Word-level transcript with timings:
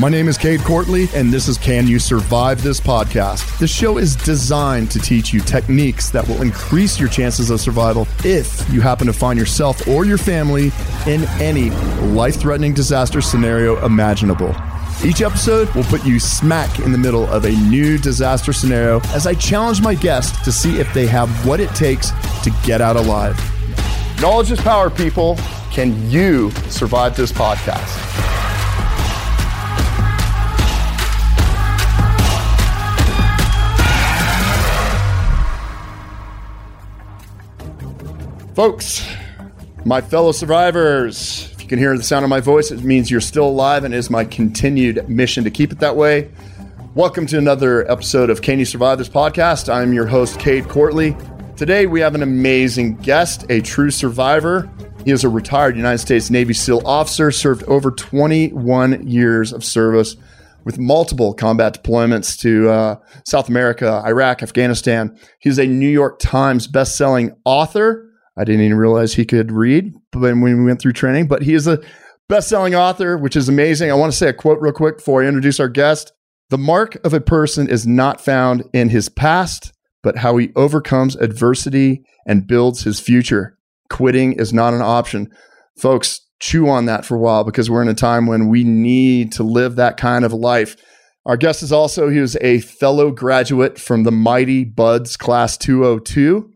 My 0.00 0.08
name 0.08 0.28
is 0.28 0.38
Cade 0.38 0.60
Courtley, 0.60 1.12
and 1.12 1.30
this 1.30 1.46
is 1.46 1.58
Can 1.58 1.86
You 1.86 1.98
Survive 1.98 2.62
This 2.62 2.80
Podcast? 2.80 3.58
This 3.58 3.70
show 3.70 3.98
is 3.98 4.16
designed 4.16 4.90
to 4.92 4.98
teach 4.98 5.30
you 5.30 5.40
techniques 5.40 6.08
that 6.08 6.26
will 6.26 6.40
increase 6.40 6.98
your 6.98 7.10
chances 7.10 7.50
of 7.50 7.60
survival 7.60 8.08
if 8.24 8.66
you 8.72 8.80
happen 8.80 9.06
to 9.08 9.12
find 9.12 9.38
yourself 9.38 9.86
or 9.86 10.06
your 10.06 10.16
family 10.16 10.72
in 11.06 11.24
any 11.38 11.68
life 12.14 12.36
threatening 12.36 12.72
disaster 12.72 13.20
scenario 13.20 13.84
imaginable. 13.84 14.56
Each 15.04 15.20
episode 15.20 15.68
will 15.74 15.84
put 15.84 16.02
you 16.06 16.18
smack 16.18 16.78
in 16.78 16.92
the 16.92 16.98
middle 16.98 17.26
of 17.26 17.44
a 17.44 17.50
new 17.50 17.98
disaster 17.98 18.54
scenario 18.54 19.00
as 19.08 19.26
I 19.26 19.34
challenge 19.34 19.82
my 19.82 19.94
guests 19.94 20.42
to 20.46 20.50
see 20.50 20.80
if 20.80 20.90
they 20.94 21.08
have 21.08 21.28
what 21.46 21.60
it 21.60 21.74
takes 21.74 22.10
to 22.42 22.50
get 22.64 22.80
out 22.80 22.96
alive. 22.96 23.38
Knowledge 24.18 24.50
is 24.50 24.62
power, 24.62 24.88
people. 24.88 25.36
Can 25.70 26.10
you 26.10 26.52
survive 26.70 27.18
this 27.18 27.32
podcast? 27.32 28.49
Folks, 38.60 39.02
my 39.86 40.02
fellow 40.02 40.32
survivors, 40.32 41.48
if 41.52 41.62
you 41.62 41.66
can 41.66 41.78
hear 41.78 41.96
the 41.96 42.02
sound 42.02 42.26
of 42.26 42.28
my 42.28 42.40
voice, 42.40 42.70
it 42.70 42.84
means 42.84 43.10
you're 43.10 43.18
still 43.18 43.46
alive 43.46 43.84
and 43.84 43.94
it 43.94 43.96
is 43.96 44.10
my 44.10 44.22
continued 44.22 45.08
mission 45.08 45.44
to 45.44 45.50
keep 45.50 45.72
it 45.72 45.78
that 45.78 45.96
way. 45.96 46.30
Welcome 46.94 47.24
to 47.28 47.38
another 47.38 47.90
episode 47.90 48.28
of 48.28 48.42
Can 48.42 48.58
You 48.58 48.66
Survive 48.66 48.98
This 48.98 49.08
Podcast? 49.08 49.72
I'm 49.72 49.94
your 49.94 50.04
host, 50.04 50.38
Cade 50.38 50.64
Courtley. 50.64 51.16
Today 51.56 51.86
we 51.86 52.00
have 52.00 52.14
an 52.14 52.22
amazing 52.22 52.96
guest, 52.96 53.46
a 53.48 53.62
true 53.62 53.90
survivor. 53.90 54.70
He 55.06 55.10
is 55.10 55.24
a 55.24 55.30
retired 55.30 55.74
United 55.74 56.00
States 56.00 56.28
Navy 56.28 56.52
SEAL 56.52 56.82
officer, 56.84 57.30
served 57.30 57.62
over 57.62 57.90
21 57.90 59.06
years 59.08 59.54
of 59.54 59.64
service 59.64 60.18
with 60.64 60.78
multiple 60.78 61.32
combat 61.32 61.82
deployments 61.82 62.38
to 62.40 62.68
uh, 62.68 62.96
South 63.24 63.48
America, 63.48 64.02
Iraq, 64.04 64.42
Afghanistan. 64.42 65.18
He's 65.38 65.58
a 65.58 65.64
New 65.64 65.88
York 65.88 66.18
Times 66.18 66.66
best-selling 66.66 67.34
author 67.46 68.09
I 68.40 68.44
didn't 68.44 68.62
even 68.62 68.78
realize 68.78 69.12
he 69.12 69.26
could 69.26 69.52
read 69.52 69.92
when 70.14 70.40
we 70.40 70.54
went 70.54 70.80
through 70.80 70.94
training, 70.94 71.26
but 71.26 71.42
he 71.42 71.52
is 71.52 71.66
a 71.66 71.78
best 72.26 72.48
selling 72.48 72.74
author, 72.74 73.18
which 73.18 73.36
is 73.36 73.50
amazing. 73.50 73.90
I 73.90 73.94
want 73.94 74.12
to 74.12 74.16
say 74.16 74.30
a 74.30 74.32
quote 74.32 74.60
real 74.62 74.72
quick 74.72 74.96
before 74.96 75.22
I 75.22 75.26
introduce 75.26 75.60
our 75.60 75.68
guest. 75.68 76.12
The 76.48 76.56
mark 76.56 76.96
of 77.04 77.12
a 77.12 77.20
person 77.20 77.68
is 77.68 77.86
not 77.86 78.20
found 78.20 78.64
in 78.72 78.88
his 78.88 79.10
past, 79.10 79.72
but 80.02 80.16
how 80.16 80.38
he 80.38 80.52
overcomes 80.56 81.16
adversity 81.16 82.02
and 82.26 82.46
builds 82.46 82.84
his 82.84 82.98
future. 82.98 83.58
Quitting 83.90 84.32
is 84.32 84.54
not 84.54 84.72
an 84.72 84.80
option. 84.80 85.30
Folks, 85.76 86.22
chew 86.40 86.66
on 86.66 86.86
that 86.86 87.04
for 87.04 87.16
a 87.16 87.20
while 87.20 87.44
because 87.44 87.68
we're 87.68 87.82
in 87.82 87.88
a 87.88 87.94
time 87.94 88.26
when 88.26 88.48
we 88.48 88.64
need 88.64 89.32
to 89.32 89.42
live 89.42 89.76
that 89.76 89.98
kind 89.98 90.24
of 90.24 90.32
life. 90.32 90.76
Our 91.26 91.36
guest 91.36 91.62
is 91.62 91.72
also, 91.72 92.08
he 92.08 92.20
was 92.20 92.36
a 92.40 92.60
fellow 92.60 93.10
graduate 93.10 93.78
from 93.78 94.04
the 94.04 94.10
Mighty 94.10 94.64
BUD/S 94.64 95.18
Class 95.18 95.58
202. 95.58 96.50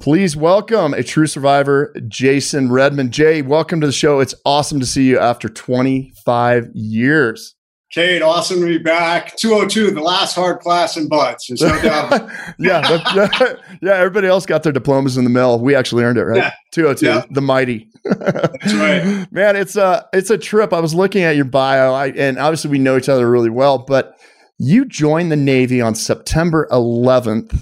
Please 0.00 0.34
welcome 0.36 0.94
a 0.94 1.02
true 1.02 1.26
survivor, 1.26 1.94
Jason 2.08 2.72
Redman. 2.72 3.10
Jay, 3.10 3.42
welcome 3.42 3.80
to 3.82 3.86
the 3.86 3.92
show. 3.92 4.20
It's 4.20 4.34
awesome 4.44 4.80
to 4.80 4.86
see 4.86 5.04
you 5.04 5.18
after 5.18 5.48
25 5.48 6.70
years. 6.74 7.54
Cade, 7.92 8.22
awesome 8.22 8.60
to 8.60 8.66
be 8.66 8.78
back. 8.78 9.36
202, 9.36 9.90
the 9.90 10.00
last 10.00 10.34
hard 10.34 10.60
class 10.60 10.96
in 10.96 11.08
BUD/S. 11.08 11.46
There's 11.46 11.60
no 11.60 11.82
doubt. 11.82 12.10
yeah, 12.58 12.80
that, 12.80 13.60
yeah, 13.82 13.92
everybody 13.92 14.28
else 14.28 14.46
got 14.46 14.62
their 14.62 14.72
diplomas 14.72 15.18
in 15.18 15.24
the 15.24 15.30
mail. 15.30 15.60
We 15.60 15.74
actually 15.74 16.04
earned 16.04 16.16
it, 16.16 16.24
right? 16.24 16.38
Yeah. 16.38 16.52
202, 16.72 17.06
yeah. 17.06 17.24
the 17.30 17.42
mighty. 17.42 17.90
That's 18.04 18.72
right. 18.72 19.26
Man, 19.30 19.56
it's 19.56 19.76
a 19.76 20.08
it's 20.14 20.30
a 20.30 20.38
trip. 20.38 20.72
I 20.72 20.80
was 20.80 20.94
looking 20.94 21.22
at 21.22 21.36
your 21.36 21.44
bio, 21.44 21.92
I, 21.92 22.08
and 22.12 22.38
obviously 22.38 22.70
we 22.70 22.78
know 22.78 22.96
each 22.96 23.10
other 23.10 23.30
really 23.30 23.50
well, 23.50 23.76
but 23.76 24.18
you 24.58 24.86
joined 24.86 25.30
the 25.30 25.36
Navy 25.36 25.82
on 25.82 25.94
September 25.94 26.66
11th, 26.72 27.52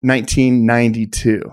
1992. 0.00 1.52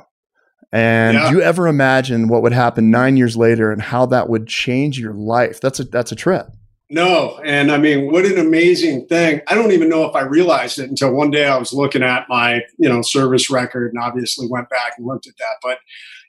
And 0.76 1.18
yeah. 1.18 1.30
do 1.30 1.38
you 1.38 1.42
ever 1.42 1.70
imagine 1.70 2.28
what 2.28 2.42
would 2.42 2.52
happen 2.52 2.92
nine 2.92 3.16
years 3.16 3.38
later 3.38 3.72
and 3.72 3.82
how 3.82 4.06
that 4.08 4.28
would 4.28 4.46
change 4.46 5.00
your 5.00 5.14
life? 5.14 5.62
That's 5.62 5.80
a 5.80 5.86
that's 5.86 6.12
a 6.12 6.18
trip. 6.18 6.48
No, 6.90 7.40
and 7.46 7.72
I 7.72 7.78
mean, 7.78 8.12
what 8.12 8.26
an 8.26 8.38
amazing 8.38 9.08
thing! 9.08 9.40
I 9.48 9.56
don't 9.56 9.72
even 9.72 9.88
know 9.88 10.04
if 10.04 10.14
I 10.18 10.24
realized 10.24 10.78
it 10.78 10.90
until 10.90 11.14
one 11.14 11.32
day 11.32 11.48
I 11.48 11.58
was 11.58 11.72
looking 11.72 12.04
at 12.04 12.26
my 12.28 12.56
you 12.78 12.90
know 12.90 13.02
service 13.02 13.50
record 13.50 13.94
and 13.94 14.04
obviously 14.04 14.48
went 14.50 14.68
back 14.68 14.96
and 14.98 15.08
looked 15.08 15.28
at 15.28 15.38
that. 15.40 15.56
But 15.64 15.78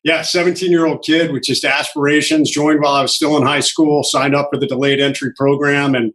yeah, 0.05 0.23
17 0.23 0.71
year 0.71 0.87
old 0.87 1.03
kid 1.03 1.33
with 1.33 1.43
just 1.43 1.65
aspirations, 1.65 2.49
joined 2.49 2.81
while 2.81 2.95
I 2.95 3.03
was 3.03 3.17
still 3.17 3.37
in 3.37 3.43
high 3.43 3.59
school, 3.59 4.05
signed 4.05 4.37
up 4.37 4.51
for 4.53 4.61
the 4.61 4.69
delayed 4.69 5.01
entry 5.01 5.33
program, 5.37 5.97
and 5.97 6.15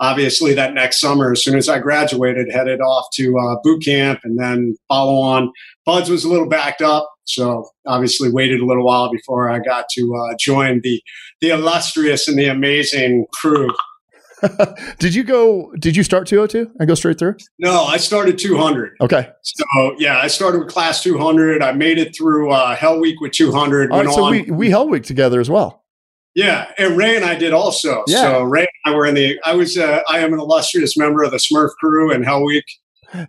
obviously 0.00 0.54
that 0.54 0.74
next 0.74 1.00
summer, 1.00 1.32
as 1.32 1.42
soon 1.42 1.56
as 1.56 1.68
I 1.68 1.78
graduated, 1.78 2.50
headed 2.52 2.80
off 2.80 3.06
to 3.14 3.36
uh, 3.38 3.56
boot 3.62 3.84
camp 3.84 4.20
and 4.24 4.38
then 4.38 4.76
follow 4.88 5.20
on. 5.20 5.52
BUD/S 5.86 6.08
was 6.08 6.24
a 6.24 6.28
little 6.28 6.48
backed 6.48 6.82
up, 6.82 7.08
so 7.24 7.68
obviously 7.86 8.30
waited 8.30 8.60
a 8.60 8.66
little 8.66 8.84
while 8.84 9.10
before 9.10 9.50
I 9.50 9.58
got 9.58 9.86
to 9.96 10.14
uh, 10.14 10.36
join 10.38 10.80
the 10.82 11.02
the 11.40 11.50
illustrious 11.50 12.28
and 12.28 12.38
the 12.38 12.46
amazing 12.46 13.26
crew. 13.34 13.70
did 14.98 15.14
you 15.14 15.22
go? 15.22 15.72
Did 15.78 15.96
you 15.96 16.02
start 16.02 16.26
202 16.26 16.72
and 16.78 16.88
go 16.88 16.94
straight 16.94 17.18
through? 17.18 17.36
No, 17.58 17.84
I 17.84 17.96
started 17.96 18.38
200. 18.38 18.96
Okay. 19.00 19.30
So 19.42 19.64
yeah, 19.98 20.18
I 20.18 20.26
started 20.26 20.60
with 20.60 20.68
class 20.68 21.02
200. 21.02 21.62
I 21.62 21.72
made 21.72 21.98
it 21.98 22.16
through 22.16 22.50
uh, 22.50 22.74
Hell 22.74 23.00
Week 23.00 23.20
with 23.20 23.32
200. 23.32 23.90
All 23.90 24.04
right, 24.04 24.14
so 24.14 24.24
on. 24.24 24.30
we 24.32 24.42
we 24.50 24.70
Hell 24.70 24.88
Week 24.88 25.04
together 25.04 25.40
as 25.40 25.50
well. 25.50 25.83
Yeah, 26.34 26.70
and 26.78 26.96
Ray 26.96 27.14
and 27.16 27.24
I 27.24 27.36
did 27.36 27.52
also. 27.52 28.02
Yeah. 28.08 28.22
So 28.22 28.42
Ray 28.42 28.62
and 28.62 28.94
I 28.94 28.96
were 28.96 29.06
in 29.06 29.14
the. 29.14 29.38
I 29.44 29.54
was. 29.54 29.78
Uh, 29.78 30.00
I 30.08 30.18
am 30.18 30.32
an 30.32 30.40
illustrious 30.40 30.96
member 30.96 31.22
of 31.22 31.30
the 31.30 31.36
Smurf 31.36 31.70
crew 31.78 32.12
and 32.12 32.24
Hell 32.24 32.44
Week. 32.44 32.64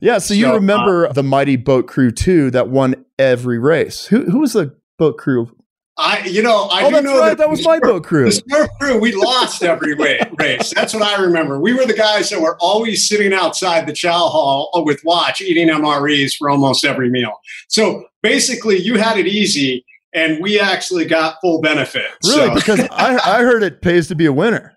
Yeah, 0.02 0.18
so 0.18 0.34
you 0.34 0.46
so, 0.46 0.56
remember 0.56 1.08
uh, 1.08 1.14
the 1.14 1.24
mighty 1.24 1.56
boat 1.58 1.88
crew 1.88 2.12
too 2.12 2.50
that 2.52 2.70
won 2.70 3.06
every 3.20 3.60
race. 3.60 4.08
Who 4.08 4.24
who 4.26 4.40
was 4.40 4.54
the 4.54 4.76
boat 4.98 5.18
crew? 5.18 5.56
I 5.98 6.26
you 6.26 6.42
know 6.42 6.68
I 6.72 6.84
oh, 6.84 6.92
that's 6.92 7.06
know 7.06 7.20
right. 7.20 7.30
That, 7.30 7.38
that 7.38 7.50
was 7.50 7.64
my 7.64 7.80
boat 7.80 8.04
crew. 8.04 8.26
The 8.26 8.42
Smurf 8.42 8.68
crew. 8.80 9.00
We 9.00 9.14
lost 9.14 9.64
every 9.64 9.94
race. 9.94 10.74
That's 10.74 10.94
what 10.94 11.04
I 11.04 11.22
remember. 11.22 11.60
We 11.60 11.74
were 11.74 11.86
the 11.86 11.94
guys 11.94 12.30
that 12.32 12.42
were 12.42 12.58
always 12.60 13.08
sitting 13.08 13.34
outside 13.34 13.88
the 13.88 13.94
chow 13.94 14.28
hall 14.28 14.72
with 14.86 15.02
watch, 15.06 15.42
eating 15.42 15.70
MREs 15.70 16.36
for 16.38 16.50
almost 16.50 16.84
every 16.84 17.10
meal. 17.10 17.34
So 17.70 18.06
basically, 18.24 18.78
you 18.78 18.98
had 18.98 19.18
it 19.18 19.28
easy, 19.28 19.86
and 20.16 20.42
we 20.42 20.60
actually 20.60 21.06
got 21.06 21.38
full 21.42 21.62
benefit. 21.62 22.08
Really? 22.24 22.48
So. 22.48 22.56
because 22.56 22.80
I 22.92 23.18
I 23.18 23.44
heard 23.44 23.62
it 23.62 23.82
pays 23.82 24.08
to 24.08 24.16
be 24.16 24.26
a 24.26 24.34
winner. 24.34 24.76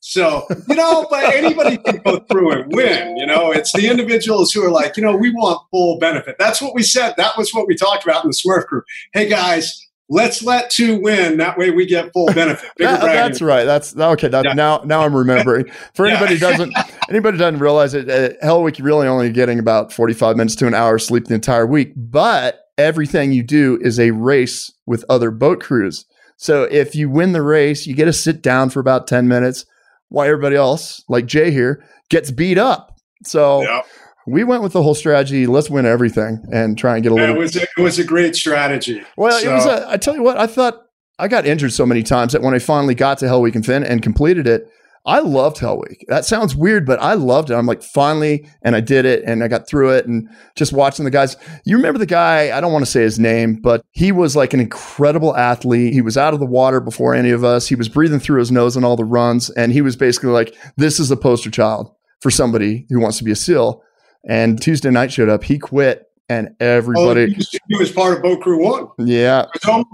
So, 0.00 0.46
you 0.68 0.76
know, 0.76 1.04
but 1.10 1.34
anybody 1.34 1.78
can 1.78 1.96
go 2.04 2.20
through 2.30 2.52
and 2.52 2.72
win. 2.72 3.16
You 3.16 3.26
know, 3.26 3.50
it's 3.50 3.72
the 3.72 3.88
individuals 3.90 4.52
who 4.52 4.64
are 4.64 4.70
like, 4.70 4.96
you 4.96 5.02
know, 5.02 5.16
we 5.16 5.32
want 5.32 5.60
full 5.72 5.98
benefit. 5.98 6.36
That's 6.38 6.62
what 6.62 6.76
we 6.76 6.84
said. 6.84 7.14
That 7.16 7.36
was 7.36 7.52
what 7.52 7.66
we 7.66 7.74
talked 7.74 8.04
about 8.04 8.22
in 8.22 8.30
the 8.30 8.36
Smurf 8.36 8.66
group. 8.66 8.84
Hey, 9.14 9.28
guys, 9.28 9.84
let's 10.08 10.44
let 10.44 10.70
two 10.70 11.00
win. 11.00 11.38
That 11.38 11.58
way 11.58 11.70
we 11.70 11.86
get 11.86 12.12
full 12.12 12.26
benefit. 12.26 12.70
that, 12.76 13.00
that's 13.00 13.42
right. 13.42 13.64
That's 13.64 13.96
okay. 13.96 14.28
That, 14.28 14.44
yeah. 14.44 14.52
Now, 14.52 14.82
now 14.84 15.00
I'm 15.00 15.12
remembering. 15.12 15.68
For 15.94 16.06
anybody 16.06 16.34
yeah. 16.34 16.50
doesn't, 16.50 16.74
anybody 17.08 17.36
doesn't 17.36 17.58
realize 17.58 17.94
it, 17.94 18.08
uh, 18.08 18.36
Hell 18.42 18.62
Week, 18.62 18.78
you're 18.78 18.86
really 18.86 19.08
only 19.08 19.32
getting 19.32 19.58
about 19.58 19.92
45 19.92 20.36
minutes 20.36 20.54
to 20.56 20.68
an 20.68 20.74
hour 20.74 21.00
sleep 21.00 21.24
the 21.24 21.34
entire 21.34 21.66
week. 21.66 21.94
But 21.96 22.65
everything 22.78 23.32
you 23.32 23.42
do 23.42 23.78
is 23.80 23.98
a 23.98 24.10
race 24.10 24.72
with 24.86 25.04
other 25.08 25.30
boat 25.30 25.60
crews. 25.60 26.04
So 26.36 26.64
if 26.64 26.94
you 26.94 27.08
win 27.08 27.32
the 27.32 27.42
race, 27.42 27.86
you 27.86 27.94
get 27.94 28.04
to 28.06 28.12
sit 28.12 28.42
down 28.42 28.70
for 28.70 28.80
about 28.80 29.06
10 29.06 29.26
minutes 29.26 29.64
while 30.08 30.26
everybody 30.26 30.56
else, 30.56 31.02
like 31.08 31.26
Jay 31.26 31.50
here, 31.50 31.84
gets 32.10 32.30
beat 32.30 32.58
up. 32.58 32.96
So 33.24 33.62
yep. 33.62 33.86
we 34.26 34.44
went 34.44 34.62
with 34.62 34.72
the 34.72 34.82
whole 34.82 34.94
strategy. 34.94 35.46
Let's 35.46 35.70
win 35.70 35.86
everything 35.86 36.44
and 36.52 36.76
try 36.76 36.94
and 36.94 37.02
get 37.02 37.12
a 37.12 37.14
little. 37.14 37.34
It 37.34 37.38
was 37.38 37.56
a, 37.56 37.62
it 37.62 37.80
was 37.80 37.98
a 37.98 38.04
great 38.04 38.36
strategy. 38.36 39.02
Well, 39.16 39.40
so. 39.40 39.50
it 39.50 39.52
was. 39.54 39.66
A, 39.66 39.86
I 39.88 39.96
tell 39.96 40.14
you 40.14 40.22
what, 40.22 40.36
I 40.36 40.46
thought 40.46 40.82
I 41.18 41.28
got 41.28 41.46
injured 41.46 41.72
so 41.72 41.86
many 41.86 42.02
times 42.02 42.32
that 42.32 42.42
when 42.42 42.54
I 42.54 42.58
finally 42.58 42.94
got 42.94 43.18
to 43.18 43.28
Hell 43.28 43.40
Week 43.40 43.54
and 43.54 43.64
Finn 43.64 43.82
and 43.82 44.02
completed 44.02 44.46
it, 44.46 44.70
I 45.06 45.20
loved 45.20 45.58
Hell 45.58 45.78
Week. 45.78 46.04
That 46.08 46.24
sounds 46.24 46.56
weird, 46.56 46.84
but 46.84 47.00
I 47.00 47.14
loved 47.14 47.50
it. 47.50 47.54
I'm 47.54 47.66
like, 47.66 47.82
finally, 47.82 48.50
and 48.62 48.74
I 48.74 48.80
did 48.80 49.04
it 49.04 49.22
and 49.24 49.44
I 49.44 49.48
got 49.48 49.68
through 49.68 49.90
it 49.90 50.06
and 50.06 50.28
just 50.56 50.72
watching 50.72 51.04
the 51.04 51.12
guys. 51.12 51.36
You 51.64 51.76
remember 51.76 51.98
the 51.98 52.06
guy, 52.06 52.56
I 52.56 52.60
don't 52.60 52.72
want 52.72 52.84
to 52.84 52.90
say 52.90 53.02
his 53.02 53.18
name, 53.18 53.54
but 53.54 53.84
he 53.92 54.10
was 54.10 54.34
like 54.34 54.52
an 54.52 54.58
incredible 54.58 55.36
athlete. 55.36 55.92
He 55.92 56.02
was 56.02 56.16
out 56.16 56.34
of 56.34 56.40
the 56.40 56.46
water 56.46 56.80
before 56.80 57.14
any 57.14 57.30
of 57.30 57.44
us. 57.44 57.68
He 57.68 57.76
was 57.76 57.88
breathing 57.88 58.18
through 58.18 58.40
his 58.40 58.50
nose 58.50 58.76
on 58.76 58.82
all 58.82 58.96
the 58.96 59.04
runs. 59.04 59.48
And 59.50 59.72
he 59.72 59.80
was 59.80 59.94
basically 59.94 60.30
like, 60.30 60.56
this 60.76 60.98
is 60.98 61.10
a 61.12 61.16
poster 61.16 61.52
child 61.52 61.94
for 62.20 62.30
somebody 62.30 62.84
who 62.90 62.98
wants 62.98 63.18
to 63.18 63.24
be 63.24 63.30
a 63.30 63.36
SEAL. 63.36 63.82
And 64.28 64.60
Tuesday 64.60 64.90
night 64.90 65.12
showed 65.12 65.28
up. 65.28 65.44
He 65.44 65.56
quit 65.56 66.02
and 66.28 66.48
everybody. 66.58 67.36
Oh, 67.38 67.58
he 67.68 67.76
was 67.78 67.92
part 67.92 68.16
of 68.16 68.24
Boat 68.24 68.40
Crew 68.40 68.64
One. 68.64 68.88
Yeah. 68.98 69.46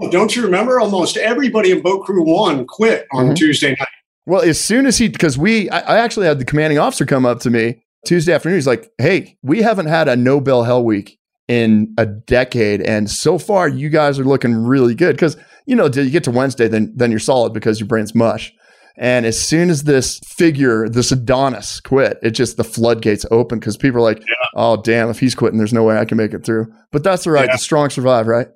Don't 0.09 0.35
you 0.35 0.41
remember? 0.41 0.79
Almost 0.79 1.17
everybody 1.17 1.71
in 1.71 1.83
Boat 1.83 2.03
Crew 2.03 2.23
One 2.25 2.65
quit 2.65 3.05
on 3.11 3.25
mm-hmm. 3.25 3.33
Tuesday 3.35 3.75
night. 3.77 3.87
Well, 4.25 4.41
as 4.41 4.59
soon 4.59 4.85
as 4.85 4.97
he, 4.97 5.09
because 5.09 5.37
we, 5.37 5.69
I, 5.69 5.79
I, 5.79 5.97
actually 5.97 6.27
had 6.27 6.39
the 6.39 6.45
commanding 6.45 6.79
officer 6.79 7.05
come 7.05 7.25
up 7.25 7.39
to 7.41 7.49
me 7.49 7.83
Tuesday 8.05 8.33
afternoon. 8.33 8.57
He's 8.57 8.67
like, 8.67 8.91
"Hey, 8.97 9.37
we 9.41 9.61
haven't 9.61 9.87
had 9.87 10.07
a 10.07 10.15
no 10.15 10.39
bell 10.39 10.63
hell 10.63 10.83
week 10.83 11.19
in 11.47 11.93
a 11.97 12.05
decade, 12.05 12.81
and 12.81 13.09
so 13.09 13.37
far 13.37 13.67
you 13.67 13.89
guys 13.89 14.19
are 14.19 14.23
looking 14.23 14.55
really 14.55 14.95
good." 14.95 15.15
Because 15.15 15.35
you 15.65 15.75
know, 15.75 15.87
you 15.87 16.09
get 16.09 16.23
to 16.25 16.31
Wednesday, 16.31 16.67
then 16.67 16.93
then 16.95 17.11
you're 17.11 17.19
solid 17.19 17.53
because 17.53 17.79
your 17.79 17.87
brain's 17.87 18.15
mush. 18.15 18.53
And 18.95 19.25
as 19.25 19.41
soon 19.41 19.69
as 19.69 19.83
this 19.83 20.19
figure, 20.19 20.87
this 20.87 21.11
Adonis 21.11 21.79
quit, 21.79 22.19
it 22.21 22.31
just 22.31 22.57
the 22.57 22.63
floodgates 22.63 23.25
open 23.31 23.59
because 23.59 23.75
people 23.75 23.99
are 23.99 24.03
like, 24.03 24.19
yeah. 24.19 24.35
oh, 24.55 24.81
damn, 24.81 25.09
if 25.09 25.19
he's 25.19 25.33
quitting, 25.33 25.57
there's 25.57 25.73
no 25.73 25.83
way 25.83 25.97
I 25.97 26.05
can 26.05 26.17
make 26.17 26.33
it 26.33 26.45
through. 26.45 26.71
But 26.91 27.03
that's 27.03 27.25
all 27.25 27.33
right. 27.33 27.47
Yeah. 27.47 27.53
The 27.53 27.57
strong 27.57 27.89
survive, 27.89 28.27
right? 28.27 28.49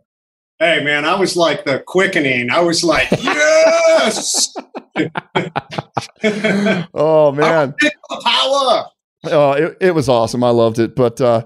Hey, 0.59 0.83
man, 0.83 1.06
I 1.06 1.13
was 1.19 1.38
like 1.38 1.65
the 1.65 1.83
quickening. 1.86 2.50
I 2.50 2.62
was 2.62 2.83
like, 2.83 3.12
yes. 3.12 4.56
oh, 6.95 7.31
man. 7.31 7.75
Power. 8.24 8.86
Oh, 9.25 9.51
it, 9.51 9.77
it 9.80 9.92
was 9.92 10.09
awesome. 10.09 10.44
I 10.44 10.50
loved 10.50 10.80
it. 10.80 10.95
But, 10.95 11.21
uh, 11.21 11.44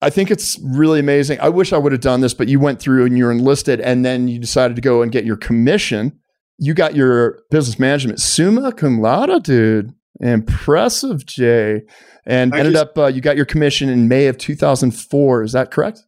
I 0.00 0.10
think 0.10 0.30
it's 0.30 0.56
really 0.62 1.00
amazing. 1.00 1.40
I 1.40 1.48
wish 1.48 1.72
I 1.72 1.78
would 1.78 1.90
have 1.90 2.00
done 2.00 2.20
this, 2.20 2.34
but 2.34 2.46
you 2.46 2.60
went 2.60 2.78
through 2.78 3.06
and 3.06 3.18
you're 3.18 3.32
enlisted 3.32 3.80
and 3.80 4.04
then 4.04 4.28
you 4.28 4.38
decided 4.38 4.76
to 4.76 4.82
go 4.82 5.02
and 5.02 5.10
get 5.10 5.24
your 5.24 5.36
commission. 5.36 6.20
You 6.58 6.74
got 6.74 6.94
your 6.94 7.40
business 7.50 7.78
management 7.78 8.20
summa 8.20 8.70
cum 8.72 9.00
laude, 9.00 9.42
dude. 9.42 9.94
Impressive, 10.20 11.26
Jay. 11.26 11.82
And 12.26 12.54
ended 12.54 12.76
up, 12.76 12.96
uh, 12.96 13.06
you 13.06 13.20
got 13.20 13.36
your 13.36 13.46
commission 13.46 13.88
in 13.88 14.06
May 14.06 14.26
of 14.26 14.38
2004. 14.38 15.42
Is 15.42 15.52
that 15.52 15.70
correct? 15.70 16.02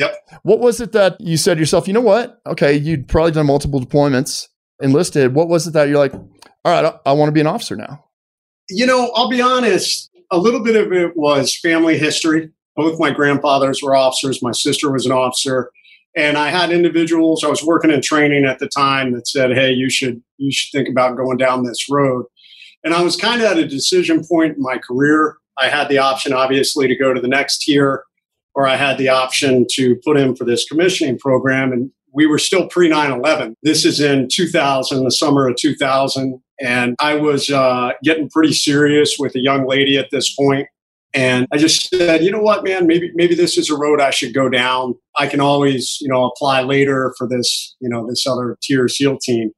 Yep. 0.00 0.40
What 0.42 0.60
was 0.60 0.80
it 0.80 0.92
that 0.92 1.20
you 1.20 1.36
said 1.36 1.54
to 1.54 1.60
yourself, 1.60 1.86
you 1.86 1.94
know 1.94 2.00
what? 2.00 2.40
Okay, 2.46 2.76
you'd 2.76 3.06
probably 3.06 3.32
done 3.32 3.46
multiple 3.46 3.80
deployments, 3.80 4.48
enlisted. 4.80 5.34
What 5.34 5.48
was 5.48 5.66
it 5.66 5.72
that 5.72 5.88
you're 5.88 5.98
like, 5.98 6.14
all 6.14 6.24
right, 6.64 6.84
I, 6.84 7.10
I 7.10 7.12
want 7.12 7.28
to 7.28 7.32
be 7.32 7.40
an 7.40 7.46
officer 7.46 7.76
now? 7.76 8.04
You 8.68 8.86
know, 8.86 9.10
I'll 9.14 9.28
be 9.28 9.40
honest, 9.40 10.10
a 10.30 10.38
little 10.38 10.62
bit 10.62 10.76
of 10.76 10.92
it 10.92 11.16
was 11.16 11.56
family 11.56 11.98
history 11.98 12.50
both 12.80 12.98
my 12.98 13.10
grandfathers 13.10 13.82
were 13.82 13.94
officers. 13.94 14.42
My 14.42 14.52
sister 14.52 14.90
was 14.90 15.06
an 15.06 15.12
officer. 15.12 15.70
And 16.16 16.36
I 16.36 16.48
had 16.48 16.72
individuals, 16.72 17.44
I 17.44 17.48
was 17.48 17.62
working 17.62 17.90
in 17.90 18.02
training 18.02 18.44
at 18.44 18.58
the 18.58 18.68
time 18.68 19.12
that 19.12 19.28
said, 19.28 19.52
Hey, 19.52 19.70
you 19.70 19.88
should, 19.88 20.20
you 20.38 20.50
should 20.50 20.76
think 20.76 20.88
about 20.88 21.16
going 21.16 21.36
down 21.36 21.64
this 21.64 21.86
road. 21.88 22.24
And 22.82 22.94
I 22.94 23.02
was 23.02 23.16
kind 23.16 23.42
of 23.42 23.50
at 23.50 23.58
a 23.58 23.68
decision 23.68 24.24
point 24.24 24.56
in 24.56 24.62
my 24.62 24.78
career. 24.78 25.36
I 25.58 25.68
had 25.68 25.88
the 25.88 25.98
option, 25.98 26.32
obviously, 26.32 26.88
to 26.88 26.96
go 26.96 27.12
to 27.12 27.20
the 27.20 27.28
next 27.28 27.58
tier, 27.58 28.04
I 28.66 28.76
had 28.76 28.98
the 28.98 29.08
option 29.08 29.66
to 29.72 29.96
put 30.04 30.16
in 30.16 30.36
for 30.36 30.44
this 30.44 30.64
commissioning 30.64 31.18
program. 31.18 31.72
And 31.72 31.90
we 32.12 32.26
were 32.26 32.38
still 32.38 32.68
pre 32.68 32.88
9 32.88 33.12
11. 33.12 33.56
This 33.62 33.84
is 33.84 34.00
in 34.00 34.28
2000, 34.30 35.04
the 35.04 35.10
summer 35.10 35.48
of 35.48 35.56
2000. 35.56 36.40
And 36.60 36.94
I 37.00 37.14
was 37.14 37.50
uh, 37.50 37.92
getting 38.02 38.28
pretty 38.28 38.52
serious 38.52 39.16
with 39.18 39.34
a 39.34 39.40
young 39.40 39.66
lady 39.66 39.96
at 39.96 40.08
this 40.10 40.34
point. 40.34 40.68
And 41.12 41.48
I 41.52 41.56
just 41.56 41.88
said, 41.88 42.22
you 42.22 42.30
know 42.30 42.40
what, 42.40 42.62
man, 42.62 42.86
maybe 42.86 43.10
maybe 43.14 43.34
this 43.34 43.58
is 43.58 43.68
a 43.68 43.76
road 43.76 44.00
I 44.00 44.10
should 44.10 44.32
go 44.32 44.48
down. 44.48 44.94
I 45.18 45.26
can 45.26 45.40
always, 45.40 45.98
you 46.00 46.08
know, 46.08 46.24
apply 46.24 46.62
later 46.62 47.14
for 47.18 47.26
this, 47.26 47.74
you 47.80 47.88
know, 47.88 48.06
this 48.06 48.26
other 48.26 48.56
tier 48.62 48.86
SEAL 48.86 49.18
team. 49.18 49.50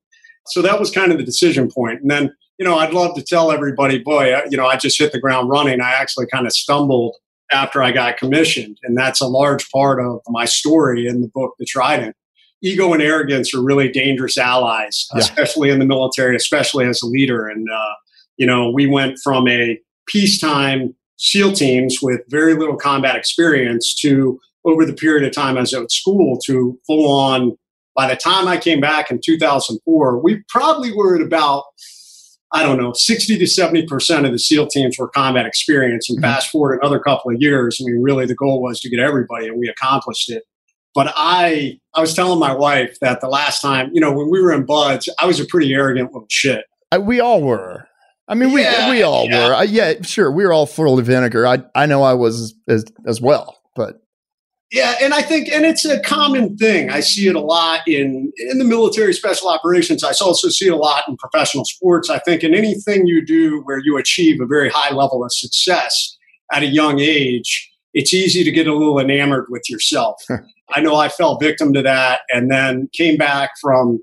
So 0.46 0.62
that 0.62 0.80
was 0.80 0.90
kind 0.90 1.12
of 1.12 1.18
the 1.18 1.24
decision 1.24 1.70
point. 1.70 2.00
And 2.00 2.10
then, 2.10 2.34
you 2.58 2.64
know, 2.64 2.76
I'd 2.78 2.94
love 2.94 3.14
to 3.16 3.22
tell 3.22 3.52
everybody, 3.52 3.98
boy, 3.98 4.34
you 4.50 4.56
know, 4.56 4.66
I 4.66 4.76
just 4.76 4.98
hit 4.98 5.12
the 5.12 5.20
ground 5.20 5.50
running. 5.50 5.80
I 5.80 5.92
actually 5.92 6.26
kind 6.26 6.46
of 6.46 6.52
stumbled 6.52 7.16
after 7.52 7.82
I 7.82 7.92
got 7.92 8.16
commissioned. 8.16 8.78
And 8.82 8.96
that's 8.96 9.20
a 9.20 9.26
large 9.26 9.70
part 9.70 10.04
of 10.04 10.20
my 10.28 10.44
story 10.44 11.06
in 11.06 11.20
the 11.20 11.28
book, 11.28 11.54
The 11.58 11.66
Trident. 11.66 12.16
Ego 12.62 12.92
and 12.92 13.02
arrogance 13.02 13.52
are 13.54 13.62
really 13.62 13.88
dangerous 13.88 14.38
allies, 14.38 15.08
yeah. 15.12 15.20
especially 15.20 15.70
in 15.70 15.80
the 15.80 15.84
military, 15.84 16.36
especially 16.36 16.86
as 16.86 17.02
a 17.02 17.06
leader. 17.06 17.48
And, 17.48 17.68
uh, 17.68 17.94
you 18.36 18.46
know, 18.46 18.70
we 18.70 18.86
went 18.86 19.18
from 19.22 19.48
a 19.48 19.78
peacetime 20.06 20.94
SEAL 21.16 21.52
teams 21.52 21.98
with 22.02 22.20
very 22.28 22.54
little 22.54 22.76
combat 22.76 23.16
experience 23.16 23.94
to 23.96 24.40
over 24.64 24.84
the 24.84 24.92
period 24.92 25.26
of 25.26 25.32
time 25.32 25.56
as 25.56 25.74
I 25.74 25.78
was 25.78 25.84
at 25.84 25.92
school 25.92 26.38
to 26.46 26.78
full 26.86 27.10
on. 27.10 27.56
By 27.94 28.08
the 28.08 28.16
time 28.16 28.48
I 28.48 28.56
came 28.56 28.80
back 28.80 29.10
in 29.10 29.20
2004, 29.24 30.22
we 30.22 30.42
probably 30.48 30.92
were 30.92 31.14
at 31.14 31.22
about, 31.22 31.64
I 32.54 32.62
don't 32.62 32.76
know, 32.76 32.92
60 32.92 33.38
to 33.38 33.44
70% 33.44 34.26
of 34.26 34.32
the 34.32 34.38
SEAL 34.38 34.66
teams 34.68 34.98
were 34.98 35.08
combat 35.08 35.46
experience. 35.46 36.10
And 36.10 36.18
mm-hmm. 36.18 36.24
fast 36.24 36.50
forward 36.50 36.78
another 36.80 37.00
couple 37.00 37.32
of 37.32 37.40
years, 37.40 37.78
I 37.80 37.90
mean, 37.90 38.02
really 38.02 38.26
the 38.26 38.34
goal 38.34 38.62
was 38.62 38.80
to 38.80 38.90
get 38.90 39.00
everybody, 39.00 39.48
and 39.48 39.58
we 39.58 39.68
accomplished 39.68 40.30
it. 40.30 40.44
But 40.94 41.12
I, 41.16 41.78
I 41.94 42.00
was 42.00 42.14
telling 42.14 42.38
my 42.38 42.54
wife 42.54 42.98
that 43.00 43.22
the 43.22 43.28
last 43.28 43.62
time, 43.62 43.90
you 43.94 44.00
know, 44.00 44.12
when 44.12 44.30
we 44.30 44.42
were 44.42 44.52
in 44.52 44.66
BUD/S, 44.66 45.08
I 45.18 45.24
was 45.24 45.40
a 45.40 45.46
pretty 45.46 45.72
arrogant 45.72 46.12
little 46.12 46.28
shit. 46.28 46.64
we 47.00 47.20
all 47.20 47.42
were. 47.42 47.88
I 48.28 48.34
mean, 48.34 48.50
yeah, 48.50 48.88
we 48.90 48.96
we 48.96 49.02
all 49.02 49.26
yeah. 49.28 49.48
were. 49.48 49.54
Uh, 49.54 49.62
yeah, 49.62 49.94
sure, 50.02 50.30
we 50.30 50.44
were 50.44 50.52
all 50.52 50.66
full 50.66 50.98
of 50.98 51.06
vinegar. 51.06 51.46
I 51.46 51.58
I 51.74 51.86
know 51.86 52.02
I 52.02 52.12
was 52.12 52.54
as 52.68 52.84
as 53.06 53.20
well, 53.20 53.58
but 53.74 54.02
yeah, 54.72 54.94
and 55.02 55.12
I 55.12 55.20
think, 55.20 55.48
and 55.48 55.66
it's 55.66 55.84
a 55.84 56.00
common 56.00 56.56
thing. 56.56 56.88
I 56.88 57.00
see 57.00 57.28
it 57.28 57.36
a 57.36 57.40
lot 57.40 57.86
in 57.86 58.32
in 58.38 58.58
the 58.58 58.64
military 58.64 59.12
special 59.12 59.50
operations. 59.50 60.02
I 60.02 60.12
also 60.22 60.48
see 60.48 60.66
it 60.66 60.72
a 60.72 60.76
lot 60.76 61.04
in 61.06 61.18
professional 61.18 61.66
sports. 61.66 62.08
I 62.08 62.18
think 62.20 62.42
in 62.42 62.54
anything 62.54 63.06
you 63.06 63.24
do 63.24 63.60
where 63.64 63.78
you 63.84 63.98
achieve 63.98 64.40
a 64.40 64.46
very 64.46 64.70
high 64.70 64.94
level 64.94 65.22
of 65.22 65.30
success 65.30 66.16
at 66.54 66.62
a 66.62 66.66
young 66.66 67.00
age, 67.00 67.70
it's 67.92 68.14
easy 68.14 68.42
to 68.44 68.50
get 68.50 68.66
a 68.66 68.74
little 68.74 68.98
enamored 68.98 69.44
with 69.50 69.68
yourself. 69.68 70.22
I 70.74 70.80
know 70.80 70.96
I 70.96 71.10
fell 71.10 71.36
victim 71.36 71.74
to 71.74 71.82
that, 71.82 72.22
and 72.30 72.50
then 72.50 72.88
came 72.94 73.18
back 73.18 73.50
from 73.60 74.00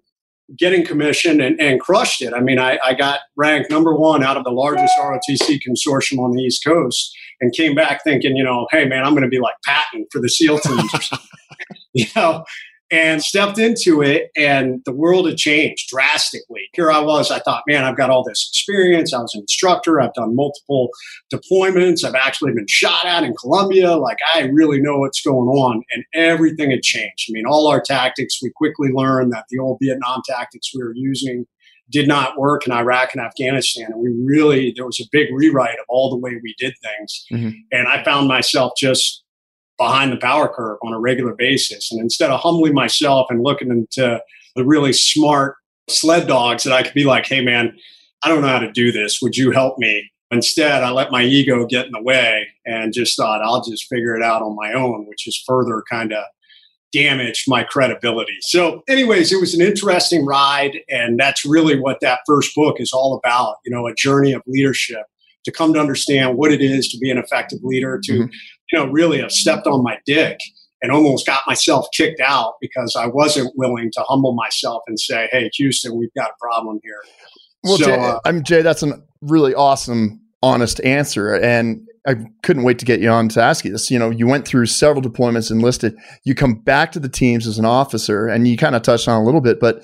getting 0.56 0.86
commission 0.86 1.42
and, 1.42 1.60
and 1.60 1.80
crushed 1.80 2.22
it. 2.22 2.34
I 2.34 2.42
mean, 2.42 2.60
I, 2.60 2.78
I 2.86 2.94
got 2.94 3.22
ranked 3.36 3.72
number 3.72 3.96
one 3.96 4.24
out 4.24 4.38
of 4.38 4.44
the 4.44 4.52
largest 4.52 4.94
ROTC 5.00 5.62
consortium 5.68 6.20
on 6.20 6.32
the 6.32 6.44
East 6.44 6.64
Coast 6.64 7.12
and 7.42 7.54
came 7.54 7.76
back 7.76 8.04
thinking, 8.04 8.36
you 8.36 8.44
know, 8.44 8.68
hey, 8.72 8.86
man, 8.86 9.04
I'm 9.04 9.14
going 9.14 9.24
to 9.24 9.30
be 9.30 9.40
like 9.40 9.56
Patton 9.66 10.06
for 10.12 10.20
the 10.22 10.30
SEAL 10.30 10.60
teams 10.60 10.94
or 10.94 11.02
something. 11.02 11.28
you 11.94 12.06
know, 12.16 12.44
and 12.92 13.22
stepped 13.22 13.60
into 13.60 14.02
it 14.02 14.32
and 14.36 14.82
the 14.86 14.94
world 14.94 15.28
had 15.28 15.38
changed 15.38 15.90
drastically. 15.90 16.62
Here 16.74 16.92
i 16.92 17.00
was 17.00 17.30
i 17.32 17.40
thought 17.40 17.64
man 17.68 17.84
i've 17.84 17.98
got 17.98 18.10
all 18.10 18.24
this 18.24 18.50
experience. 18.52 19.14
I 19.14 19.20
was 19.20 19.34
an 19.36 19.42
instructor. 19.42 20.02
I've 20.02 20.14
done 20.14 20.36
multiple 20.36 20.90
deployments. 21.34 22.04
I've 22.04 22.16
actually 22.16 22.54
been 22.54 22.68
shot 22.68 23.06
at 23.06 23.24
in 23.24 23.34
colombia. 23.36 23.96
Like 23.96 24.18
i 24.34 24.42
really 24.42 24.82
know 24.82 24.98
what's 25.00 25.22
going 25.22 25.50
on 25.50 25.84
and 25.92 26.04
everything 26.14 26.72
had 26.72 26.82
changed. 26.82 27.28
I 27.30 27.34
mean 27.34 27.46
all 27.46 27.68
our 27.68 27.82
tactics 27.82 28.40
we 28.42 28.52
quickly 28.56 28.90
learned 28.92 29.32
that 29.34 29.46
the 29.50 29.60
old 29.60 29.78
vietnam 29.82 30.22
tactics 30.28 30.72
we 30.74 30.84
were 30.84 30.94
using 30.96 31.46
did 31.92 32.08
not 32.08 32.38
work 32.38 32.66
in 32.66 32.72
iraq 32.72 33.14
and 33.14 33.22
afghanistan 33.22 33.88
and 33.92 34.02
we 34.02 34.10
really 34.24 34.74
there 34.76 34.86
was 34.86 35.00
a 35.00 35.06
big 35.12 35.28
rewrite 35.32 35.80
of 35.80 35.86
all 35.90 36.10
the 36.10 36.18
way 36.18 36.40
we 36.44 36.56
did 36.58 36.74
things 36.84 37.26
mm-hmm. 37.32 37.50
and 37.72 37.88
i 37.88 38.04
found 38.04 38.28
myself 38.28 38.74
just 38.78 39.24
behind 39.80 40.12
the 40.12 40.18
power 40.18 40.48
curve 40.48 40.78
on 40.84 40.94
a 40.94 41.00
regular 41.00 41.34
basis. 41.34 41.92
And 41.92 42.00
instead 42.00 42.30
of 42.30 42.40
humbling 42.42 42.76
myself 42.76 43.28
and 43.32 43.42
looking 43.42 43.72
into 43.72 44.22
the 44.56 44.66
really 44.66 44.94
smart 44.94 45.56
sled 45.90 46.28
dogs 46.28 46.64
that 46.66 46.74
I 46.74 46.84
could 46.84 46.94
be 46.94 47.06
like, 47.06 47.26
hey, 47.26 47.42
man, 47.42 47.76
I 48.24 48.30
don't 48.30 48.42
know 48.42 48.50
how 48.50 48.60
to 48.60 48.72
do 48.72 48.92
this. 48.92 49.20
Would 49.24 49.38
you 49.38 49.52
help 49.52 49.80
me? 49.80 50.12
Instead, 50.32 50.84
I 50.84 50.92
let 50.92 51.12
my 51.12 51.24
ego 51.24 51.66
get 51.66 51.88
in 51.88 51.92
the 51.94 52.04
way 52.04 52.46
and 52.66 52.94
just 52.94 53.18
thought 53.18 53.42
I'll 53.42 53.64
just 53.64 53.88
figure 53.88 54.16
it 54.16 54.22
out 54.22 54.44
on 54.44 54.56
my 54.56 54.74
own, 54.74 55.08
which 55.08 55.28
is 55.28 55.42
further 55.48 55.84
kind 55.90 56.14
of 56.14 56.24
damaged 56.92 57.46
my 57.48 57.64
credibility. 57.64 58.38
So, 58.42 58.84
anyways, 58.88 59.32
it 59.32 59.40
was 59.40 59.54
an 59.54 59.62
interesting 59.62 60.26
ride. 60.26 60.80
And 60.90 61.20
that's 61.20 61.46
really 61.46 61.80
what 61.80 62.00
that 62.02 62.20
first 62.26 62.56
book 62.56 62.78
is 62.80 62.92
all 62.94 63.20
about 63.24 63.58
you 63.66 63.72
know, 63.72 63.88
a 63.88 63.94
journey 63.94 64.34
of 64.34 64.42
leadership 64.48 65.04
to 65.46 65.52
come 65.52 65.74
to 65.74 65.80
understand 65.80 66.38
what 66.38 66.52
it 66.52 66.62
is 66.62 66.90
to 66.90 66.98
be 66.98 67.10
an 67.10 67.18
effective 67.18 67.60
leader, 67.64 68.00
to 68.04 68.12
mm-hmm 68.12 68.34
you 68.72 68.80
know, 68.80 68.88
really 68.88 69.20
have 69.20 69.32
stepped 69.32 69.68
on 69.68 69.84
my 69.84 69.98
dick 70.06 70.38
and 70.82 70.92
almost 70.92 71.26
got 71.26 71.42
myself 71.48 71.88
kicked 71.96 72.22
out 72.22 72.56
because 72.62 72.96
I 72.96 73.08
wasn't 73.08 73.52
willing 73.58 73.92
to 73.94 74.04
humble 74.04 74.34
myself 74.34 74.84
and 74.88 75.00
say, 75.00 75.28
"Hey, 75.32 75.50
Houston, 75.56 75.98
we've 75.98 76.14
got 76.16 76.30
a 76.30 76.34
problem 76.40 76.80
here." 76.84 77.02
Well, 77.64 77.78
so, 77.78 77.86
Jay, 77.86 77.98
uh, 77.98 78.20
I'm 78.26 78.44
Jay. 78.44 78.62
That's 78.62 78.84
a 78.84 79.02
really 79.22 79.54
awesome, 79.54 80.22
honest 80.42 80.80
answer, 80.82 81.36
and 81.36 81.86
I 82.10 82.16
couldn't 82.42 82.64
wait 82.64 82.80
to 82.80 82.86
get 82.86 83.02
you 83.02 83.10
on 83.10 83.30
to 83.30 83.42
ask 83.42 83.64
you 83.64 83.72
this. 83.72 83.92
You 83.92 84.00
know, 84.00 84.10
you 84.10 84.26
went 84.26 84.48
through 84.48 84.66
several 84.66 85.04
deployments 85.04 85.52
enlisted. 85.52 85.96
You 86.24 86.34
come 86.34 86.56
back 86.56 86.92
to 86.94 87.00
the 87.00 87.10
teams 87.10 87.46
as 87.46 87.60
an 87.60 87.66
officer, 87.66 88.28
and 88.28 88.48
you 88.48 88.58
kind 88.58 88.76
of 88.76 88.82
touched 88.82 89.08
on 89.08 89.22
a 89.22 89.24
little 89.24 89.42
bit, 89.42 89.60
but 89.60 89.84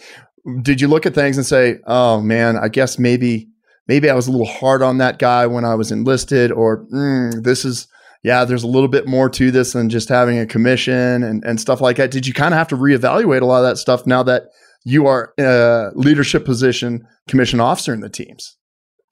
did 0.61 0.81
you 0.81 0.87
look 0.87 1.05
at 1.05 1.15
things 1.15 1.37
and 1.37 1.45
say, 1.45 1.79
"Oh 1.85 2.21
man, 2.21 2.57
I 2.57 2.67
guess 2.67 2.99
maybe." 2.99 3.49
Maybe 3.87 4.09
I 4.09 4.15
was 4.15 4.25
a 4.25 4.31
little 4.31 4.47
hard 4.47 4.81
on 4.81 4.97
that 4.97 5.19
guy 5.19 5.45
when 5.45 5.63
I 5.63 5.75
was 5.75 5.91
enlisted, 5.91 6.51
or 6.51 6.87
mm, 6.87 7.43
this 7.43 7.63
is 7.63 7.87
yeah, 8.25 8.43
there's 8.43 8.63
a 8.63 8.67
little 8.67 8.87
bit 8.87 9.07
more 9.07 9.29
to 9.29 9.51
this 9.51 9.73
than 9.73 9.87
just 9.87 10.09
having 10.09 10.39
a 10.39 10.47
commission 10.47 11.21
and, 11.21 11.45
and 11.45 11.61
stuff 11.61 11.79
like 11.79 11.97
that. 11.97 12.09
Did 12.09 12.25
you 12.25 12.33
kind 12.33 12.55
of 12.55 12.57
have 12.57 12.67
to 12.69 12.75
reevaluate 12.75 13.41
a 13.41 13.45
lot 13.45 13.59
of 13.59 13.65
that 13.65 13.77
stuff 13.77 14.07
now 14.07 14.23
that 14.23 14.45
you 14.83 15.05
are 15.05 15.31
a 15.39 15.91
leadership 15.93 16.43
position 16.43 17.07
commission 17.27 17.59
officer 17.59 17.93
in 17.93 17.99
the 17.99 18.09
teams? 18.09 18.57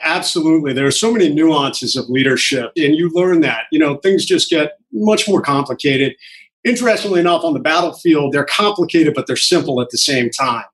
Absolutely. 0.03 0.73
There 0.73 0.85
are 0.85 0.91
so 0.91 1.11
many 1.11 1.33
nuances 1.33 1.95
of 1.95 2.09
leadership, 2.09 2.71
and 2.75 2.95
you 2.95 3.09
learn 3.13 3.41
that. 3.41 3.63
You 3.71 3.79
know, 3.79 3.97
things 3.97 4.25
just 4.25 4.49
get 4.49 4.73
much 4.91 5.27
more 5.27 5.41
complicated. 5.41 6.15
Interestingly 6.63 7.19
enough, 7.19 7.43
on 7.43 7.53
the 7.53 7.59
battlefield, 7.59 8.33
they're 8.33 8.45
complicated, 8.45 9.13
but 9.13 9.27
they're 9.27 9.35
simple 9.35 9.81
at 9.81 9.89
the 9.89 9.97
same 9.97 10.29
time 10.29 10.65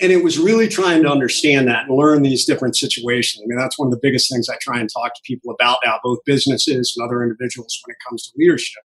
and 0.00 0.12
it 0.12 0.22
was 0.22 0.38
really 0.38 0.68
trying 0.68 1.02
to 1.02 1.10
understand 1.10 1.68
that 1.68 1.86
and 1.86 1.96
learn 1.96 2.22
these 2.22 2.44
different 2.44 2.76
situations. 2.76 3.42
I 3.42 3.46
mean, 3.46 3.58
that's 3.58 3.78
one 3.78 3.88
of 3.88 3.92
the 3.92 4.00
biggest 4.02 4.30
things 4.30 4.48
I 4.48 4.56
try 4.60 4.78
and 4.80 4.88
talk 4.92 5.14
to 5.14 5.20
people 5.24 5.54
about 5.54 5.78
now, 5.84 5.98
both 6.02 6.18
businesses 6.24 6.94
and 6.96 7.04
other 7.04 7.22
individuals 7.22 7.78
when 7.84 7.92
it 7.92 7.98
comes 8.08 8.24
to 8.24 8.32
leadership. 8.36 8.82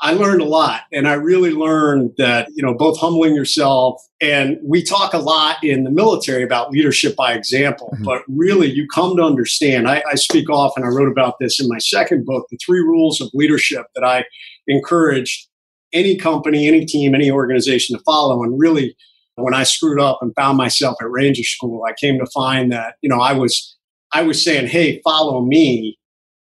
I 0.00 0.12
learned 0.12 0.42
a 0.42 0.44
lot 0.44 0.82
and 0.92 1.08
I 1.08 1.14
really 1.14 1.52
learned 1.52 2.12
that, 2.18 2.48
you 2.54 2.62
know, 2.62 2.74
both 2.74 2.98
humbling 2.98 3.34
yourself 3.34 4.02
and 4.20 4.58
we 4.62 4.82
talk 4.82 5.14
a 5.14 5.18
lot 5.18 5.62
in 5.62 5.84
the 5.84 5.90
military 5.90 6.42
about 6.42 6.70
leadership 6.70 7.14
by 7.14 7.32
example, 7.32 7.90
mm-hmm. 7.94 8.04
but 8.04 8.22
really 8.28 8.70
you 8.70 8.86
come 8.92 9.16
to 9.16 9.22
understand. 9.22 9.88
I, 9.88 10.02
I 10.10 10.16
speak 10.16 10.50
often, 10.50 10.82
I 10.82 10.88
wrote 10.88 11.10
about 11.10 11.36
this 11.38 11.60
in 11.60 11.68
my 11.68 11.78
second 11.78 12.26
book, 12.26 12.46
The 12.50 12.58
Three 12.64 12.80
Rules 12.80 13.20
of 13.20 13.30
Leadership 13.34 13.86
that 13.94 14.04
I 14.04 14.24
encourage 14.66 15.48
any 15.92 16.16
company, 16.16 16.66
any 16.66 16.84
team, 16.84 17.14
any 17.14 17.30
organization 17.30 17.96
to 17.96 18.02
follow. 18.04 18.42
And 18.42 18.58
really, 18.58 18.96
when 19.36 19.54
I 19.54 19.62
screwed 19.62 20.00
up 20.00 20.18
and 20.20 20.34
found 20.34 20.58
myself 20.58 20.96
at 21.00 21.10
Ranger 21.10 21.44
School, 21.44 21.84
I 21.88 21.92
came 22.00 22.18
to 22.18 22.26
find 22.26 22.70
that, 22.72 22.96
you 23.00 23.08
know, 23.08 23.20
I 23.20 23.32
was 23.32 23.76
I 24.12 24.22
was 24.22 24.44
saying, 24.44 24.68
hey, 24.68 25.00
follow 25.02 25.44
me 25.44 25.98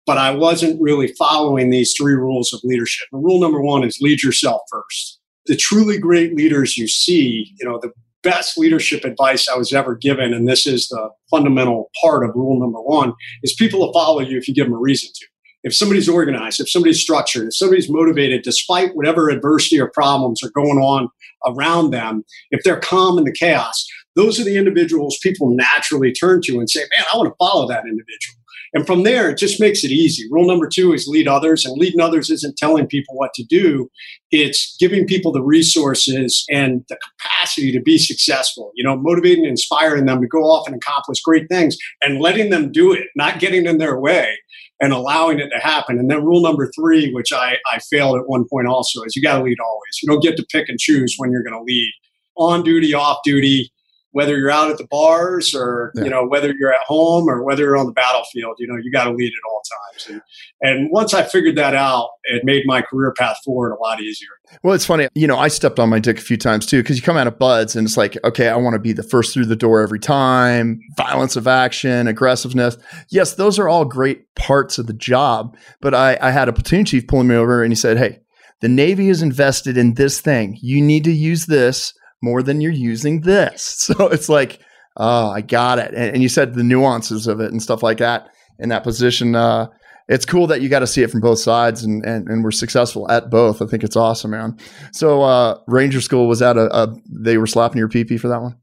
but 0.10 0.18
I 0.18 0.32
wasn't 0.32 0.82
really 0.82 1.14
following 1.20 1.70
these 1.70 1.94
three 1.96 2.16
rules 2.16 2.52
of 2.52 2.62
leadership. 2.64 3.08
And 3.12 3.24
rule 3.24 3.40
number 3.40 3.62
one 3.62 3.84
is 3.84 4.00
lead 4.02 4.24
yourself 4.24 4.62
first. 4.72 5.20
The 5.46 5.56
truly 5.56 6.00
great 6.00 6.36
leaders 6.36 6.80
you 6.80 6.88
see, 6.88 7.54
you 7.60 7.70
know, 7.70 7.78
the 7.80 7.92
best 8.24 8.58
leadership 8.58 9.06
advice 9.06 9.48
I 9.48 9.56
was 9.56 9.72
ever 9.72 9.94
given, 9.94 10.34
and 10.34 10.48
this 10.48 10.66
is 10.66 10.88
the 10.88 11.12
fundamental 11.30 11.92
part 12.02 12.28
of 12.28 12.34
rule 12.34 12.60
number 12.60 12.82
one, 12.82 13.14
is 13.44 13.54
people 13.54 13.82
will 13.82 13.94
follow 13.94 14.20
you 14.20 14.36
if 14.40 14.48
you 14.48 14.56
give 14.56 14.66
them 14.66 14.74
a 14.74 14.80
reason 14.80 15.12
to. 15.14 15.28
If 15.62 15.76
somebody's 15.76 16.10
organized, 16.10 16.60
if 16.60 16.72
somebody's 16.72 17.00
structured, 17.00 17.50
if 17.50 17.56
somebody's 17.56 17.88
motivated, 17.88 18.42
despite 18.42 18.96
whatever 18.96 19.30
adversity 19.30 19.80
or 19.80 19.92
problems 19.92 20.42
are 20.42 20.50
going 20.50 20.80
on 20.80 21.08
around 21.46 21.92
them, 21.92 22.24
if 22.50 22.64
they're 22.64 22.80
calm 22.80 23.20
in 23.20 23.26
the 23.26 23.32
chaos, 23.32 23.86
those 24.16 24.40
are 24.40 24.44
the 24.44 24.58
individuals 24.58 25.20
people 25.22 25.56
naturally 25.56 26.12
turn 26.12 26.42
to 26.46 26.58
and 26.58 26.68
say, 26.68 26.80
man, 26.80 27.06
I 27.14 27.18
want 27.18 27.30
to 27.30 27.36
follow 27.38 27.68
that 27.68 27.84
individual. 27.84 28.39
And 28.74 28.86
from 28.86 29.04
there, 29.04 29.30
it 29.30 29.38
just 29.38 29.60
makes 29.60 29.84
it 29.84 29.92
easy. 29.92 30.28
Rule 30.30 30.48
number 30.48 30.68
two 30.68 30.94
is 30.94 31.08
lead 31.08 31.28
others. 31.28 31.66
And 31.66 31.78
leading 31.78 32.02
others 32.02 32.30
isn't 32.30 32.58
telling 32.58 32.88
people 32.88 33.16
what 33.16 33.34
to 33.36 33.44
do, 33.44 33.90
it's 34.32 34.76
giving 34.80 35.08
people 35.08 35.32
the 35.32 35.42
resources 35.42 36.46
and 36.50 36.84
the 36.90 36.98
capacity 37.20 37.72
to 37.72 37.82
be 37.82 37.98
successful, 37.98 38.72
you 38.76 38.84
know, 38.84 38.96
motivating 38.96 39.46
and 39.46 39.52
inspiring 39.52 40.06
them 40.06 40.22
to 40.22 40.28
go 40.28 40.44
off 40.44 40.68
and 40.68 40.76
accomplish 40.76 41.22
great 41.22 41.48
things 41.50 41.78
and 42.02 42.20
letting 42.20 42.50
them 42.50 42.72
do 42.72 42.94
it, 42.94 43.06
not 43.16 43.40
getting 43.40 43.66
in 43.66 43.78
their 43.78 44.00
way 44.00 44.38
and 44.82 44.94
allowing 44.94 45.40
it 45.40 45.50
to 45.50 45.60
happen. 45.60 46.00
And 46.00 46.10
then 46.10 46.24
rule 46.24 46.42
number 46.42 46.72
three, 46.74 47.12
which 47.12 47.34
I, 47.34 47.58
I 47.72 47.80
failed 47.80 48.18
at 48.18 48.30
one 48.30 48.46
point 48.50 48.68
also, 48.68 49.04
is 49.04 49.16
you 49.16 49.22
got 49.22 49.38
to 49.38 49.44
lead 49.44 49.60
always. 49.60 50.00
You 50.02 50.08
don't 50.08 50.24
get 50.24 50.38
to 50.38 50.46
pick 50.52 50.70
and 50.70 50.80
choose 50.80 51.16
when 51.18 51.32
you're 51.32 51.44
going 51.44 51.58
to 51.58 51.64
lead 51.64 51.92
on 52.38 52.64
duty, 52.64 52.94
off 52.94 53.18
duty 53.26 53.72
whether 54.12 54.38
you're 54.38 54.52
out 54.52 54.72
at 54.72 54.78
the 54.78 54.88
bars 54.88 55.54
or 55.54 55.92
yeah. 55.96 56.04
you 56.04 56.10
know 56.10 56.26
whether 56.26 56.54
you're 56.58 56.72
at 56.72 56.82
home 56.86 57.30
or 57.30 57.44
whether 57.44 57.64
you're 57.64 57.78
on 57.78 57.86
the 57.86 57.92
battlefield 57.92 58.56
you 58.60 58.68
know 58.68 58.76
you 58.82 58.92
got 58.92 59.06
to 59.06 59.12
lead 59.12 59.28
at 59.28 59.50
all 59.50 59.62
times. 59.92 60.08
And, 60.08 60.22
and 60.62 60.90
once 60.92 61.14
i 61.14 61.24
figured 61.24 61.56
that 61.58 61.76
out 61.76 62.10
it 62.24 62.44
made 62.44 62.64
my 62.66 62.82
career 62.82 63.14
path 63.18 63.38
forward 63.44 63.72
a 63.72 63.80
lot 63.80 64.02
easier. 64.02 64.30
Well 64.64 64.74
it's 64.74 64.86
funny 64.86 65.08
you 65.14 65.28
know 65.28 65.38
i 65.38 65.48
stepped 65.48 65.80
on 65.80 65.90
my 65.90 66.00
dick 66.00 66.18
a 66.18 66.22
few 66.22 66.38
times 66.38 66.66
too 66.66 66.82
because 66.82 66.98
you 66.98 67.02
come 67.02 67.18
out 67.18 67.28
of 67.28 67.38
BUD/S 67.38 67.76
and 67.76 67.86
it's 67.86 67.98
like 67.98 68.18
okay 68.24 68.50
i 68.50 68.56
want 68.56 68.74
to 68.74 68.80
be 68.80 68.94
the 68.94 69.04
first 69.04 69.34
through 69.34 69.46
the 69.46 69.56
door 69.56 69.82
every 69.82 70.00
time 70.00 70.80
violence 70.98 71.36
of 71.36 71.48
action 71.48 72.08
aggressiveness. 72.08 72.78
Yes 73.10 73.36
those 73.36 73.60
are 73.60 73.70
all 73.70 73.86
great 73.86 74.34
parts 74.36 74.78
of 74.78 74.88
the 74.88 74.94
job 74.94 75.56
but 75.82 75.94
i, 75.94 76.18
I 76.22 76.32
had 76.32 76.50
a 76.50 76.54
platoon 76.54 76.86
chief 76.86 77.08
pulling 77.08 77.28
me 77.28 77.36
over 77.36 77.64
and 77.64 77.72
he 77.72 77.76
said 77.76 77.98
hey 77.98 78.20
the 78.62 78.70
navy 78.70 79.08
is 79.08 79.22
invested 79.22 79.78
in 79.78 79.94
this 79.94 80.20
thing. 80.20 80.58
You 80.62 80.82
need 80.82 81.06
to 81.06 81.12
use 81.12 81.46
this 81.46 81.94
more 82.22 82.44
than 82.44 82.62
you're 82.62 82.72
using 82.72 83.22
this. 83.22 83.88
So 83.96 84.08
it's 84.08 84.30
like, 84.30 84.60
oh, 84.98 85.30
I 85.30 85.42
got 85.42 85.80
it. 85.80 85.94
And, 85.94 86.16
and 86.16 86.24
you 86.24 86.30
said 86.30 86.54
the 86.54 86.64
nuances 86.64 87.28
of 87.28 87.40
it 87.40 87.52
and 87.52 87.62
stuff 87.62 87.82
like 87.82 88.00
that 88.00 88.30
in 88.60 88.70
that 88.70 88.84
position. 88.84 89.36
Uh, 89.36 89.68
it's 90.08 90.26
cool 90.26 90.48
that 90.48 90.62
you 90.62 90.70
got 90.70 90.80
to 90.80 90.88
see 90.88 91.04
it 91.04 91.12
from 91.12 91.22
both 91.22 91.40
sides 91.40 91.84
and, 91.84 92.04
and, 92.06 92.28
and 92.28 92.44
we're 92.44 92.52
successful 92.52 93.10
at 93.10 93.30
both. 93.30 93.62
I 93.62 93.66
think 93.66 93.84
it's 93.84 93.96
awesome, 93.96 94.32
man. 94.32 94.58
So, 94.92 95.22
uh, 95.22 95.60
Ranger 95.68 96.02
School 96.02 96.28
was 96.28 96.40
that 96.40 96.58
a, 96.58 96.76
a, 96.76 96.96
they 97.08 97.38
were 97.38 97.48
slapping 97.48 97.78
your 97.78 97.90
PP 97.90 98.20
for 98.20 98.28
that 98.28 98.42
one? 98.42 98.58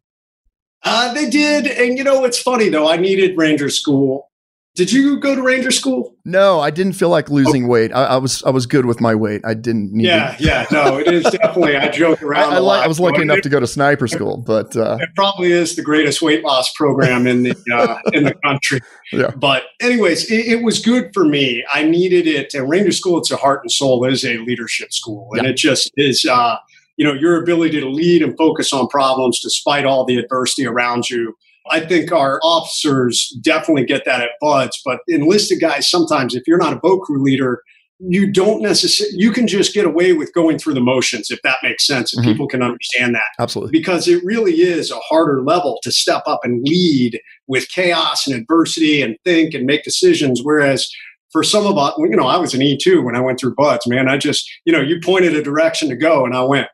Uh, 0.82 1.14
they 1.14 1.28
did. 1.28 1.66
And 1.66 1.96
you 1.98 2.04
know, 2.04 2.24
it's 2.24 2.40
funny 2.40 2.68
though. 2.68 2.88
I 2.88 2.96
needed 2.96 3.36
Ranger 3.36 3.70
School 3.70 4.30
did 4.76 4.92
you 4.92 5.18
go 5.18 5.34
to 5.34 5.42
Ranger 5.42 5.70
School? 5.70 6.14
No, 6.26 6.60
I 6.60 6.70
didn't 6.70 6.92
feel 6.92 7.08
like 7.08 7.30
losing 7.30 7.64
oh. 7.64 7.68
weight. 7.68 7.92
I, 7.92 8.04
I, 8.04 8.16
was 8.18 8.42
I 8.42 8.50
was 8.50 8.66
good 8.66 8.84
with 8.84 9.00
my 9.00 9.14
weight. 9.14 9.40
I 9.42 9.54
didn't 9.54 9.90
need. 9.90 10.06
Yeah, 10.06 10.36
yeah, 10.38 10.66
no, 10.70 10.98
it 10.98 11.12
is 11.12 11.24
definitely. 11.24 11.76
I 11.76 11.88
joke 11.88 12.22
around. 12.22 12.52
I, 12.52 12.58
I, 12.58 12.84
I 12.84 12.86
was 12.86 13.00
lucky 13.00 13.22
enough 13.22 13.40
to 13.40 13.48
go 13.48 13.58
to 13.58 13.66
sniper 13.66 14.06
school, 14.06 14.36
but 14.36 14.76
uh, 14.76 14.98
it 15.00 15.08
probably 15.16 15.50
is 15.50 15.76
the 15.76 15.82
greatest 15.82 16.20
weight 16.20 16.44
loss 16.44 16.70
program 16.74 17.26
in 17.26 17.42
the 17.42 17.56
uh, 17.72 17.98
in 18.12 18.24
the 18.24 18.34
country. 18.44 18.80
Yeah. 19.12 19.30
But 19.36 19.62
anyways, 19.80 20.28
it, 20.32 20.46
it, 20.46 20.64
was 20.64 20.80
good 20.80 21.12
for 21.14 21.24
me. 21.24 21.64
I 21.72 21.84
needed 21.84 22.26
it. 22.26 22.52
And 22.54 22.68
Ranger 22.68 22.90
School, 22.90 23.18
it's 23.18 23.30
a 23.30 23.36
heart 23.36 23.60
and 23.62 23.70
soul. 23.70 24.04
It 24.04 24.12
is 24.12 24.24
a 24.24 24.38
leadership 24.38 24.92
school, 24.92 25.28
and 25.34 25.44
yeah. 25.44 25.50
it 25.50 25.56
just 25.56 25.92
is. 25.96 26.24
Uh, 26.24 26.56
you 26.96 27.06
know, 27.06 27.12
your 27.12 27.40
ability 27.40 27.78
to 27.78 27.88
lead 27.88 28.22
and 28.22 28.36
focus 28.36 28.72
on 28.72 28.88
problems 28.88 29.38
despite 29.40 29.84
all 29.84 30.04
the 30.04 30.16
adversity 30.18 30.66
around 30.66 31.08
you 31.08 31.36
I 31.70 31.80
think 31.80 32.12
our 32.12 32.40
officers 32.42 33.36
definitely 33.40 33.84
get 33.84 34.04
that 34.04 34.20
at 34.20 34.30
BUD/S, 34.40 34.80
but 34.84 35.00
enlisted 35.08 35.60
guys, 35.60 35.90
sometimes 35.90 36.34
if 36.34 36.42
you're 36.46 36.58
not 36.58 36.72
a 36.72 36.76
boat 36.76 37.02
crew 37.02 37.22
leader, 37.22 37.62
you 37.98 38.30
don't 38.30 38.60
necessarily, 38.60 39.16
you 39.16 39.32
can 39.32 39.46
just 39.46 39.72
get 39.72 39.86
away 39.86 40.12
with 40.12 40.32
going 40.34 40.58
through 40.58 40.74
the 40.74 40.80
motions, 40.80 41.30
if 41.30 41.40
that 41.42 41.56
makes 41.62 41.86
sense, 41.86 42.14
and 42.14 42.22
mm-hmm. 42.22 42.32
people 42.32 42.46
can 42.46 42.62
understand 42.62 43.14
that. 43.14 43.28
Absolutely. 43.40 43.72
Because 43.72 44.06
it 44.06 44.22
really 44.22 44.60
is 44.60 44.90
a 44.90 44.98
harder 44.98 45.42
level 45.42 45.78
to 45.82 45.90
step 45.90 46.22
up 46.26 46.40
and 46.42 46.62
lead 46.62 47.18
with 47.46 47.68
chaos 47.70 48.26
and 48.26 48.36
adversity 48.36 49.00
and 49.00 49.16
think 49.24 49.54
and 49.54 49.64
make 49.64 49.82
decisions. 49.82 50.40
Whereas 50.42 50.86
for 51.32 51.42
some 51.42 51.66
of 51.66 51.78
us, 51.78 51.94
you 51.98 52.16
know, 52.16 52.26
I 52.26 52.36
was 52.36 52.52
an 52.52 52.60
E2 52.60 53.02
when 53.02 53.16
I 53.16 53.20
went 53.20 53.40
through 53.40 53.54
BUD/S, 53.54 53.86
man. 53.86 54.08
I 54.08 54.18
just, 54.18 54.46
you 54.66 54.72
know, 54.72 54.80
you 54.80 55.00
pointed 55.02 55.34
a 55.34 55.42
direction 55.42 55.88
to 55.88 55.96
go 55.96 56.26
and 56.26 56.34
I 56.34 56.42
went 56.42 56.66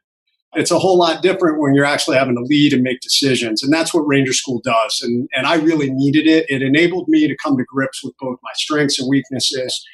it's 0.55 0.71
a 0.71 0.79
whole 0.79 0.99
lot 0.99 1.23
different 1.23 1.61
when 1.61 1.75
you're 1.75 1.85
actually 1.85 2.17
having 2.17 2.37
to 2.37 2.43
lead 2.43 2.73
and 2.73 2.83
make 2.83 3.01
decisions. 3.01 3.63
And 3.63 3.73
that's 3.73 3.95
what 3.95 4.03
Ranger 4.03 4.33
School 4.33 4.61
does. 4.63 5.01
And, 5.03 5.29
and 5.35 5.47
I 5.47 5.55
really 5.57 5.91
needed 5.91 6.27
it. 6.27 6.45
It 6.49 6.63
enabled 6.63 7.09
me 7.09 7.27
to 7.27 7.37
come 7.37 7.57
to 7.57 7.65
grips 7.65 8.05
with 8.05 8.15
both 8.19 8.39
my 8.43 8.51
strengths 8.55 8.99
and 8.99 9.09
weaknesses 9.09 9.85